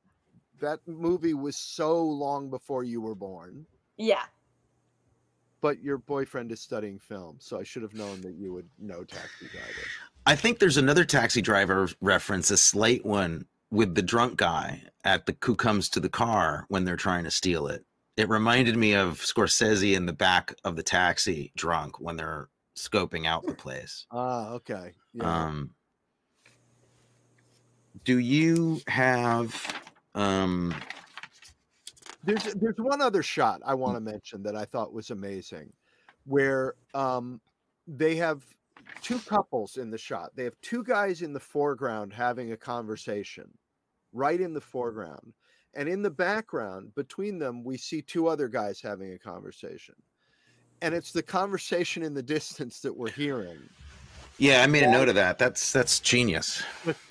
that 0.60 0.80
movie 0.88 1.36
was 1.36 1.56
so 1.58 2.04
long 2.04 2.50
before 2.50 2.84
you 2.84 3.02
were 3.02 3.16
born. 3.16 3.68
yeah 3.98 4.24
But 5.62 5.82
your 5.84 5.98
boyfriend 5.98 6.52
is 6.52 6.62
studying 6.62 7.00
film, 7.00 7.38
so 7.40 7.60
I 7.60 7.64
should 7.64 7.82
have 7.82 7.94
known 7.94 8.22
that 8.22 8.36
you 8.36 8.54
would 8.54 8.70
know 8.80 9.04
Taxi 9.04 9.48
Driver. 9.52 9.88
I 10.26 10.36
think 10.36 10.60
there's 10.60 10.78
another 10.78 11.06
taxi 11.06 11.42
driver 11.42 11.90
reference, 12.02 12.52
a 12.52 12.58
slight 12.58 13.06
one 13.06 13.46
with 13.72 13.96
the 13.96 14.02
drunk 14.02 14.38
guy 14.38 14.84
at 15.04 15.26
the 15.26 15.36
who 15.44 15.56
comes 15.56 15.90
to 15.90 16.00
the 16.00 16.10
car 16.10 16.66
when 16.70 16.86
they're 16.86 16.96
trying 16.96 17.24
to 17.24 17.32
steal 17.32 17.68
it. 17.68 17.86
It 18.18 18.30
reminded 18.30 18.76
me 18.76 18.96
of 18.96 19.20
Scorsese 19.20 19.96
in 19.96 20.06
the 20.06 20.14
back 20.14 20.54
of 20.64 20.76
the 20.76 20.84
taxi 20.84 21.52
drunk 21.56 22.00
when 22.00 22.18
they're 22.18 22.50
scoping 22.78 23.26
out 23.26 23.46
the 23.46 23.54
place. 23.54 24.06
Ah, 24.12 24.52
okay. 24.54 24.94
Yeah. 25.14 25.46
Um 25.46 25.72
do 28.06 28.18
you 28.18 28.82
have 28.88 29.74
um 30.16 30.74
There's 32.24 32.44
there's 32.56 32.78
one 32.78 33.02
other 33.02 33.24
shot 33.24 33.62
I 33.66 33.74
want 33.76 33.96
to 33.96 34.02
mention 34.02 34.44
that 34.44 34.56
I 34.56 34.66
thought 34.66 34.94
was 34.94 35.10
amazing, 35.10 35.72
where 36.26 36.76
um, 36.94 37.40
they 37.88 38.16
have 38.18 38.44
two 39.02 39.20
couples 39.20 39.78
in 39.78 39.90
the 39.90 39.98
shot. 39.98 40.32
They 40.36 40.44
have 40.44 40.60
two 40.62 40.84
guys 40.84 41.22
in 41.22 41.34
the 41.34 41.40
foreground 41.40 42.14
having 42.14 42.52
a 42.52 42.58
conversation, 42.58 43.50
right 44.12 44.40
in 44.40 44.54
the 44.54 44.62
foreground, 44.62 45.34
and 45.74 45.88
in 45.88 46.02
the 46.02 46.10
background 46.10 46.94
between 46.96 47.40
them 47.40 47.64
we 47.64 47.78
see 47.78 48.02
two 48.02 48.28
other 48.28 48.50
guys 48.50 48.82
having 48.82 49.14
a 49.14 49.18
conversation, 49.18 49.96
and 50.82 50.94
it's 50.94 51.14
the 51.14 51.24
conversation 51.24 52.04
in 52.04 52.14
the 52.14 52.24
distance 52.38 52.82
that 52.82 52.96
we're 52.96 53.12
hearing. 53.12 53.60
yeah, 54.38 54.62
I 54.62 54.68
made 54.68 54.84
a 54.84 54.92
note 54.92 55.08
of 55.08 55.16
that. 55.16 55.38
That's 55.38 55.72
that's 55.72 56.02
genius. 56.02 56.64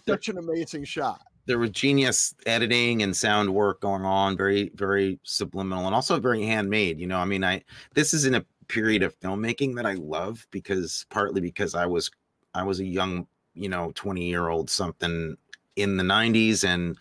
Such 0.06 0.28
an 0.28 0.36
amazing 0.36 0.84
shot. 0.84 1.22
There 1.49 1.59
was 1.59 1.70
genius 1.70 2.34
editing 2.46 3.03
and 3.03 3.16
sound 3.16 3.53
work 3.53 3.80
going 3.80 4.05
on, 4.05 4.36
very 4.36 4.70
very 4.74 5.18
subliminal 5.24 5.86
and 5.86 5.94
also 5.94 6.20
very 6.20 6.44
handmade. 6.44 7.01
You 7.01 7.09
know, 7.09 7.18
I 7.18 7.24
mean, 7.24 7.42
I 7.42 7.64
this 7.94 8.14
is 8.14 8.26
in 8.26 8.34
a 8.34 8.44
period 8.68 9.03
of 9.03 9.18
filmmaking 9.18 9.74
that 9.76 9.86
I 9.86 9.94
love 9.94 10.46
because 10.51 11.07
partly 11.11 11.40
because 11.40 11.74
I 11.74 11.86
was 11.86 12.11
I 12.55 12.62
was 12.62 12.80
a 12.80 12.84
young, 12.84 13.26
you 13.55 13.68
know, 13.68 13.92
20 13.94 14.28
year 14.28 14.49
old 14.49 14.70
something 14.70 15.36
in 15.76 15.96
the 15.96 16.05
90s 16.05 16.64
and 16.64 16.99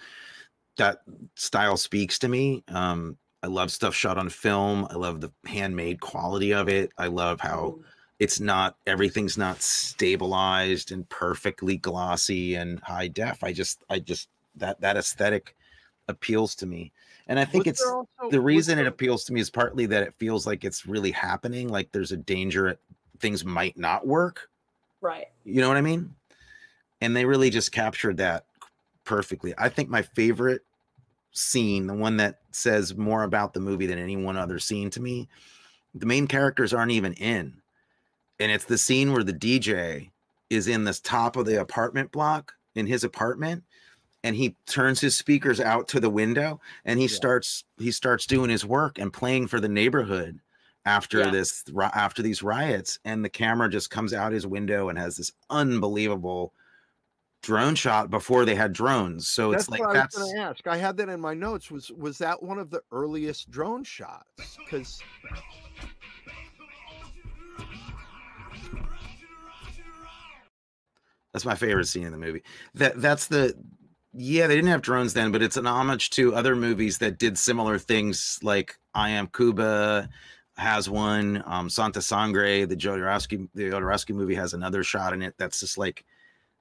that 0.78 1.00
style 1.36 1.78
speaks 1.78 2.18
to 2.20 2.30
me. 2.30 2.64
Um, 2.70 3.18
I 3.44 3.48
love 3.48 3.72
stuff 3.72 3.94
shot 3.94 4.18
on 4.18 4.30
film. 4.30 4.88
I 4.90 4.96
love 4.96 5.22
the 5.22 5.32
handmade 5.46 6.00
quality 6.00 6.54
of 6.54 6.70
it. 6.70 6.92
I 6.98 7.08
love 7.08 7.42
how 7.42 7.80
it's 8.20 8.40
not 8.40 8.78
everything's 8.88 9.38
not 9.38 9.62
stabilized 9.62 10.92
and 10.92 11.08
perfectly 11.10 11.78
glossy 11.78 12.56
and 12.56 12.80
high 12.80 13.08
def. 13.10 13.44
I 13.44 13.52
just 13.54 13.84
I 13.90 14.00
just 14.00 14.30
that 14.60 14.82
that 14.82 14.98
aesthetic 14.98 15.56
appeals 16.08 16.56
to 16.56 16.66
me. 16.66 16.92
And 17.28 17.38
I 17.40 17.46
think 17.46 17.66
Was 17.66 17.74
it's 17.74 17.86
also- 17.86 18.30
the 18.32 18.40
reason 18.40 18.80
it 18.80 18.88
appeals 18.88 19.26
to 19.26 19.34
me 19.34 19.42
is 19.42 19.50
partly 19.50 19.86
that 19.88 20.04
it 20.04 20.14
feels 20.18 20.48
like 20.48 20.64
it's 20.64 20.86
really 20.86 21.12
happening, 21.12 21.68
like 21.68 21.92
there's 21.92 22.12
a 22.14 22.18
danger 22.18 22.78
things 23.20 23.44
might 23.44 23.78
not 23.78 24.08
work. 24.08 24.50
Right. 25.02 25.28
You 25.44 25.62
know 25.62 25.68
what 25.68 25.78
I 25.78 25.82
mean? 25.82 26.16
And 27.02 27.16
they 27.16 27.26
really 27.26 27.50
just 27.50 27.72
captured 27.72 28.18
that 28.18 28.46
perfectly. 29.04 29.54
I 29.58 29.70
think 29.70 29.90
my 29.90 30.02
favorite 30.02 30.64
scene, 31.32 31.88
the 31.88 31.94
one 31.94 32.18
that 32.18 32.40
says 32.52 32.96
more 32.96 33.24
about 33.24 33.54
the 33.54 33.60
movie 33.60 33.86
than 33.86 34.00
any 34.00 34.16
one 34.18 34.38
other 34.38 34.60
scene 34.60 34.90
to 34.92 35.02
me, 35.02 35.28
the 35.94 36.06
main 36.06 36.28
characters 36.28 36.74
aren't 36.74 36.92
even 36.92 37.14
in. 37.14 37.62
And 38.40 38.52
it's 38.52 38.66
the 38.66 38.78
scene 38.78 39.12
where 39.12 39.24
the 39.24 39.34
DJ 39.34 40.10
is 40.50 40.68
in 40.68 40.84
this 40.84 41.00
top 41.00 41.36
of 41.36 41.46
the 41.46 41.60
apartment 41.60 42.12
block 42.12 42.54
in 42.76 42.88
his 42.88 43.04
apartment 43.04 43.64
and 44.24 44.36
he 44.36 44.56
turns 44.66 45.00
his 45.00 45.16
speakers 45.16 45.60
out 45.60 45.88
to 45.90 46.00
the 46.00 46.10
window 46.10 46.60
and 46.86 47.00
he 47.00 47.08
starts 47.08 47.64
he 47.78 47.92
starts 47.92 48.26
doing 48.26 48.50
his 48.50 48.66
work 48.66 48.98
and 49.00 49.14
playing 49.14 49.48
for 49.48 49.60
the 49.60 49.70
neighborhood 49.70 50.40
after 50.86 51.20
Yeah. 51.20 51.32
this 51.32 51.64
after 51.94 52.22
these 52.22 52.42
riots 52.44 53.00
and 53.06 53.24
the 53.24 53.30
camera 53.30 53.70
just 53.70 53.90
comes 53.90 54.14
out 54.14 54.32
his 54.32 54.48
window 54.48 54.90
and 54.90 54.98
has 54.98 55.18
this 55.18 55.32
unbelievable 55.50 56.54
drone 57.44 57.76
shot 57.76 58.10
before 58.10 58.46
they 58.46 58.56
had 58.56 58.74
drones 58.74 59.28
so 59.30 59.52
That's 59.52 59.64
it's 59.64 59.70
like 59.70 59.82
what 59.82 59.94
that's 59.94 60.18
I 60.18 60.22
was 60.22 60.32
going 60.32 60.42
to 60.44 60.50
ask. 60.50 60.68
I 60.68 60.78
had 60.78 60.98
that 60.98 61.10
in 61.10 61.22
my 61.22 61.34
notes. 61.34 61.70
Was 61.70 61.92
was 61.92 62.18
that 62.18 62.42
one 62.42 62.58
of 62.58 62.70
the 62.72 62.82
earliest 62.92 63.52
drone 63.52 63.84
shots? 63.84 64.58
Because 64.58 65.00
That's 71.34 71.46
my 71.46 71.56
favorite 71.56 71.86
scene 71.88 72.04
in 72.06 72.12
the 72.12 72.18
movie. 72.18 72.42
That 72.74 73.00
that's 73.02 73.28
the 73.28 73.54
yeah, 74.18 74.48
they 74.48 74.56
didn't 74.56 74.72
have 74.72 74.82
drones 74.82 75.14
then, 75.14 75.32
but 75.32 75.44
it's 75.44 75.58
an 75.58 75.68
homage 75.68 76.10
to 76.12 76.34
other 76.34 76.56
movies 76.56 76.98
that 76.98 77.20
did 77.20 77.38
similar 77.38 77.78
things 77.78 78.40
like 78.42 78.78
I 78.96 79.12
Am 79.12 79.28
Cuba 79.28 80.10
has 80.58 80.90
one, 80.90 81.44
um 81.46 81.70
Santa 81.70 82.02
Sangre, 82.02 82.66
the 82.66 82.76
Jodorowsky 82.76 83.48
the 83.54 83.70
Jodorowsky 83.70 84.16
movie 84.16 84.36
has 84.36 84.54
another 84.54 84.84
shot 84.84 85.14
in 85.14 85.22
it 85.22 85.36
that's 85.38 85.60
just 85.60 85.78
like 85.78 86.04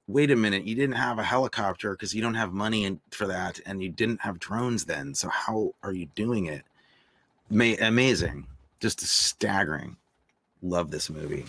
wait 0.08 0.30
a 0.30 0.36
minute, 0.36 0.64
you 0.64 0.74
didn't 0.74 0.96
have 0.96 1.18
a 1.18 1.22
helicopter 1.22 1.92
because 1.92 2.14
you 2.14 2.22
don't 2.22 2.34
have 2.34 2.52
money 2.52 2.84
in, 2.84 3.00
for 3.10 3.26
that 3.26 3.58
and 3.66 3.82
you 3.82 3.88
didn't 3.88 4.20
have 4.20 4.38
drones 4.38 4.84
then. 4.84 5.14
So 5.14 5.28
how 5.28 5.74
are 5.82 5.92
you 5.92 6.06
doing 6.14 6.46
it? 6.46 6.62
Ma- 7.50 7.74
amazing. 7.80 8.46
Just 8.80 9.00
staggering. 9.00 9.96
Love 10.62 10.90
this 10.90 11.10
movie. 11.10 11.46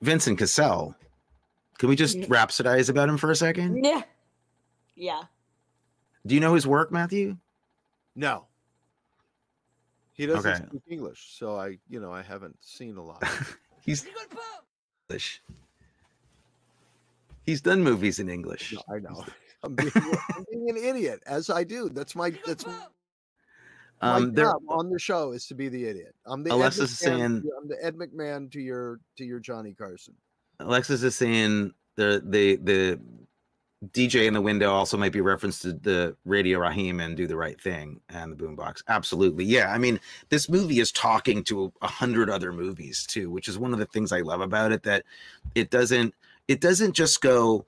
Vincent 0.00 0.38
Cassel. 0.38 0.94
Can 1.78 1.88
we 1.88 1.96
just 1.96 2.16
rhapsodize 2.22 2.88
about 2.88 3.08
him 3.08 3.16
for 3.18 3.30
a 3.30 3.36
second? 3.36 3.84
Yeah. 3.84 4.02
Yeah. 4.94 5.22
Do 6.26 6.34
you 6.34 6.40
know 6.40 6.54
his 6.54 6.66
work, 6.66 6.90
Matthew? 6.90 7.36
no, 8.14 8.46
he 10.14 10.24
doesn't 10.24 10.50
Okay. 10.50 10.64
speak 10.68 10.82
English, 10.88 11.36
so 11.38 11.56
I 11.56 11.78
you 11.88 12.00
know 12.00 12.10
I 12.12 12.22
haven't 12.22 12.56
seen 12.62 12.96
a 12.96 13.02
lot. 13.04 13.22
He's 13.84 14.06
English. 15.08 15.42
He's 17.44 17.60
done 17.60 17.82
movies 17.84 18.18
in 18.18 18.28
English. 18.28 18.72
No, 18.74 18.82
I 18.94 18.98
know. 19.00 19.24
I'm 19.62 19.74
being, 19.74 19.90
I'm 19.94 20.44
being 20.50 20.70
an 20.70 20.76
idiot, 20.76 21.22
as 21.26 21.50
I 21.50 21.62
do. 21.64 21.88
That's 21.90 22.16
my 22.16 22.30
that's 22.46 22.66
my 22.66 22.78
Um, 24.00 24.32
there, 24.34 24.46
job 24.46 24.62
on 24.68 24.90
the 24.90 24.98
show 24.98 25.32
is 25.32 25.46
to 25.46 25.54
be 25.54 25.68
the 25.68 25.84
idiot. 25.84 26.14
I'm 26.26 26.42
the 26.42 26.50
Ed 26.50 26.54
Alexis 26.54 26.90
is 26.92 26.98
saying- 26.98 27.20
I'm 27.22 27.68
the 27.68 27.76
Ed 27.82 27.96
McMahon 27.96 28.50
to 28.52 28.60
your 28.60 29.00
to 29.18 29.24
your 29.24 29.38
Johnny 29.40 29.74
Carson. 29.74 30.14
Alexis 30.60 31.02
is 31.02 31.14
saying 31.14 31.72
the 31.96 32.22
the 32.24 32.56
the 32.56 33.00
DJ 33.92 34.26
in 34.26 34.34
the 34.34 34.40
window 34.40 34.72
also 34.72 34.96
might 34.96 35.12
be 35.12 35.20
reference 35.20 35.60
to 35.60 35.72
the 35.72 36.16
Radio 36.24 36.58
Raheem 36.58 36.98
and 37.00 37.16
Do 37.16 37.26
the 37.26 37.36
Right 37.36 37.60
Thing 37.60 38.00
and 38.08 38.32
the 38.32 38.36
Boombox. 38.36 38.82
Absolutely, 38.88 39.44
yeah. 39.44 39.70
I 39.70 39.78
mean, 39.78 40.00
this 40.30 40.48
movie 40.48 40.80
is 40.80 40.90
talking 40.90 41.44
to 41.44 41.72
a 41.82 41.86
hundred 41.86 42.30
other 42.30 42.52
movies 42.52 43.06
too, 43.06 43.30
which 43.30 43.48
is 43.48 43.58
one 43.58 43.72
of 43.72 43.78
the 43.78 43.86
things 43.86 44.12
I 44.12 44.20
love 44.22 44.40
about 44.40 44.72
it. 44.72 44.82
That 44.82 45.04
it 45.54 45.70
doesn't 45.70 46.14
it 46.48 46.60
doesn't 46.60 46.94
just 46.94 47.20
go. 47.20 47.66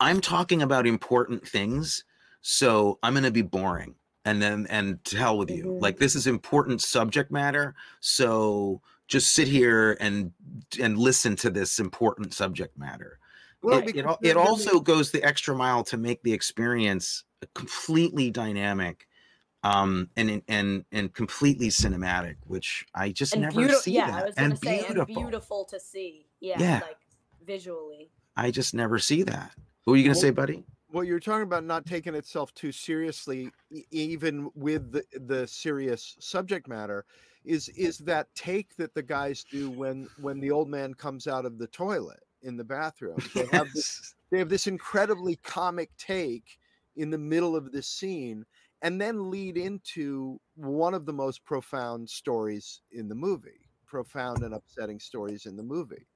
I'm 0.00 0.20
talking 0.20 0.62
about 0.62 0.86
important 0.86 1.46
things, 1.46 2.04
so 2.42 2.98
I'm 3.02 3.14
going 3.14 3.24
to 3.24 3.30
be 3.30 3.42
boring 3.42 3.94
and 4.24 4.40
then 4.40 4.66
and 4.68 5.02
to 5.06 5.16
hell 5.16 5.38
with 5.38 5.50
you. 5.50 5.64
Mhm. 5.64 5.80
Like 5.80 5.98
this 5.98 6.14
is 6.14 6.26
important 6.26 6.82
subject 6.82 7.30
matter, 7.30 7.74
so 8.00 8.80
just 9.10 9.32
sit 9.34 9.48
here 9.48 9.98
and 10.00 10.32
and 10.80 10.96
listen 10.96 11.36
to 11.36 11.50
this 11.50 11.78
important 11.80 12.32
subject 12.32 12.78
matter. 12.78 13.18
Well, 13.62 13.78
it, 13.78 13.80
it, 13.80 13.86
because 13.86 14.04
al- 14.06 14.18
they're 14.22 14.30
it 14.30 14.36
also 14.38 14.80
goes 14.80 15.10
the 15.10 15.22
extra 15.22 15.54
mile 15.54 15.84
to 15.84 15.98
make 15.98 16.22
the 16.22 16.32
experience 16.32 17.24
completely 17.54 18.30
dynamic 18.30 19.06
um 19.62 20.08
and 20.16 20.40
and 20.48 20.84
and 20.92 21.12
completely 21.12 21.68
cinematic 21.68 22.36
which 22.46 22.86
i 22.94 23.10
just 23.10 23.34
And 23.34 23.42
never 23.42 23.68
see 23.72 23.92
Yeah, 23.92 24.06
that 24.10 24.38
I 24.38 24.48
was 24.48 24.58
say, 24.60 24.78
beautiful 24.84 25.00
and 25.00 25.06
beautiful 25.06 25.64
to 25.66 25.78
see. 25.80 26.26
Yeah, 26.40 26.56
Yeah. 26.58 26.80
like 26.82 26.96
visually. 27.44 28.10
i 28.36 28.50
just 28.50 28.72
never 28.74 28.98
see 28.98 29.22
that 29.24 29.50
what 29.84 29.92
were 29.92 29.96
you 29.98 30.04
gonna 30.04 30.14
say 30.14 30.30
buddy 30.30 30.64
Well, 30.92 31.04
you're 31.04 31.20
talking 31.20 31.44
about 31.44 31.64
not 31.64 31.86
taking 31.86 32.14
itself 32.14 32.52
too 32.54 32.72
seriously, 32.72 33.50
even 33.90 34.50
with 34.54 34.90
the, 34.90 35.04
the 35.20 35.46
serious 35.46 36.16
subject 36.18 36.66
matter, 36.66 37.04
is 37.44 37.68
is 37.70 37.98
that 37.98 38.34
take 38.34 38.76
that 38.76 38.94
the 38.94 39.02
guys 39.02 39.44
do 39.44 39.70
when 39.70 40.08
when 40.20 40.40
the 40.40 40.50
old 40.50 40.68
man 40.68 40.94
comes 40.94 41.26
out 41.26 41.46
of 41.46 41.58
the 41.58 41.68
toilet 41.68 42.20
in 42.42 42.56
the 42.56 42.64
bathroom. 42.64 43.18
They 43.34 43.46
have 43.52 43.72
this 43.72 44.14
they 44.30 44.38
have 44.38 44.48
this 44.48 44.66
incredibly 44.66 45.36
comic 45.36 45.90
take 45.96 46.58
in 46.96 47.10
the 47.10 47.18
middle 47.18 47.54
of 47.54 47.70
this 47.70 47.86
scene, 47.86 48.44
and 48.82 49.00
then 49.00 49.30
lead 49.30 49.56
into 49.56 50.40
one 50.56 50.92
of 50.92 51.06
the 51.06 51.12
most 51.12 51.44
profound 51.44 52.10
stories 52.10 52.82
in 52.90 53.08
the 53.08 53.14
movie, 53.14 53.68
profound 53.86 54.42
and 54.42 54.54
upsetting 54.54 54.98
stories 54.98 55.46
in 55.46 55.56
the 55.56 55.62
movie, 55.62 56.06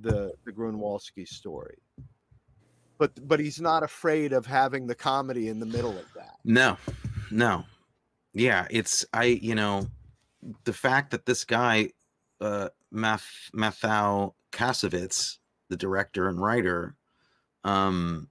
the 0.00 0.32
the 0.46 0.52
Grunwalski 0.52 1.28
story 1.28 1.76
but 2.98 3.26
but 3.26 3.40
he's 3.40 3.60
not 3.60 3.82
afraid 3.82 4.32
of 4.32 4.46
having 4.46 4.86
the 4.86 4.94
comedy 4.94 5.48
in 5.48 5.60
the 5.60 5.66
middle 5.66 5.96
of 5.96 6.12
that. 6.14 6.36
No, 6.44 6.76
no. 7.30 7.64
Yeah, 8.32 8.66
it's 8.70 9.04
I, 9.12 9.24
you 9.24 9.54
know, 9.54 9.86
the 10.64 10.72
fact 10.72 11.10
that 11.12 11.26
this 11.26 11.44
guy, 11.44 11.90
uh 12.40 12.68
Math 12.90 13.50
Mathieu 13.52 14.32
Kassovitz, 14.52 15.38
the 15.68 15.76
director 15.76 16.28
and 16.28 16.40
writer, 16.40 16.96
um 17.62 18.28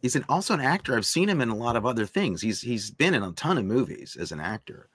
he's 0.00 0.16
an, 0.16 0.24
also 0.28 0.54
an 0.54 0.60
actor. 0.60 0.96
I've 0.96 1.06
seen 1.06 1.28
him 1.28 1.40
in 1.40 1.48
a 1.48 1.56
lot 1.56 1.76
of 1.76 1.86
other 1.86 2.06
things. 2.06 2.42
He's 2.42 2.60
he's 2.60 2.90
been 2.90 3.14
in 3.14 3.22
a 3.22 3.32
ton 3.32 3.58
of 3.58 3.64
movies 3.64 4.16
as 4.18 4.32
an 4.32 4.40
actor. 4.40 4.88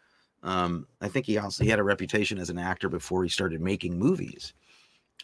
Um, 0.44 0.88
I 1.00 1.08
think 1.08 1.26
he 1.26 1.38
also 1.38 1.64
he 1.64 1.70
had 1.70 1.80
a 1.80 1.84
reputation 1.84 2.38
as 2.38 2.50
an 2.50 2.60
actor 2.60 2.90
before 2.90 3.24
he 3.24 3.30
started 3.30 3.62
making 3.62 3.98
movies. 3.98 4.54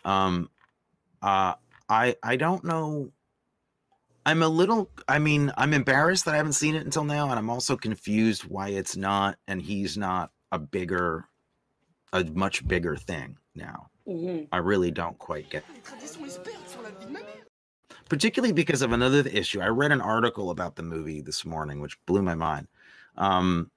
Um 0.06 0.50
uh 1.22 1.54
I 1.88 2.16
I 2.24 2.36
don't 2.36 2.64
know 2.64 3.12
I'm 4.30 4.44
a 4.44 4.48
little 4.48 4.92
I 5.08 5.18
mean, 5.18 5.52
I'm 5.58 5.74
embarrassed 5.74 6.26
that 6.26 6.36
I 6.36 6.38
haven't 6.38 6.54
seen 6.54 6.76
it 6.76 6.86
until 6.86 7.04
now, 7.04 7.32
and 7.32 7.40
I'm 7.40 7.50
also 7.50 7.76
confused 7.76 8.44
why 8.44 8.70
it's 8.70 8.96
not 8.96 9.38
and 9.48 9.60
he's 9.60 9.98
not 9.98 10.30
a 10.52 10.60
bigger 10.60 11.26
a 12.14 12.24
much 12.24 12.68
bigger 12.68 12.96
thing 12.96 13.38
now. 13.56 13.88
Mhm. 14.08 14.48
I 14.52 14.58
really 14.58 14.92
don't 14.92 15.18
quite 15.18 15.50
get 15.50 15.64
Les 15.74 15.82
traditions 15.82 16.28
espèrent 16.28 16.68
sur 16.68 16.82
la 16.84 16.90
vie 16.92 17.06
de 17.08 17.12
ma 17.12 17.20
mère. 17.20 17.44
particularly 18.08 18.54
because 18.54 18.84
of 18.84 18.92
another 18.92 19.28
issue. 19.28 19.62
I 19.62 19.68
read 19.70 19.92
an 19.92 20.02
article 20.02 20.52
about 20.52 20.76
the 20.76 20.84
movie 20.84 21.22
this 21.22 21.44
morning, 21.44 21.80
which 21.82 21.98
blew 22.06 22.22
my 22.22 22.36
mind. 22.36 22.68
Um, 23.18 23.72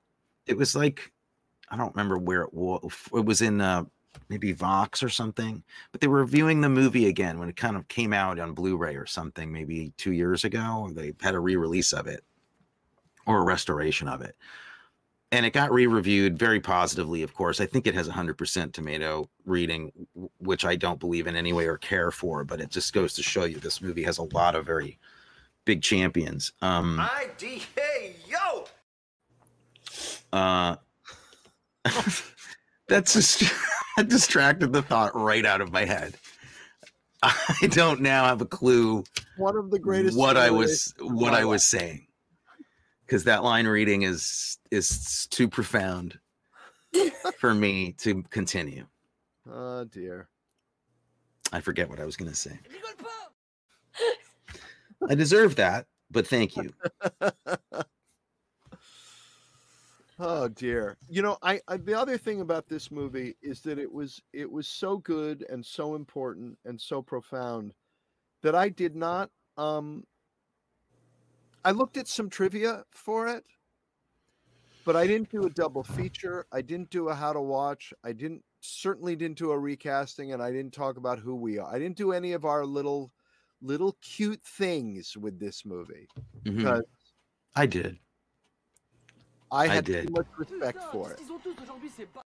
it 0.46 0.56
was 0.58 0.74
like 0.74 1.12
I 1.70 1.76
don't 1.78 1.94
remember 1.94 2.18
where 2.18 2.42
it 2.42 2.52
was. 2.52 2.92
It 3.14 3.24
was 3.24 3.40
in 3.40 3.62
uh, 3.62 3.84
maybe 4.28 4.52
Vox 4.52 5.02
or 5.02 5.08
something, 5.08 5.62
but 5.90 6.00
they 6.00 6.06
were 6.06 6.20
reviewing 6.20 6.60
the 6.60 6.68
movie 6.68 7.06
again 7.06 7.38
when 7.38 7.48
it 7.48 7.56
kind 7.56 7.76
of 7.76 7.88
came 7.88 8.12
out 8.12 8.38
on 8.38 8.54
Blu-ray 8.54 8.96
or 8.96 9.06
something, 9.06 9.52
maybe 9.52 9.92
two 9.96 10.12
years 10.12 10.44
ago. 10.44 10.90
They 10.92 11.12
had 11.20 11.34
a 11.34 11.40
re-release 11.40 11.92
of 11.92 12.06
it 12.06 12.24
or 13.26 13.38
a 13.38 13.44
restoration 13.44 14.08
of 14.08 14.22
it. 14.22 14.36
And 15.30 15.46
it 15.46 15.54
got 15.54 15.72
re-reviewed 15.72 16.38
very 16.38 16.60
positively, 16.60 17.22
of 17.22 17.32
course. 17.32 17.60
I 17.60 17.66
think 17.66 17.86
it 17.86 17.94
has 17.94 18.06
a 18.06 18.12
hundred 18.12 18.36
percent 18.36 18.74
tomato 18.74 19.30
reading, 19.46 19.90
which 20.38 20.64
I 20.64 20.76
don't 20.76 21.00
believe 21.00 21.26
in 21.26 21.36
any 21.36 21.54
way 21.54 21.66
or 21.66 21.78
care 21.78 22.10
for, 22.10 22.44
but 22.44 22.60
it 22.60 22.70
just 22.70 22.92
goes 22.92 23.14
to 23.14 23.22
show 23.22 23.44
you 23.44 23.58
this 23.58 23.80
movie 23.80 24.02
has 24.02 24.18
a 24.18 24.24
lot 24.34 24.54
of 24.54 24.66
very 24.66 24.98
big 25.64 25.80
champions. 25.80 26.52
Um, 26.60 27.00
ID, 27.00 27.62
hey, 27.74 28.16
yo! 28.28 28.66
uh, 30.32 30.76
that's 32.92 33.14
just 33.14 33.40
that 33.96 34.08
distracted 34.08 34.72
the 34.72 34.82
thought 34.82 35.16
right 35.16 35.44
out 35.46 35.60
of 35.60 35.72
my 35.72 35.84
head. 35.84 36.14
I 37.22 37.68
don't 37.70 38.00
now 38.00 38.24
have 38.26 38.40
a 38.40 38.46
clue 38.46 39.04
One 39.36 39.56
of 39.56 39.70
the 39.70 39.78
greatest. 39.78 40.18
what 40.18 40.36
I 40.36 40.50
was 40.50 40.92
what 41.00 41.34
I 41.34 41.44
was 41.44 41.64
saying 41.64 42.06
because 43.06 43.24
that 43.24 43.44
line 43.44 43.66
reading 43.66 44.02
is 44.02 44.58
is 44.70 45.26
too 45.30 45.48
profound 45.48 46.18
for 47.38 47.54
me 47.54 47.92
to 47.98 48.22
continue. 48.24 48.86
Oh 49.50 49.84
dear. 49.84 50.28
I 51.52 51.60
forget 51.60 51.88
what 51.88 52.00
I 52.00 52.04
was 52.04 52.16
going 52.16 52.30
to 52.30 52.36
say. 52.36 52.58
I 55.08 55.14
deserve 55.14 55.56
that, 55.56 55.86
but 56.10 56.26
thank 56.26 56.56
you. 56.56 56.70
Oh 60.24 60.46
dear. 60.48 60.96
You 61.08 61.20
know, 61.22 61.36
I, 61.42 61.60
I 61.66 61.76
the 61.78 61.98
other 61.98 62.16
thing 62.16 62.40
about 62.40 62.68
this 62.68 62.90
movie 62.90 63.36
is 63.42 63.60
that 63.62 63.78
it 63.78 63.90
was 63.90 64.22
it 64.32 64.50
was 64.50 64.68
so 64.68 64.96
good 64.98 65.44
and 65.48 65.64
so 65.66 65.94
important 65.96 66.58
and 66.64 66.80
so 66.80 67.02
profound 67.02 67.74
that 68.42 68.54
I 68.54 68.68
did 68.70 68.96
not 68.96 69.30
um 69.56 70.06
I 71.64 71.72
looked 71.72 71.96
at 71.96 72.06
some 72.06 72.30
trivia 72.30 72.84
for 72.92 73.26
it, 73.26 73.44
but 74.84 74.96
I 74.96 75.06
didn't 75.06 75.30
do 75.30 75.44
a 75.46 75.50
double 75.50 75.84
feature. 75.84 76.46
I 76.52 76.62
didn't 76.62 76.90
do 76.90 77.08
a 77.08 77.14
how 77.14 77.32
to 77.32 77.40
watch. 77.40 77.92
I 78.02 78.12
didn't 78.12 78.44
certainly 78.60 79.16
didn't 79.16 79.38
do 79.38 79.50
a 79.52 79.58
recasting 79.58 80.32
and 80.32 80.42
I 80.42 80.50
didn't 80.52 80.74
talk 80.74 80.96
about 80.96 81.18
who 81.18 81.34
we 81.36 81.58
are. 81.58 81.72
I 81.72 81.78
didn't 81.78 81.96
do 81.96 82.12
any 82.12 82.32
of 82.32 82.44
our 82.44 82.64
little 82.66 83.12
little 83.60 83.96
cute 84.02 84.42
things 84.44 85.16
with 85.16 85.38
this 85.38 85.64
movie 85.64 86.10
Mhm. 86.44 86.58
because 86.58 86.82
I 87.56 87.66
did. 87.66 88.00
I 89.52 89.64
I 89.64 89.68
had 89.68 89.84
did. 89.84 90.06
too 90.08 90.12
much 90.14 90.26
respect 90.38 90.82
for 90.90 91.12
it. 91.12 91.20
Ils 91.20 91.30
ont 91.30 91.38
tous 91.42 91.54
aujourd'hui, 91.62 91.90
c'est 91.96 92.06
pas. 92.12 92.22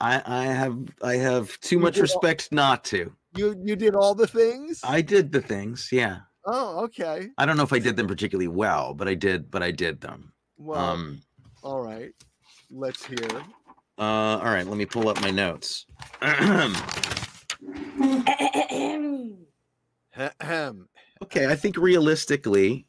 I 0.00 0.20
I 0.26 0.44
have 0.46 0.76
I 1.02 1.14
have 1.16 1.58
too 1.60 1.76
You 1.76 1.80
much 1.82 1.94
did 1.94 2.00
all- 2.00 2.20
respect 2.20 2.52
not 2.52 2.84
to. 2.86 3.12
You 3.36 3.54
you 3.64 3.76
did 3.76 3.94
all 3.94 4.14
the 4.14 4.26
things? 4.26 4.80
I 4.82 5.00
did 5.02 5.30
the 5.32 5.40
things, 5.40 5.88
yeah. 5.92 6.18
Oh, 6.44 6.84
okay. 6.84 7.28
I 7.38 7.46
don't 7.46 7.56
know 7.56 7.62
if 7.64 7.72
I 7.72 7.78
did 7.78 7.96
them 7.96 8.06
particularly 8.06 8.48
well, 8.48 8.92
but 8.94 9.08
I 9.08 9.14
did, 9.14 9.50
but 9.50 9.62
I 9.62 9.70
did 9.72 10.00
them. 10.00 10.32
Well, 10.58 10.78
Um, 10.78 11.20
all 11.62 11.80
right. 11.82 12.12
Let's 12.70 13.04
hear. 13.04 13.28
uh, 13.98 14.38
all 14.42 14.44
right, 14.44 14.66
let 14.66 14.76
me 14.76 14.86
pull 14.86 15.08
up 15.08 15.20
my 15.22 15.30
notes. 15.30 15.86
Okay, 21.22 21.46
I 21.46 21.56
think 21.56 21.76
realistically, 21.76 22.86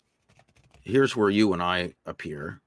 here's 0.83 1.15
where 1.15 1.29
you 1.29 1.53
and 1.53 1.61
I 1.61 1.93
appear. 2.05 2.61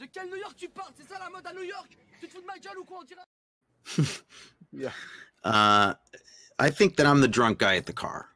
De 0.00 0.06
quel 0.06 0.26
New 0.28 0.36
York 0.36 0.54
tu 0.56 0.68
parles 0.68 0.92
C'est 0.98 1.06
ça 1.08 1.18
la 1.20 1.28
mode 1.30 1.46
à 1.46 1.52
New 1.52 1.62
York 1.62 1.96
Tu 2.20 2.26
te 2.26 2.32
fous 2.32 2.40
de 2.40 2.46
ma 2.46 2.58
gueule 2.58 2.78
ou 2.78 2.84
quoi 2.84 2.98
on 3.00 3.04
dirait 3.04 3.26
Yeah. 4.72 4.92
Uh, 5.44 5.94
I 6.58 6.70
think 6.70 6.96
that 6.96 7.06
I'm 7.06 7.20
the 7.20 7.28
drunk 7.28 7.58
guy 7.58 7.76
at 7.76 7.86
the 7.86 7.92
car, 7.92 8.26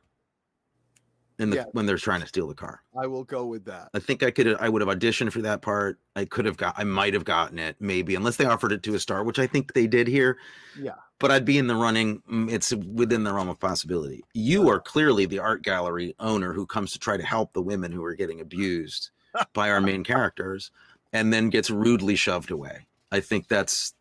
in 1.38 1.50
the 1.50 1.56
Yeah. 1.56 1.64
when 1.72 1.86
they're 1.86 1.96
trying 1.98 2.22
to 2.22 2.26
steal 2.26 2.48
the 2.48 2.54
car. 2.54 2.82
I 2.98 3.06
will 3.06 3.22
go 3.24 3.46
with 3.46 3.64
that. 3.66 3.88
I 3.94 3.98
think 4.00 4.22
I 4.24 4.30
could 4.32 4.56
I 4.58 4.68
would 4.68 4.82
have 4.82 4.88
auditioned 4.88 5.30
for 5.32 5.42
that 5.42 5.62
part. 5.62 5.98
I 6.16 6.24
could 6.24 6.44
have 6.44 6.56
got 6.56 6.74
I 6.76 6.84
might 6.84 7.14
have 7.14 7.24
gotten 7.24 7.58
it 7.58 7.76
maybe 7.80 8.14
unless 8.16 8.36
they 8.36 8.46
offered 8.46 8.72
it 8.72 8.82
to 8.84 8.94
a 8.94 8.98
star, 8.98 9.22
which 9.24 9.38
I 9.38 9.46
think 9.46 9.74
they 9.74 9.86
did 9.86 10.08
here. 10.08 10.38
Yeah. 10.78 10.94
But 11.20 11.30
I'd 11.30 11.44
be 11.44 11.56
in 11.58 11.68
the 11.68 11.76
running. 11.76 12.20
mm, 12.30 12.50
It's 12.52 12.74
within 12.74 13.22
the 13.24 13.32
realm 13.32 13.48
of 13.48 13.60
possibility. 13.60 14.24
You 14.34 14.68
are 14.68 14.80
clearly 14.80 15.26
the 15.26 15.38
art 15.38 15.62
gallery 15.62 16.14
owner 16.18 16.52
who 16.52 16.66
comes 16.66 16.92
to 16.92 16.98
try 16.98 17.16
to 17.16 17.22
help 17.24 17.52
the 17.52 17.62
women 17.62 17.92
who 17.92 18.04
are 18.04 18.14
getting 18.14 18.40
abused 18.40 19.10
by 19.54 19.70
our 19.70 19.80
main 19.80 20.02
characters 20.02 20.70
and 21.14 21.32
then 21.32 21.48
gets 21.48 21.70
rudely 21.70 22.16
shoved 22.16 22.50
away. 22.50 22.86
I 23.10 23.20
think 23.20 23.48
that's 23.48 23.94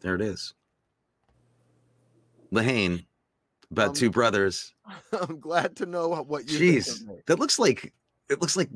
there 0.00 0.14
it 0.14 0.20
is. 0.20 0.52
La 2.50 2.62
Haine, 2.62 3.06
about 3.70 3.90
Um, 3.90 3.94
two 3.94 4.10
brothers. 4.10 4.74
I'm 5.12 5.38
glad 5.40 5.76
to 5.76 5.86
know 5.86 6.08
what 6.08 6.50
you 6.50 6.58
Jeez, 6.58 7.06
that 7.26 7.38
looks 7.38 7.58
like 7.58 7.94
it 8.28 8.40
looks 8.40 8.56
like 8.56 8.68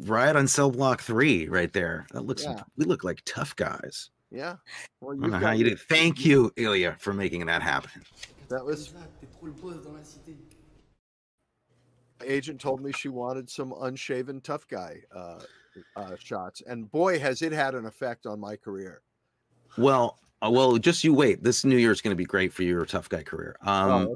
Riot 0.00 0.36
on 0.36 0.46
Cell 0.48 0.70
Block 0.70 1.00
Three 1.02 1.48
right 1.48 1.72
there. 1.72 2.06
That 2.12 2.22
looks 2.26 2.44
Yeah. 2.44 2.62
we 2.76 2.84
look 2.84 3.02
like 3.04 3.22
tough 3.24 3.56
guys. 3.56 4.10
Yeah. 4.30 4.56
Well, 5.00 5.16
I 5.16 5.20
don't 5.20 5.30
know 5.30 5.38
how 5.46 5.52
you 5.52 5.64
did. 5.64 5.78
Thank 5.80 6.24
you, 6.24 6.50
Elia, 6.58 6.96
for 6.98 7.12
making 7.12 7.44
that 7.46 7.62
happen. 7.62 8.02
That 8.48 8.64
was 8.64 8.88
T'es 8.88 9.28
trop 9.32 9.42
le 9.44 9.50
boss 9.52 9.82
dans 9.84 9.92
la 9.94 10.00
cité. 10.00 10.36
agent 12.24 12.60
told 12.60 12.80
me 12.82 12.92
she 12.92 13.08
wanted 13.08 13.48
some 13.50 13.74
unshaven 13.82 14.40
tough 14.40 14.66
guy 14.68 15.02
uh, 15.14 15.40
uh, 15.96 16.16
shots, 16.18 16.62
and 16.66 16.90
boy, 16.90 17.18
has 17.18 17.42
it 17.42 17.52
had 17.52 17.74
an 17.74 17.86
effect 17.86 18.26
on 18.26 18.38
my 18.40 18.56
career. 18.56 19.02
Well, 19.78 20.18
uh, 20.44 20.50
well, 20.50 20.76
just 20.78 21.04
you 21.04 21.14
wait. 21.14 21.42
This 21.42 21.64
New 21.64 21.76
Year 21.76 21.92
is 21.92 22.00
going 22.00 22.10
to 22.12 22.16
be 22.16 22.24
great 22.24 22.52
for 22.52 22.62
your 22.62 22.84
tough 22.84 23.08
guy 23.08 23.22
career. 23.22 23.56
Um, 23.62 23.90
oh, 23.90 23.96
okay. 24.02 24.14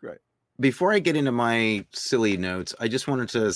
Great. 0.00 0.18
before 0.60 0.92
I 0.92 0.98
get 0.98 1.16
into 1.16 1.32
my 1.32 1.84
silly 1.92 2.36
notes, 2.36 2.74
I 2.80 2.88
just 2.88 3.06
wanted 3.08 3.28
to 3.30 3.54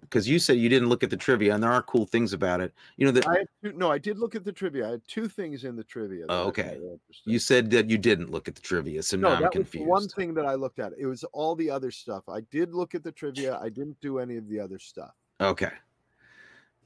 because 0.00 0.28
you 0.28 0.38
said 0.38 0.58
you 0.58 0.68
didn't 0.68 0.88
look 0.88 1.02
at 1.02 1.08
the 1.10 1.16
trivia, 1.16 1.54
and 1.54 1.62
there 1.62 1.70
are 1.72 1.82
cool 1.82 2.06
things 2.06 2.32
about 2.32 2.60
it. 2.60 2.74
You 2.96 3.06
know 3.06 3.12
that 3.12 3.26
I 3.28 3.44
two, 3.64 3.72
no, 3.72 3.90
I 3.90 3.98
did 3.98 4.18
look 4.18 4.34
at 4.34 4.44
the 4.44 4.52
trivia. 4.52 4.88
I 4.88 4.90
had 4.90 5.02
two 5.08 5.28
things 5.28 5.64
in 5.64 5.76
the 5.76 5.84
trivia. 5.84 6.26
that 6.26 6.32
Oh, 6.32 6.48
okay. 6.48 6.78
you 7.24 7.38
said 7.38 7.70
that 7.70 7.88
you 7.88 7.96
didn't 7.98 8.30
look 8.30 8.46
at 8.48 8.56
the 8.56 8.60
trivia, 8.62 9.02
so 9.02 9.16
no, 9.16 9.28
now 9.28 9.34
I'm 9.36 9.42
that 9.42 9.54
was 9.54 9.66
the 9.66 9.78
confused. 9.78 9.88
one 9.88 10.08
thing 10.08 10.34
that 10.34 10.44
I 10.46 10.54
looked 10.54 10.80
at. 10.80 10.92
It 10.98 11.06
was 11.06 11.24
all 11.32 11.54
the 11.54 11.70
other 11.70 11.90
stuff. 11.90 12.28
I 12.28 12.40
did 12.50 12.74
look 12.74 12.94
at 12.94 13.04
the 13.04 13.12
trivia. 13.12 13.58
I 13.58 13.68
didn't 13.70 14.00
do 14.00 14.18
any 14.18 14.36
of 14.36 14.48
the 14.48 14.58
other 14.60 14.78
stuff. 14.78 15.12
Okay. 15.40 15.70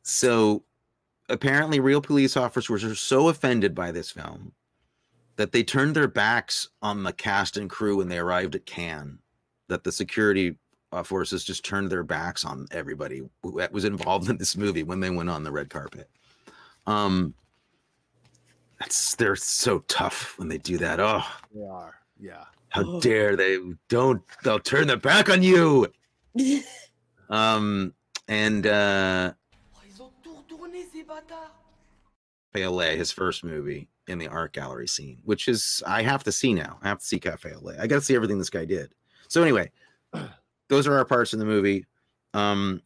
So 0.05 0.64
apparently, 1.28 1.80
real 1.80 2.00
police 2.00 2.36
officers 2.36 2.82
were 2.84 2.94
so 2.94 3.28
offended 3.28 3.74
by 3.74 3.90
this 3.90 4.11
film 4.11 4.52
that 5.36 5.50
they 5.50 5.64
turned 5.64 5.96
their 5.96 6.07
backs 6.07 6.68
on 6.82 7.02
the 7.02 7.12
cast 7.12 7.57
and 7.57 7.68
crew 7.68 7.96
when 7.96 8.09
they 8.09 8.18
arrived 8.18 8.55
at 8.55 8.66
Cannes. 8.66 9.18
That 9.68 9.82
the 9.82 9.90
security 9.90 10.57
uh, 10.92 11.02
forces 11.02 11.42
just 11.42 11.64
turned 11.64 11.90
their 11.90 12.05
backs 12.05 12.44
on 12.44 12.66
everybody 12.70 13.22
who 13.42 13.68
was 13.72 13.84
involved 13.84 14.28
in 14.30 14.36
this 14.36 14.57
movie 14.57 14.82
when 14.84 15.00
they 15.00 15.11
went 15.11 15.30
on 15.30 15.42
the 15.42 15.50
red 15.50 15.70
carpet. 15.70 16.09
Um, 16.86 17.32
that's 18.78 19.16
they're 19.16 19.36
so 19.36 19.78
tough 19.88 20.34
when 20.38 20.48
they 20.48 20.59
do 20.59 20.76
that. 20.78 21.00
Oh, 21.00 21.24
They 21.55 21.64
are. 21.66 21.94
Yeah. 22.20 22.44
how 22.68 23.00
dare 23.00 23.34
they? 23.36 23.59
Don't 23.88 24.22
they'll 24.44 24.59
turn 24.61 24.86
their 24.86 24.96
back 24.98 25.30
on 25.30 25.42
you. 25.42 25.86
Um, 27.30 27.94
and 28.28 28.66
uh, 28.66 29.32
Café 32.55 32.66
au 32.66 32.72
Lait, 32.72 32.96
his 32.96 33.12
first 33.12 33.44
movie 33.44 33.88
in 34.07 34.18
the 34.18 34.28
art 34.28 34.52
gallery 34.52 34.86
scene, 34.86 35.18
which 35.24 35.48
is 35.48 35.82
I 35.86 36.02
have 36.02 36.24
to 36.24 36.32
see 36.32 36.55
now. 36.55 36.78
I 36.82 36.88
have 36.88 36.98
to 36.98 37.05
see 37.05 37.18
Café 37.18 37.57
au 37.57 37.61
Lait. 37.61 37.78
I 37.80 37.86
got 37.86 37.96
to 37.96 38.00
see 38.00 38.14
everything 38.14 38.38
this 38.38 38.50
guy 38.50 38.64
did. 38.64 38.94
So 39.28 39.42
anyway, 39.42 39.70
those 40.68 40.86
are 40.86 40.94
our 40.94 41.05
parts 41.05 41.32
in 41.32 41.38
the 41.38 41.44
movie. 41.44 41.86
Um, 42.34 42.82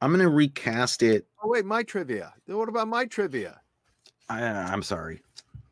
I'm 0.00 0.10
gonna 0.10 0.28
recast 0.28 1.02
it. 1.02 1.26
Oh 1.42 1.48
wait, 1.48 1.64
my 1.64 1.82
trivia. 1.82 2.34
What 2.46 2.68
about 2.68 2.88
my 2.88 3.06
trivia? 3.06 3.60
I, 4.28 4.42
I'm 4.42 4.82
sorry. 4.82 5.22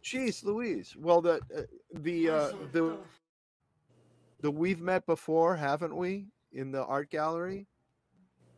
Jeez, 0.03 0.45
Louise. 0.45 0.97
Well, 0.99 1.21
the 1.21 1.41
uh, 1.57 1.63
the 1.95 2.29
uh, 2.31 2.53
the 2.73 2.97
the 4.41 4.51
we've 4.51 4.81
met 4.81 5.07
before, 5.07 5.55
haven't 5.57 5.95
we? 5.95 6.27
In 6.53 6.73
the 6.73 6.85
art 6.85 7.11
gallery, 7.11 7.67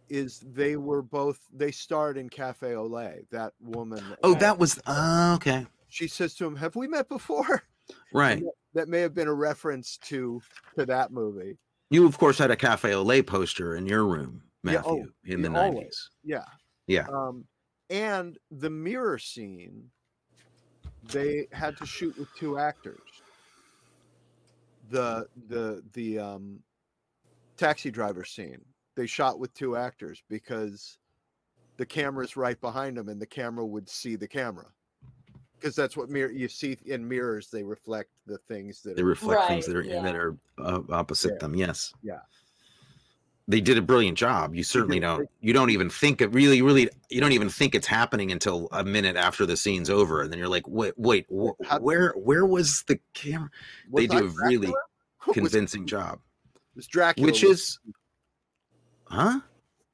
is 0.09 0.41
they 0.53 0.77
were 0.77 1.03
both 1.03 1.41
they 1.53 1.71
starred 1.71 2.17
in 2.19 2.29
Café 2.29 2.75
au 2.77 2.87
Lait. 2.87 3.31
That 3.31 3.53
woman. 3.61 4.03
Oh, 4.23 4.35
that 4.35 4.59
was 4.59 4.81
uh, 4.87 5.33
okay. 5.37 5.67
She 5.89 6.09
says 6.09 6.35
to 6.37 6.47
him, 6.47 6.57
"Have 6.57 6.77
we 6.77 6.87
met 6.89 7.09
before?" 7.09 7.63
Right. 8.13 8.41
That- 8.41 8.53
That 8.75 8.89
may 8.89 9.01
have 9.01 9.15
been 9.15 9.29
a 9.29 9.35
reference 9.35 9.99
to 10.09 10.41
to 10.77 10.87
that 10.87 11.13
movie. 11.13 11.59
You 11.91 12.07
of 12.07 12.19
course 12.19 12.39
had 12.39 12.51
a 12.51 12.57
Cafe 12.57 12.95
lait 12.97 13.27
poster 13.27 13.77
in 13.77 13.87
your 13.87 14.05
room, 14.07 14.43
Yeah, 14.65 14.73
Matthew, 14.73 15.07
oh, 15.07 15.33
in 15.33 15.43
the 15.43 15.49
90s. 15.49 15.95
Yeah. 16.25 16.45
Yeah. 16.89 17.07
Um, 17.13 17.45
and 17.91 18.37
the 18.51 18.71
mirror 18.71 19.19
scene, 19.19 19.91
they 21.05 21.47
had 21.53 21.77
to 21.77 21.87
shoot 21.87 22.19
with 22.19 22.35
two 22.35 22.59
actors. 22.59 22.99
The 24.91 25.29
the 25.49 25.83
the 25.93 26.19
um, 26.19 26.61
taxi 27.57 27.91
driver 27.91 28.25
scene, 28.25 28.65
they 28.95 29.07
shot 29.07 29.39
with 29.39 29.53
two 29.55 29.77
actors 29.77 30.23
because 30.29 30.99
the 31.77 31.87
camera's 31.87 32.37
right 32.37 32.61
behind 32.61 32.97
them, 32.97 33.09
and 33.09 33.21
the 33.21 33.27
camera 33.27 33.65
would 33.67 33.89
see 33.89 34.17
the 34.17 34.29
camera. 34.29 34.67
Because 35.59 35.75
that's 35.77 35.97
what 35.97 36.11
mirror 36.11 36.31
you 36.31 36.47
see 36.49 36.77
in 36.85 37.09
mirrors. 37.09 37.49
They 37.51 37.63
reflect 37.63 38.11
the 38.27 38.39
things 38.39 38.83
that 38.83 38.97
They 38.97 39.03
are- 39.03 39.07
reflect 39.07 39.49
things 39.49 39.67
that 39.67 39.77
are 39.77 39.81
Right, 39.81 40.03
that 40.03 40.15
are 40.15 40.37
uh, 40.59 40.81
opposite 40.91 41.33
Yeah. 41.35 41.39
them. 41.39 41.55
Yes. 41.57 41.95
Yeah. 42.03 42.21
They 43.47 43.61
did 43.61 43.77
a 43.77 43.83
brilliant 43.83 44.17
job. 44.17 44.55
You 44.55 44.63
certainly 44.63 45.01
don't. 45.09 45.29
You 45.41 45.53
don't 45.53 45.71
even 45.71 45.91
think 45.91 46.21
it 46.21 46.29
really, 46.33 46.63
really. 46.63 46.89
You 47.11 47.21
don't 47.21 47.33
even 47.33 47.49
think 47.49 47.75
it's 47.75 47.87
happening 47.87 48.31
until 48.33 48.69
a 48.73 48.85
minute 48.85 49.17
after 49.17 49.45
the 49.47 49.57
scene's 49.57 49.91
over, 49.91 50.23
and 50.23 50.31
then 50.33 50.39
you're 50.39 50.49
like, 50.49 50.67
"Wait, 50.69 50.95
wait, 50.97 51.27
wh- 51.35 51.53
How- 51.67 51.81
where, 51.81 52.13
where 52.13 52.47
was 52.47 52.85
the 52.87 52.99
camera?" 53.13 53.51
Was 53.91 54.03
they 54.03 54.07
do 54.07 54.19
a 54.27 54.29
really 54.47 54.57
Dracula? 54.69 54.73
Was- 55.27 55.35
convincing 55.35 55.87
job, 55.87 56.21
was 56.77 56.87
Dracula 56.87 57.27
which 57.27 57.43
was- 57.43 57.59
is 57.61 57.79
Huh? 59.15 59.41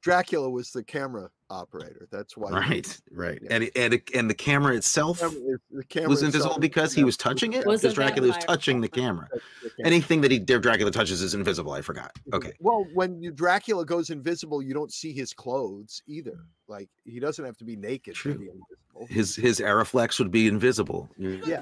Dracula 0.01 0.49
was 0.49 0.71
the 0.71 0.83
camera 0.83 1.29
operator. 1.51 2.07
That's 2.11 2.35
why. 2.35 2.49
he- 2.49 2.69
Right, 2.73 3.01
right. 3.11 3.39
Yeah. 3.43 3.47
And 3.51 3.71
and 3.75 3.93
it, 3.93 4.09
and 4.15 4.27
the 4.27 4.33
camera 4.33 4.75
itself 4.75 5.19
camera 5.19 5.57
the 5.69 5.83
camera 5.83 6.09
was 6.09 6.23
invisible 6.23 6.53
is 6.53 6.57
because 6.59 6.91
he 6.93 7.03
was 7.03 7.15
touching 7.17 7.53
it. 7.53 7.67
Was 7.67 7.81
Because 7.81 7.93
Dracula 7.93 8.27
was 8.29 8.37
touching 8.37 8.81
the 8.81 8.87
camera. 8.87 9.27
the 9.31 9.69
camera. 9.69 9.85
Anything 9.85 10.21
that 10.21 10.31
he 10.31 10.39
Dracula 10.39 10.89
touches 10.89 11.21
is 11.21 11.35
invisible. 11.35 11.73
I 11.73 11.81
forgot. 11.81 12.13
Okay. 12.33 12.53
Well, 12.59 12.87
when 12.95 13.21
you, 13.21 13.31
Dracula 13.31 13.85
goes 13.85 14.09
invisible, 14.09 14.63
you 14.63 14.73
don't 14.73 14.91
see 14.91 15.13
his 15.13 15.33
clothes 15.33 16.01
either. 16.07 16.45
Like 16.67 16.89
he 17.05 17.19
doesn't 17.19 17.45
have 17.45 17.57
to 17.57 17.65
be 17.65 17.75
naked 17.75 18.15
True. 18.15 18.33
to 18.33 18.39
be 18.39 18.45
invisible. 18.45 19.07
His 19.07 19.35
his 19.35 19.59
Arriflex 19.59 20.17
would 20.17 20.31
be 20.31 20.47
invisible. 20.47 21.09
Yeah. 21.17 21.61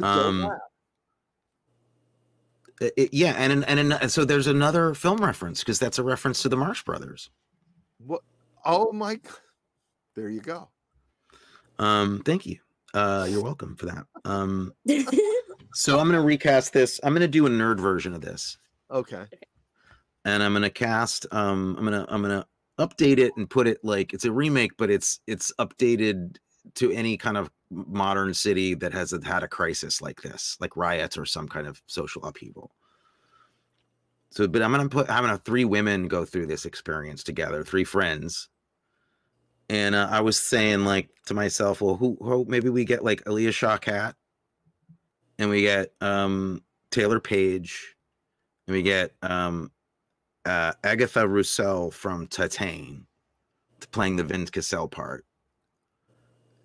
Um, 0.00 0.40
Don't 0.40 0.40
laugh. 0.50 0.58
It- 2.80 2.92
it- 2.96 3.14
yeah, 3.14 3.32
and 3.38 3.52
in- 3.52 3.64
and 3.64 3.92
and 3.92 4.10
so 4.12 4.24
there's 4.24 4.46
another 4.46 4.94
film 4.94 5.18
reference 5.18 5.60
because 5.60 5.78
that's 5.78 5.98
a 5.98 6.02
reference 6.02 6.42
to 6.42 6.48
the 6.48 6.56
Marx 6.56 6.82
Brothers. 6.82 7.30
What? 7.98 8.22
Oh 8.64 8.92
my! 8.92 9.20
There 10.16 10.28
you 10.28 10.40
go. 10.40 10.68
Um, 11.78 12.22
thank 12.24 12.46
you. 12.46 12.58
Uh, 12.92 13.26
you're 13.28 13.42
welcome 13.42 13.76
for 13.76 13.86
that. 13.86 14.06
Um, 14.24 14.72
so 15.74 15.98
I'm 15.98 16.06
gonna 16.06 16.20
recast 16.22 16.72
this. 16.72 17.00
I'm 17.02 17.12
gonna 17.12 17.28
do 17.28 17.46
a 17.46 17.50
nerd 17.50 17.78
version 17.80 18.14
of 18.14 18.20
this, 18.20 18.58
Okay. 18.90 19.24
and 20.24 20.42
I'm 20.42 20.52
gonna 20.52 20.70
cast. 20.70 21.26
Um, 21.32 21.76
I'm 21.78 21.84
gonna 21.84 22.06
I'm 22.08 22.22
gonna 22.22 22.46
update 22.78 23.18
it 23.18 23.32
and 23.36 23.48
put 23.48 23.66
it 23.68 23.78
like 23.84 24.12
it's 24.12 24.24
a 24.24 24.32
remake, 24.32 24.76
but 24.76 24.90
it's 24.90 25.20
it's 25.26 25.52
updated 25.58 26.36
to 26.74 26.90
any 26.92 27.16
kind 27.16 27.36
of 27.36 27.50
modern 27.74 28.34
city 28.34 28.74
that 28.74 28.92
has 28.92 29.14
had 29.24 29.42
a 29.42 29.48
crisis 29.48 30.00
like 30.00 30.22
this, 30.22 30.56
like 30.60 30.76
riots 30.76 31.18
or 31.18 31.26
some 31.26 31.48
kind 31.48 31.66
of 31.66 31.82
social 31.86 32.24
upheaval. 32.24 32.70
So, 34.30 34.48
but 34.48 34.62
I'm 34.62 34.72
gonna 34.72 34.88
put 34.88 35.10
I'm 35.10 35.22
gonna 35.22 35.38
three 35.38 35.64
women 35.64 36.08
go 36.08 36.24
through 36.24 36.46
this 36.46 36.64
experience 36.64 37.22
together, 37.22 37.62
three 37.62 37.84
friends. 37.84 38.48
And 39.68 39.94
uh, 39.94 40.08
I 40.10 40.20
was 40.20 40.38
saying 40.38 40.84
like 40.84 41.08
to 41.26 41.34
myself, 41.34 41.80
well, 41.80 41.96
who, 41.96 42.18
who 42.20 42.44
maybe 42.48 42.68
we 42.68 42.84
get 42.84 43.04
like 43.04 43.22
Alia 43.26 43.50
Shawkat, 43.50 44.14
and 45.38 45.50
we 45.50 45.62
get 45.62 45.92
um 46.00 46.62
Taylour 46.90 47.22
Paige, 47.22 47.96
and 48.66 48.74
we 48.74 48.82
get 48.82 49.12
um 49.22 49.70
uh 50.44 50.72
Agathe 50.82 51.28
Rousselle 51.28 51.90
from 51.90 52.26
Titane 52.26 53.04
playing 53.86 54.16
the 54.16 54.24
Vince 54.24 54.50
Cassel 54.50 54.88
part. 54.88 55.24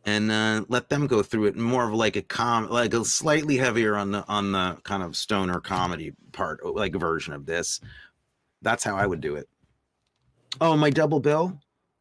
And 0.05 0.31
uh, 0.31 0.63
let 0.69 0.89
them 0.89 1.07
go 1.07 1.21
through 1.21 1.45
it 1.45 1.57
more 1.57 1.87
of 1.87 1.93
like 1.93 2.15
a 2.15 2.21
com 2.21 2.69
like 2.69 2.93
a 2.93 3.03
slightly 3.03 3.57
heavier 3.57 3.95
on 3.97 4.11
the 4.11 4.25
on 4.27 4.51
the 4.53 4.77
kind 4.83 5.03
of 5.03 5.15
stoner 5.15 5.59
comedy 5.59 6.13
part, 6.31 6.65
like 6.65 6.95
version 6.95 7.33
of 7.33 7.45
this. 7.45 7.81
That's 8.61 8.83
how 8.83 8.95
I 8.95 9.05
would 9.05 9.21
do 9.21 9.35
it. 9.35 9.47
Oh, 10.61 10.75
my 10.77 10.89
double 10.89 11.19
bill? 11.19 11.59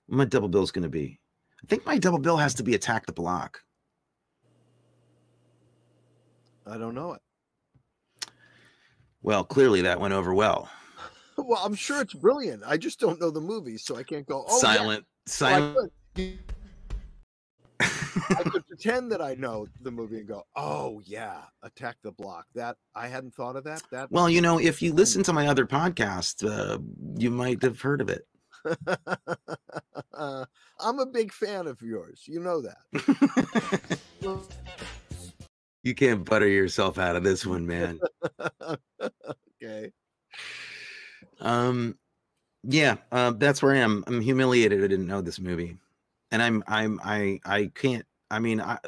My 0.08 0.24
double 0.24 0.48
bill's 0.48 0.70
gonna 0.70 0.88
be. 0.88 1.18
I 1.62 1.66
think 1.66 1.84
my 1.84 1.98
double 1.98 2.18
bill 2.18 2.36
has 2.36 2.54
to 2.54 2.62
be 2.62 2.74
attack 2.74 3.04
the 3.04 3.12
block. 3.12 3.62
I 6.66 6.76
don't 6.78 6.94
know 6.94 7.14
it. 7.14 7.20
Well, 9.22 9.42
clearly 9.44 9.82
that 9.82 10.00
went 10.00 10.14
over 10.14 10.32
well. 10.34 10.70
Well, 11.40 11.60
I'm 11.64 11.76
sure 11.76 12.00
it's 12.00 12.14
brilliant. 12.14 12.64
I 12.66 12.76
just 12.76 12.98
don't 12.98 13.20
know 13.20 13.30
the 13.30 13.40
movie, 13.40 13.78
so 13.78 13.94
I 13.94 14.02
can't 14.02 14.26
go. 14.26 14.44
Oh, 14.48 14.58
silent, 14.58 15.04
I 15.28 15.30
silent. 15.30 15.92
could- 16.16 16.38
I 17.80 18.42
could 18.44 18.66
pretend 18.66 19.12
that 19.12 19.22
I 19.22 19.34
know 19.34 19.66
the 19.80 19.90
movie 19.90 20.18
and 20.18 20.28
go, 20.28 20.44
"Oh 20.56 21.00
yeah, 21.04 21.42
Attack 21.62 21.96
the 22.02 22.12
Block." 22.12 22.46
That 22.54 22.76
I 22.94 23.08
hadn't 23.08 23.34
thought 23.34 23.56
of 23.56 23.64
that. 23.64 23.82
That 23.90 24.10
Well, 24.10 24.28
you 24.28 24.40
know, 24.40 24.58
if 24.60 24.82
you 24.82 24.92
listen 24.92 25.22
to 25.24 25.32
my 25.32 25.46
other 25.46 25.66
podcast, 25.66 26.48
uh, 26.48 26.78
you 27.16 27.30
might 27.30 27.62
have 27.62 27.80
heard 27.80 28.00
of 28.00 28.10
it. 28.10 28.26
I'm 30.80 30.98
a 30.98 31.06
big 31.06 31.32
fan 31.32 31.66
of 31.66 31.80
yours. 31.82 32.22
You 32.26 32.40
know 32.40 32.62
that. 32.62 33.98
you 35.82 35.94
can't 35.94 36.24
butter 36.24 36.48
yourself 36.48 36.98
out 36.98 37.16
of 37.16 37.24
this 37.24 37.46
one, 37.46 37.66
man. 37.66 38.00
okay. 39.62 39.92
Um, 41.40 41.96
yeah, 42.64 42.96
uh, 43.12 43.32
that's 43.36 43.62
where 43.62 43.74
I 43.74 43.78
am. 43.78 44.04
I'm 44.06 44.20
humiliated. 44.20 44.82
I 44.82 44.88
didn't 44.88 45.06
know 45.06 45.20
this 45.20 45.38
movie, 45.38 45.76
and 46.30 46.42
I'm 46.42 46.62
I'm 46.66 47.00
I 47.02 47.40
I 47.44 47.70
can't. 47.74 48.04
I 48.30 48.38
mean, 48.38 48.60
I 48.60 48.78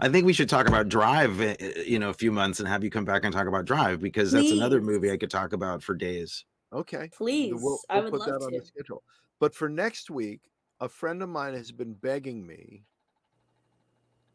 I 0.00 0.08
think 0.08 0.24
we 0.26 0.32
should 0.32 0.48
talk 0.48 0.68
about 0.68 0.88
Drive. 0.88 1.40
uh, 1.40 1.54
uh, 1.60 1.80
You 1.84 1.98
know, 1.98 2.08
a 2.10 2.14
few 2.14 2.32
months 2.32 2.60
and 2.60 2.68
have 2.68 2.82
you 2.82 2.90
come 2.90 3.04
back 3.04 3.24
and 3.24 3.32
talk 3.32 3.46
about 3.46 3.64
Drive 3.66 4.00
because 4.00 4.32
that's 4.32 4.50
another 4.52 4.80
movie 4.80 5.10
I 5.10 5.16
could 5.16 5.30
talk 5.30 5.52
about 5.52 5.82
for 5.82 5.94
days. 5.94 6.44
Okay. 6.72 7.08
Please, 7.16 7.52
We'll, 7.54 7.78
I 7.90 7.96
we'll 7.96 8.04
would 8.04 8.10
put 8.12 8.20
love 8.20 8.40
that 8.40 8.44
on 8.46 8.52
to. 8.52 8.60
the 8.60 8.66
schedule. 8.66 9.02
But 9.38 9.54
for 9.54 9.68
next 9.68 10.10
week, 10.10 10.40
a 10.80 10.88
friend 10.88 11.22
of 11.22 11.28
mine 11.28 11.54
has 11.54 11.70
been 11.72 11.92
begging 11.94 12.46
me 12.46 12.84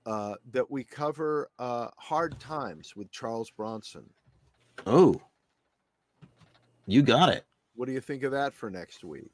uh, 0.06 0.36
that 0.52 0.70
we 0.70 0.84
cover 0.84 1.50
uh, 1.60 1.88
Hard 1.98 2.40
Times 2.40 2.96
with 2.96 3.12
Charles 3.12 3.50
Bronson. 3.52 4.10
Oh, 4.86 5.20
you 6.88 7.02
got 7.02 7.30
it. 7.30 7.46
What 7.76 7.86
do 7.88 7.92
you 7.94 8.02
think 8.02 8.24
of 8.24 8.32
that 8.32 8.54
for 8.54 8.70
next 8.70 9.04
week? 9.04 9.32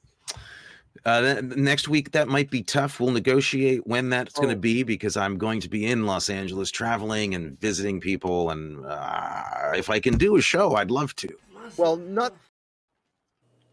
Uh, 1.05 1.21
then 1.21 1.53
next 1.55 1.87
week 1.87 2.11
that 2.11 2.27
might 2.27 2.49
be 2.49 2.61
tough. 2.63 2.99
We'll 2.99 3.11
negotiate 3.11 3.85
when 3.87 4.09
that's 4.09 4.33
going 4.35 4.49
Oh. 4.49 4.53
to 4.53 4.59
be 4.59 4.83
because 4.83 5.15
I'm 5.17 5.37
going 5.37 5.59
to 5.61 5.69
be 5.69 5.85
in 5.85 6.05
Los 6.05 6.29
Angeles 6.29 6.71
traveling 6.71 7.35
and 7.35 7.59
visiting 7.59 7.99
people. 7.99 8.49
And 8.51 8.85
uh, 8.85 9.71
if 9.75 9.89
I 9.89 9.99
can 9.99 10.17
do 10.17 10.35
a 10.37 10.41
show, 10.41 10.75
I'd 10.75 10.91
love 10.91 11.15
to. 11.17 11.29
Well, 11.77 11.97
not 11.97 12.33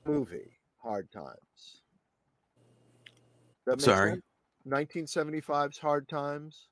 movie 0.05 0.59
Hard 0.83 1.11
Times. 1.13 1.83
That 3.67 3.73
makes 3.77 3.85
Sorry. 3.85 4.11
sense? 4.13 4.23
1975's 4.69 5.79
Hard 5.79 6.09
Times. 6.09 6.67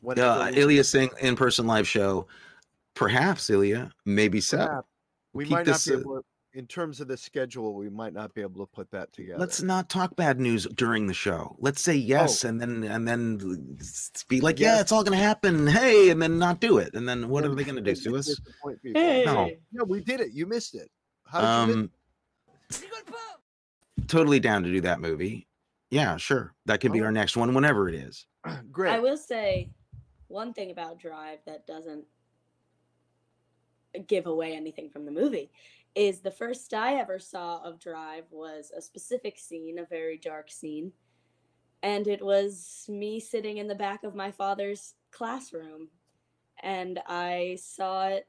When 0.00 0.18
Uh, 0.18 0.50
it 0.52 0.58
Elia 0.58 0.84
saying 0.84 1.10
in 1.20 1.36
person 1.36 1.66
live 1.66 1.86
show. 1.88 2.26
Perhaps 2.94 3.50
Elia, 3.50 3.90
maybe 4.04 4.40
so. 4.40 4.58
perhaps. 4.58 4.88
We 5.32 5.44
keep 5.44 5.50
might 5.52 5.64
this, 5.66 5.86
not 5.88 5.94
uh, 5.94 5.96
be 5.96 6.00
able 6.02 6.16
to, 6.20 6.24
in 6.54 6.66
terms 6.68 7.00
of 7.00 7.08
the 7.08 7.16
schedule, 7.16 7.74
we 7.74 7.90
might 7.90 8.12
not 8.12 8.32
be 8.32 8.40
able 8.40 8.64
to 8.64 8.72
put 8.72 8.90
that 8.92 9.12
together. 9.12 9.38
Let's 9.38 9.60
not 9.60 9.88
talk 9.90 10.14
bad 10.14 10.38
news 10.38 10.66
during 10.74 11.06
the 11.08 11.14
show. 11.14 11.56
Let's 11.58 11.82
say 11.82 11.94
yes, 11.94 12.44
and 12.44 12.60
then 12.60 12.84
and 12.84 13.06
then 13.06 13.76
be 14.28 14.40
like, 14.40 14.60
yeah, 14.60 14.80
it's 14.80 14.92
all 14.92 15.02
going 15.02 15.18
to 15.18 15.24
happen. 15.24 15.66
Hey, 15.66 16.10
and 16.10 16.22
then 16.22 16.38
not 16.38 16.60
do 16.60 16.78
it. 16.78 16.94
And 16.94 17.08
then 17.08 17.28
what 17.28 17.44
are 17.44 17.54
they 17.54 17.64
going 17.64 17.74
to 17.82 17.82
do 17.82 17.94
then 17.94 18.12
to 18.12 18.16
us? 18.18 18.40
Hey. 18.84 19.24
No. 19.26 19.50
No, 19.72 19.84
we 19.84 20.00
did 20.00 20.20
it. 20.20 20.32
You 20.32 20.46
missed 20.46 20.76
it. 20.76 20.88
How 21.26 21.66
did 21.66 21.74
you 21.74 21.80
Um, 21.82 21.90
totally 24.06 24.38
down 24.38 24.62
to 24.62 24.70
do 24.70 24.80
that 24.82 25.00
movie. 25.00 25.48
Yeah, 25.90 26.16
sure. 26.16 26.54
That 26.66 26.80
could 26.80 26.92
be 26.92 27.00
Oh. 27.02 27.06
our 27.06 27.12
next 27.12 27.36
one, 27.36 27.52
whenever 27.54 27.88
it 27.88 27.94
is. 27.96 28.26
Great. 28.70 28.92
I 28.92 29.00
will 29.00 29.16
say 29.16 29.70
one 30.28 30.52
thing 30.52 30.70
about 30.70 30.98
Drive 31.00 31.38
that 31.46 31.66
doesn't 31.66 32.04
give 34.06 34.26
away 34.26 34.54
anything 34.54 34.90
from 34.90 35.04
the 35.04 35.10
movie 35.12 35.50
is 35.94 36.20
the 36.20 36.30
first 36.30 36.74
I 36.74 36.94
ever 36.94 37.18
saw 37.18 37.62
of 37.62 37.78
Drive 37.78 38.24
was 38.30 38.72
a 38.76 38.80
specific 38.82 39.38
scene, 39.38 39.78
a 39.78 39.84
very 39.86 40.18
dark 40.18 40.50
scene. 40.50 40.92
And 41.82 42.06
it 42.08 42.24
was 42.24 42.86
me 42.88 43.20
sitting 43.20 43.58
in 43.58 43.68
the 43.68 43.74
back 43.74 44.04
of 44.04 44.14
my 44.14 44.30
father's 44.30 44.94
classroom. 45.10 45.88
And 46.62 46.98
I 47.06 47.58
saw 47.60 48.06
it 48.08 48.26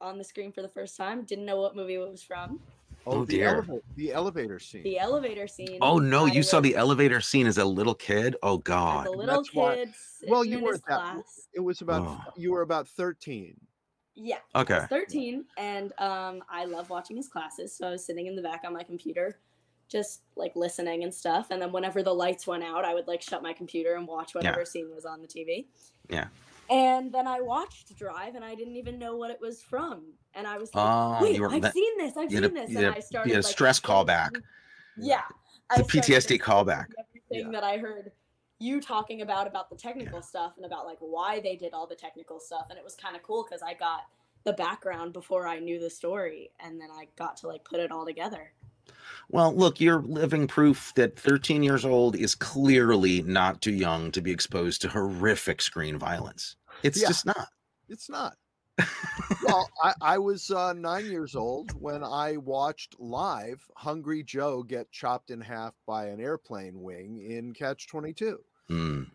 on 0.00 0.18
the 0.18 0.24
screen 0.24 0.52
for 0.52 0.62
the 0.62 0.68
first 0.68 0.96
time, 0.96 1.22
didn't 1.24 1.46
know 1.46 1.60
what 1.60 1.74
movie 1.74 1.94
it 1.94 1.98
was 2.10 2.22
from. 2.22 2.60
Oh, 3.06 3.12
oh 3.20 3.24
the, 3.24 3.38
dear. 3.38 3.62
eleva- 3.62 3.80
the 3.96 4.12
elevator 4.12 4.58
scene. 4.58 4.82
The 4.82 4.98
elevator 4.98 5.48
scene. 5.48 5.78
Oh 5.80 5.98
no, 5.98 6.26
I 6.26 6.32
you 6.32 6.42
saw 6.42 6.60
the 6.60 6.76
elevator 6.76 7.20
scene 7.20 7.46
as 7.46 7.56
a 7.58 7.64
little 7.64 7.94
kid. 7.94 8.36
Oh 8.42 8.58
god. 8.58 9.06
as 9.06 9.06
God. 9.06 9.14
a 9.14 9.18
little 9.18 9.36
That's 9.36 9.54
why- 9.54 9.74
kid. 9.76 9.88
well, 10.28 10.42
sitting 10.42 10.52
you 10.52 10.58
in 10.58 10.64
were 10.64 10.72
his 10.72 10.80
that. 10.82 11.00
class. 11.14 11.48
It 11.54 11.60
was 11.60 11.80
about 11.80 12.02
Oh. 12.06 12.32
you 12.36 12.52
were 12.52 12.62
about 12.62 12.86
thirteen. 12.88 13.56
Yeah. 14.20 14.38
I 14.54 14.60
Okay. 14.62 14.74
was 14.80 14.86
13 14.88 15.44
and 15.56 15.92
um, 15.98 16.42
I 16.50 16.64
love 16.64 16.90
watching 16.90 17.16
his 17.16 17.28
classes. 17.28 17.74
So 17.76 17.86
I 17.86 17.90
was 17.90 18.04
sitting 18.04 18.26
in 18.26 18.34
the 18.34 18.42
back 18.42 18.62
on 18.66 18.72
my 18.72 18.82
computer, 18.82 19.38
just 19.88 20.22
like 20.36 20.56
listening 20.56 21.04
and 21.04 21.14
stuff. 21.14 21.48
And 21.50 21.62
then 21.62 21.70
whenever 21.70 22.02
the 22.02 22.12
lights 22.12 22.46
went 22.46 22.64
out, 22.64 22.84
I 22.84 22.94
would 22.94 23.06
like 23.06 23.22
shut 23.22 23.42
my 23.42 23.52
computer 23.52 23.94
and 23.94 24.06
watch 24.08 24.34
whatever 24.34 24.64
scene 24.64 24.90
was 24.94 25.04
on 25.04 25.22
the 25.22 25.28
TV. 25.28 25.66
Yeah. 26.10 26.26
And 26.70 27.12
then 27.12 27.26
I 27.26 27.40
watched 27.40 27.96
Drive 27.96 28.34
and 28.34 28.44
I 28.44 28.54
didn't 28.54 28.76
even 28.76 28.98
know 28.98 29.16
what 29.16 29.30
it 29.30 29.38
was 29.40 29.62
from. 29.62 30.02
And 30.34 30.46
I 30.46 30.58
was 30.58 30.74
like, 30.74 30.84
Oh, 30.86 31.18
wait, 31.22 31.40
were 31.40 31.50
I've 31.50 31.62
that- 31.62 31.72
seen 31.74 31.96
this. 31.98 32.16
I've 32.16 32.30
seen 32.30 32.44
a- 32.44 32.48
this. 32.48 32.70
you 32.70 32.78
And 32.78 32.86
a- 32.88 32.92
I 32.92 32.96
you 32.96 33.02
started 33.02 33.30
had 33.34 33.44
a 33.44 33.46
like, 33.46 33.50
stress 33.52 33.80
callback. 33.80 34.30
Yeah. 34.98 35.22
The 35.76 35.82
I 35.84 35.86
PTSD 35.86 36.40
callback. 36.40 36.86
Everything 37.30 37.52
that 37.52 37.62
I 37.62 37.76
heard 37.78 38.10
you 38.58 38.80
talking 38.80 39.22
about 39.22 39.46
about 39.46 39.70
the 39.70 39.76
technical 39.76 40.22
stuff 40.22 40.54
and 40.56 40.66
about 40.66 40.86
like 40.86 40.98
why 41.00 41.40
they 41.40 41.56
did 41.56 41.72
all 41.72 41.86
the 41.86 41.94
technical 41.94 42.40
stuff 42.40 42.66
and 42.70 42.78
it 42.78 42.84
was 42.84 42.94
kind 42.96 43.14
of 43.16 43.22
cool 43.22 43.44
because 43.48 43.62
I 43.62 43.74
got 43.74 44.02
the 44.44 44.52
background 44.52 45.12
before 45.12 45.46
I 45.46 45.58
knew 45.58 45.78
the 45.78 45.90
story 45.90 46.50
and 46.60 46.80
then 46.80 46.88
I 46.90 47.08
got 47.16 47.36
to 47.38 47.48
like 47.48 47.64
put 47.64 47.80
it 47.80 47.90
all 47.92 48.04
together. 48.06 48.52
Well, 49.30 49.54
look, 49.54 49.80
you're 49.80 50.02
living 50.02 50.46
proof 50.46 50.92
that 50.94 51.18
13 51.18 51.62
years 51.62 51.84
old 51.84 52.16
is 52.16 52.34
clearly 52.34 53.22
not 53.22 53.60
too 53.60 53.72
young 53.72 54.10
to 54.12 54.20
be 54.22 54.30
exposed 54.32 54.80
to 54.82 54.88
horrific 54.88 55.60
screen 55.60 55.98
violence. 55.98 56.56
It's 56.82 57.00
Yeah. 57.00 57.08
just 57.08 57.26
not. 57.26 57.48
It's 57.88 58.08
not. 58.08 58.36
well, 59.42 59.68
I, 59.82 59.94
I 60.00 60.18
was 60.18 60.50
uh, 60.50 60.72
nine 60.72 61.06
years 61.06 61.34
old 61.34 61.72
when 61.80 62.02
I 62.04 62.36
watched 62.38 62.98
live 62.98 63.68
Hungry 63.76 64.22
Joe 64.22 64.62
get 64.62 64.90
chopped 64.92 65.30
in 65.30 65.40
half 65.40 65.74
by 65.86 66.06
an 66.06 66.20
airplane 66.20 66.80
wing 66.80 67.18
in 67.18 67.52
Catch 67.52 67.88
22. 67.88 68.38
Mm. 68.70 69.08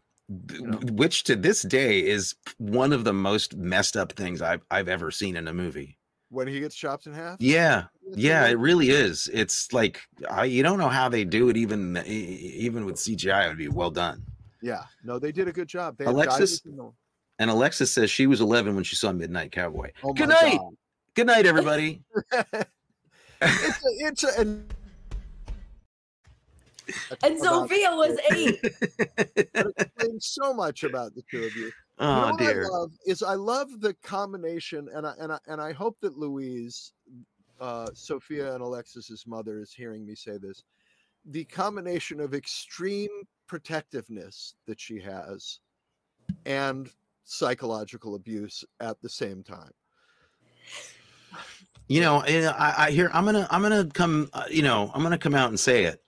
Which 0.92 1.24
to 1.26 1.36
this 1.36 1.62
day 1.62 2.06
is 2.06 2.36
one 2.58 2.94
of 2.94 3.04
the 3.04 3.14
most 3.14 3.56
messed 3.56 3.98
up 3.98 4.14
things 4.14 4.42
I've, 4.42 4.62
I've 4.72 4.88
ever 4.88 5.12
seen 5.12 5.36
in 5.36 5.48
a 5.48 5.54
movie. 5.54 5.98
When 6.30 6.48
he 6.48 6.60
gets 6.60 6.76
chopped 6.76 7.06
in 7.06 7.14
half? 7.14 7.38
Yeah. 7.40 7.86
Yeah, 8.16 8.48
it 8.48 8.58
really 8.58 8.90
is. 8.90 9.30
It's 9.32 9.72
like 9.72 10.02
I, 10.30 10.46
you 10.46 10.64
don't 10.64 10.80
know 10.80 10.90
how 10.90 11.08
they 11.08 11.24
do 11.24 11.50
it 11.50 11.58
even 11.58 12.02
even 12.06 12.86
with 12.86 12.96
CGI 12.96 13.46
it 13.46 13.50
would 13.50 13.58
be 13.58 13.68
well 13.68 13.92
done. 13.92 14.24
Yeah. 14.62 14.84
No, 15.04 15.20
they 15.20 15.32
did 15.32 15.48
a 15.48 15.52
good 15.52 15.68
job. 15.68 15.98
They 15.98 16.06
Alexis 16.06 16.62
and 17.40 17.50
Alexis 17.50 17.92
says 17.92 18.10
she 18.10 18.28
was 18.28 18.42
11 18.42 18.76
when 18.76 18.84
she 18.84 18.96
saw 18.96 19.12
Midnight 19.12 19.52
Cowboy. 19.52 19.92
Oh 20.04 20.14
Good 20.14 20.30
night. 20.30 20.58
God. 20.58 20.76
Good 21.16 21.28
night, 21.28 21.46
everybody. 21.46 22.02
it's 22.32 22.56
a, 23.42 23.90
it's 24.00 24.24
a, 24.24 24.40
and, 24.40 24.74
and 27.24 27.40
Sofia 27.40 27.90
was 27.92 28.18
eight. 28.32 28.60
explains 29.56 30.28
so 30.28 30.54
much 30.54 30.84
about 30.84 31.16
the 31.16 31.24
two 31.30 31.44
of 31.44 31.56
you. 31.56 31.72
Oh 32.00 32.16
you 32.16 32.32
know 32.32 32.38
dear. 32.38 32.66
I 32.66 32.70
love 32.70 32.92
is 33.06 33.24
I 33.24 33.36
love 33.36 33.80
the 33.80 33.94
combination, 34.04 34.90
and 34.94 35.06
I 35.06 35.14
and 35.20 35.32
I 35.32 35.40
and 35.48 35.62
I 35.62 35.72
hope 35.72 35.98
that 36.02 36.18
Louise, 36.18 36.94
uh, 37.60 37.88
Sofia 37.94 38.54
and 38.54 38.64
Alexis's 38.64 39.26
mother 39.28 39.60
is 39.60 39.74
hearing 39.74 40.06
me 40.06 40.16
say 40.16 40.38
this. 40.38 40.64
The 41.26 41.46
combination 41.46 42.20
of 42.20 42.34
extreme 42.34 43.10
protectiveness 43.48 44.56
that 44.68 44.80
she 44.80 45.00
has, 45.00 45.60
and 46.46 46.90
psychological 47.24 48.16
abuse 48.16 48.64
at 48.80 49.02
the 49.02 49.10
same 49.10 49.44
time. 49.44 49.72
You 51.88 52.02
know, 52.02 52.24
I, 52.26 52.74
I 52.78 52.92
hear 52.92 53.10
I'm 53.14 53.26
gonna 53.26 53.48
I'm 53.52 53.62
gonna 53.62 53.86
come. 53.86 54.30
Uh, 54.34 54.46
you 54.50 54.62
know, 54.62 54.92
I'm 54.94 55.04
gonna 55.04 55.18
come 55.18 55.36
out 55.36 55.50
and 55.50 55.60
say 55.60 55.84
it. 55.86 56.03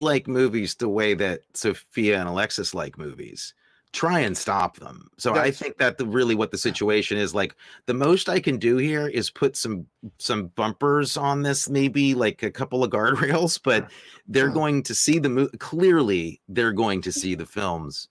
Like 0.00 0.28
movies 0.28 0.74
the 0.74 0.88
way 0.88 1.14
that 1.14 1.40
Sofia 1.54 2.18
and 2.20 2.28
Alexis 2.28 2.74
like 2.74 2.98
movies. 2.98 3.54
Try 3.92 4.20
and 4.20 4.36
stop 4.36 4.76
them. 4.76 5.08
So 5.16 5.32
That's, 5.32 5.46
I 5.46 5.50
think 5.50 5.78
that 5.78 5.96
the 5.96 6.04
really 6.04 6.34
what 6.34 6.50
the 6.50 6.58
situation 6.58 7.16
is 7.16 7.34
like 7.34 7.54
the 7.86 7.94
most 7.94 8.28
I 8.28 8.40
can 8.40 8.58
do 8.58 8.76
here 8.76 9.08
is 9.08 9.30
put 9.30 9.56
some 9.56 9.86
some 10.18 10.48
bumpers 10.48 11.16
on 11.16 11.42
this, 11.42 11.70
maybe 11.70 12.14
like 12.14 12.42
a 12.42 12.50
couple 12.50 12.84
of 12.84 12.90
guardrails, 12.92 13.58
but 13.62 13.90
they're 14.28 14.50
going 14.50 14.82
to 14.82 14.94
see 14.94 15.18
the 15.18 15.30
movie. 15.30 15.56
Clearly, 15.58 16.42
they're 16.48 16.72
going 16.72 17.00
to 17.02 17.12
see 17.12 17.34
the 17.34 17.46
films 17.46 18.08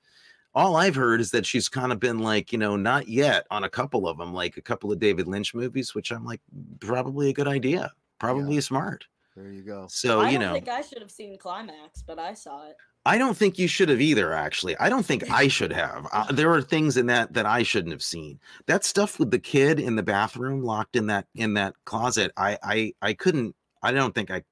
all 0.55 0.77
I've 0.77 0.95
heard 0.95 1.19
is 1.19 1.31
that 1.31 1.45
she's 1.45 1.67
kind 1.67 1.91
of 1.91 1.99
been 1.99 2.19
like, 2.19 2.53
you 2.53 2.57
know, 2.57 2.77
not 2.77 3.09
yet 3.09 3.45
on 3.51 3.65
a 3.65 3.69
couple 3.69 4.07
of 4.07 4.17
them, 4.17 4.33
like 4.33 4.55
a 4.55 4.61
couple 4.61 4.91
of 4.91 4.99
David 4.99 5.27
Lynch 5.27 5.53
movies, 5.53 5.93
which 5.93 6.11
I'm 6.11 6.23
like, 6.23 6.39
probably 6.79 7.29
a 7.29 7.33
good 7.33 7.47
idea, 7.47 7.91
probably 8.19 8.55
yeah. 8.55 8.61
smart. 8.61 9.05
There 9.35 9.51
you 9.51 9.63
go. 9.63 9.87
So 9.89 10.21
I 10.21 10.29
you 10.29 10.39
know, 10.39 10.51
I 10.51 10.53
think 10.53 10.69
I 10.69 10.81
should 10.81 11.01
have 11.01 11.11
seen 11.11 11.37
Climax, 11.37 12.01
but 12.01 12.19
I 12.19 12.33
saw 12.33 12.69
it. 12.69 12.75
I 13.07 13.17
don't 13.17 13.37
think 13.37 13.59
you 13.59 13.67
should 13.67 13.89
have 13.89 14.01
either. 14.01 14.33
Actually, 14.33 14.77
I 14.77 14.89
don't 14.89 15.05
think 15.05 15.29
I 15.29 15.47
should 15.47 15.73
have. 15.73 16.07
Uh, 16.13 16.31
there 16.31 16.51
are 16.53 16.61
things 16.61 16.95
in 16.95 17.07
that 17.07 17.33
that 17.33 17.45
I 17.45 17.63
shouldn't 17.63 17.91
have 17.91 18.03
seen. 18.03 18.39
That 18.67 18.85
stuff 18.85 19.19
with 19.19 19.31
the 19.31 19.39
kid 19.39 19.79
in 19.79 19.95
the 19.95 20.03
bathroom, 20.03 20.63
locked 20.63 20.95
in 20.95 21.07
that 21.07 21.27
in 21.35 21.55
that 21.55 21.73
closet. 21.85 22.31
I 22.37 22.57
I 22.63 22.93
I 23.01 23.13
couldn't. 23.13 23.55
I 23.83 23.91
don't 23.91 24.15
think 24.15 24.31
I 24.31 24.43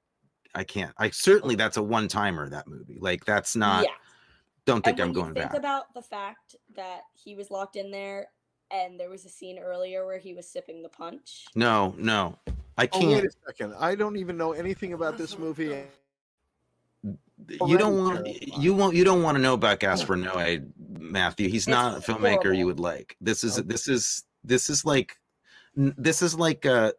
I 0.54 0.64
can't. 0.64 0.92
I 0.98 1.10
certainly 1.10 1.54
that's 1.54 1.78
a 1.78 1.82
one 1.82 2.06
timer. 2.06 2.50
That 2.50 2.68
movie, 2.68 2.98
like 3.00 3.24
that's 3.24 3.56
not. 3.56 3.84
Yeah 3.84 3.90
don't 4.64 4.84
think 4.84 4.98
and 4.98 5.08
I'm 5.08 5.12
going 5.12 5.34
think 5.34 5.50
back. 5.50 5.58
about 5.58 5.92
the 5.94 6.02
fact 6.02 6.56
that 6.76 7.02
he 7.12 7.34
was 7.34 7.50
locked 7.50 7.76
in 7.76 7.90
there 7.90 8.28
and 8.70 8.98
there 8.98 9.10
was 9.10 9.24
a 9.24 9.28
scene 9.28 9.58
earlier 9.58 10.06
where 10.06 10.18
he 10.18 10.34
was 10.34 10.48
sipping 10.48 10.82
the 10.82 10.88
punch. 10.88 11.46
No, 11.54 11.94
no. 11.98 12.38
I 12.76 12.86
can't. 12.86 13.04
Oh, 13.04 13.08
wait 13.08 13.24
a 13.24 13.30
second. 13.46 13.74
I 13.78 13.94
don't 13.94 14.16
even 14.16 14.36
know 14.36 14.52
anything 14.52 14.92
about 14.92 15.16
this 15.16 15.38
movie. 15.38 15.82
You 17.66 17.78
don't 17.78 17.98
want 17.98 18.42
you 18.58 18.74
won't 18.74 18.94
you 18.94 19.04
don't 19.04 19.22
want 19.22 19.36
to 19.36 19.42
know 19.42 19.54
about 19.54 19.80
Gaspar 19.80 20.16
Noé, 20.16 20.66
Matthew. 20.98 21.48
He's 21.48 21.62
it's 21.62 21.68
not 21.68 21.98
a 21.98 22.00
filmmaker 22.00 22.20
horrible. 22.20 22.54
you 22.54 22.66
would 22.66 22.80
like. 22.80 23.16
This 23.20 23.44
is 23.44 23.56
this 23.56 23.88
is 23.88 24.24
this 24.42 24.70
is 24.70 24.84
like 24.84 25.18
this 25.76 26.22
is 26.22 26.34
like 26.36 26.64
a 26.64 26.94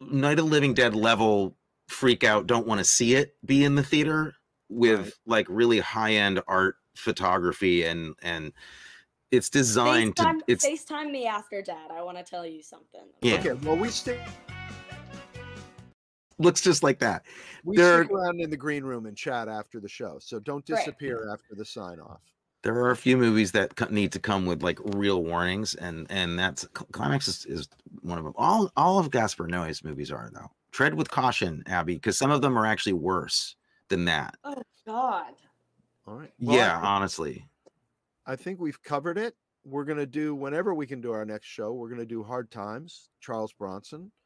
Night 0.00 0.38
of 0.38 0.44
the 0.44 0.50
Living 0.50 0.74
Dead 0.74 0.94
level 0.94 1.56
freak 1.88 2.22
out. 2.22 2.46
Don't 2.46 2.66
want 2.66 2.78
to 2.78 2.84
see 2.84 3.14
it. 3.14 3.34
Be 3.44 3.64
in 3.64 3.74
the 3.74 3.82
theater 3.82 4.34
with 4.68 5.00
right. 5.00 5.12
like 5.26 5.46
really 5.48 5.80
high 5.80 6.12
end 6.12 6.40
art 6.46 6.76
photography 6.94 7.84
and 7.84 8.14
and 8.22 8.52
it's 9.30 9.50
designed 9.50 10.16
FaceTime, 10.16 10.38
to 10.38 10.44
it's 10.46 10.66
FaceTime 10.66 11.10
me 11.10 11.26
after 11.26 11.62
dad. 11.62 11.90
I 11.90 12.02
want 12.02 12.18
to 12.18 12.24
tell 12.24 12.46
you 12.46 12.62
something. 12.62 13.02
Yeah. 13.22 13.34
Okay, 13.34 13.52
well 13.52 13.76
we 13.76 13.88
stay 13.88 14.20
looks 16.38 16.60
just 16.60 16.82
like 16.82 16.98
that. 17.00 17.24
We 17.64 17.76
there 17.76 18.04
stick 18.04 18.12
around 18.12 18.40
in 18.40 18.50
the 18.50 18.56
green 18.56 18.84
room 18.84 19.06
and 19.06 19.16
chat 19.16 19.48
after 19.48 19.80
the 19.80 19.88
show, 19.88 20.18
so 20.20 20.38
don't 20.38 20.64
disappear 20.64 21.26
right. 21.26 21.32
after 21.32 21.54
the 21.54 21.64
sign 21.64 22.00
off. 22.00 22.20
There 22.62 22.74
are 22.74 22.90
a 22.90 22.96
few 22.96 23.16
movies 23.16 23.52
that 23.52 23.90
need 23.90 24.12
to 24.12 24.18
come 24.18 24.44
with 24.44 24.62
like 24.62 24.78
real 24.96 25.22
warnings, 25.22 25.74
and 25.74 26.06
and 26.10 26.38
that's 26.38 26.66
climax 26.92 27.28
is, 27.28 27.46
is 27.46 27.68
one 28.02 28.18
of 28.18 28.24
them. 28.24 28.34
All 28.36 28.70
all 28.76 28.98
of 28.98 29.10
Gaspar 29.10 29.46
Noé's 29.46 29.84
movies 29.84 30.10
are 30.10 30.30
though. 30.32 30.50
Tread 30.70 30.94
with 30.94 31.10
caution, 31.10 31.62
Abby, 31.66 31.94
because 31.94 32.18
some 32.18 32.30
of 32.30 32.42
them 32.42 32.58
are 32.58 32.66
actually 32.66 32.92
worse 32.92 33.56
than 33.88 34.04
that. 34.06 34.36
Oh 34.44 34.62
God. 34.86 35.34
All 36.06 36.14
right. 36.14 36.32
Well, 36.40 36.56
yeah, 36.56 36.78
I, 36.78 36.86
honestly. 36.86 37.44
I 38.26 38.36
think 38.36 38.60
we've 38.60 38.82
covered 38.82 39.18
it. 39.18 39.34
We're 39.64 39.84
going 39.84 39.98
to 39.98 40.06
do 40.06 40.34
whenever 40.34 40.74
we 40.74 40.86
can 40.86 41.00
do 41.00 41.12
our 41.12 41.24
next 41.24 41.46
show, 41.46 41.72
we're 41.72 41.88
going 41.88 42.00
to 42.00 42.06
do 42.06 42.22
Hard 42.22 42.50
Times, 42.50 43.10
Charles 43.20 43.52
Bronson, 43.52 44.00
1975. 44.00 44.17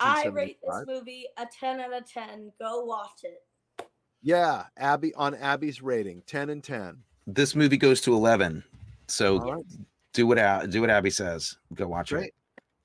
I 0.00 0.26
rate 0.26 0.58
this 0.62 0.84
movie 0.86 1.26
a 1.36 1.46
10 1.46 1.80
out 1.80 1.92
of 1.92 2.10
10. 2.10 2.52
Go 2.60 2.84
watch 2.84 3.24
it. 3.24 3.42
Yeah, 4.22 4.64
Abby 4.76 5.14
on 5.14 5.34
Abby's 5.34 5.82
rating, 5.82 6.22
10 6.26 6.50
and 6.50 6.62
10. 6.62 6.96
This 7.26 7.54
movie 7.54 7.76
goes 7.76 8.00
to 8.02 8.14
11. 8.14 8.64
So 9.08 9.38
right. 9.38 9.64
do 10.12 10.26
what 10.26 10.70
do 10.70 10.80
what 10.80 10.90
Abby 10.90 11.10
says. 11.10 11.56
Go 11.74 11.86
watch 11.86 12.10
Great. 12.10 12.26
it. 12.26 12.34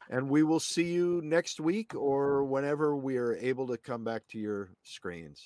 And 0.09 0.29
we 0.29 0.43
will 0.43 0.59
see 0.59 0.91
you 0.91 1.21
next 1.23 1.59
week 1.59 1.95
or 1.95 2.43
whenever 2.43 2.97
we 2.97 3.17
are 3.17 3.35
able 3.35 3.65
to 3.67 3.77
come 3.77 4.03
back 4.03 4.27
to 4.29 4.37
your 4.37 4.69
screens. 4.83 5.43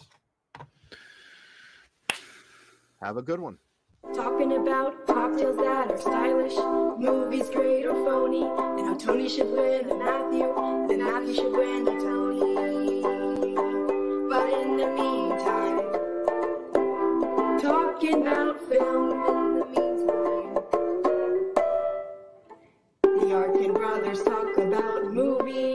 Have 3.01 3.17
a 3.17 3.21
good 3.21 3.39
one. 3.39 3.57
Talking 4.15 4.53
about 4.53 5.05
cocktails 5.05 5.57
that 5.57 5.91
are 5.91 5.97
stylish, 5.97 6.55
movies 6.99 7.49
great 7.49 7.85
or 7.85 7.93
phony, 8.05 8.43
and 8.43 8.87
how 8.87 8.95
Tony 8.95 9.29
should 9.29 9.51
win 9.51 9.89
a 9.89 9.95
Matthew, 9.95 10.84
But 11.05 11.21
in 14.49 14.77
the 14.77 14.87
meantime, 14.97 15.77
talking 17.59 18.21
about 18.21 18.59
film 18.67 19.11
in 19.11 19.59
the 19.59 19.65
meantime, 19.67 20.55
the 23.19 23.27
Arkin 23.35 23.73
brothers 23.73 24.23
talk 24.23 24.57
about 24.57 25.13
movies. 25.13 25.74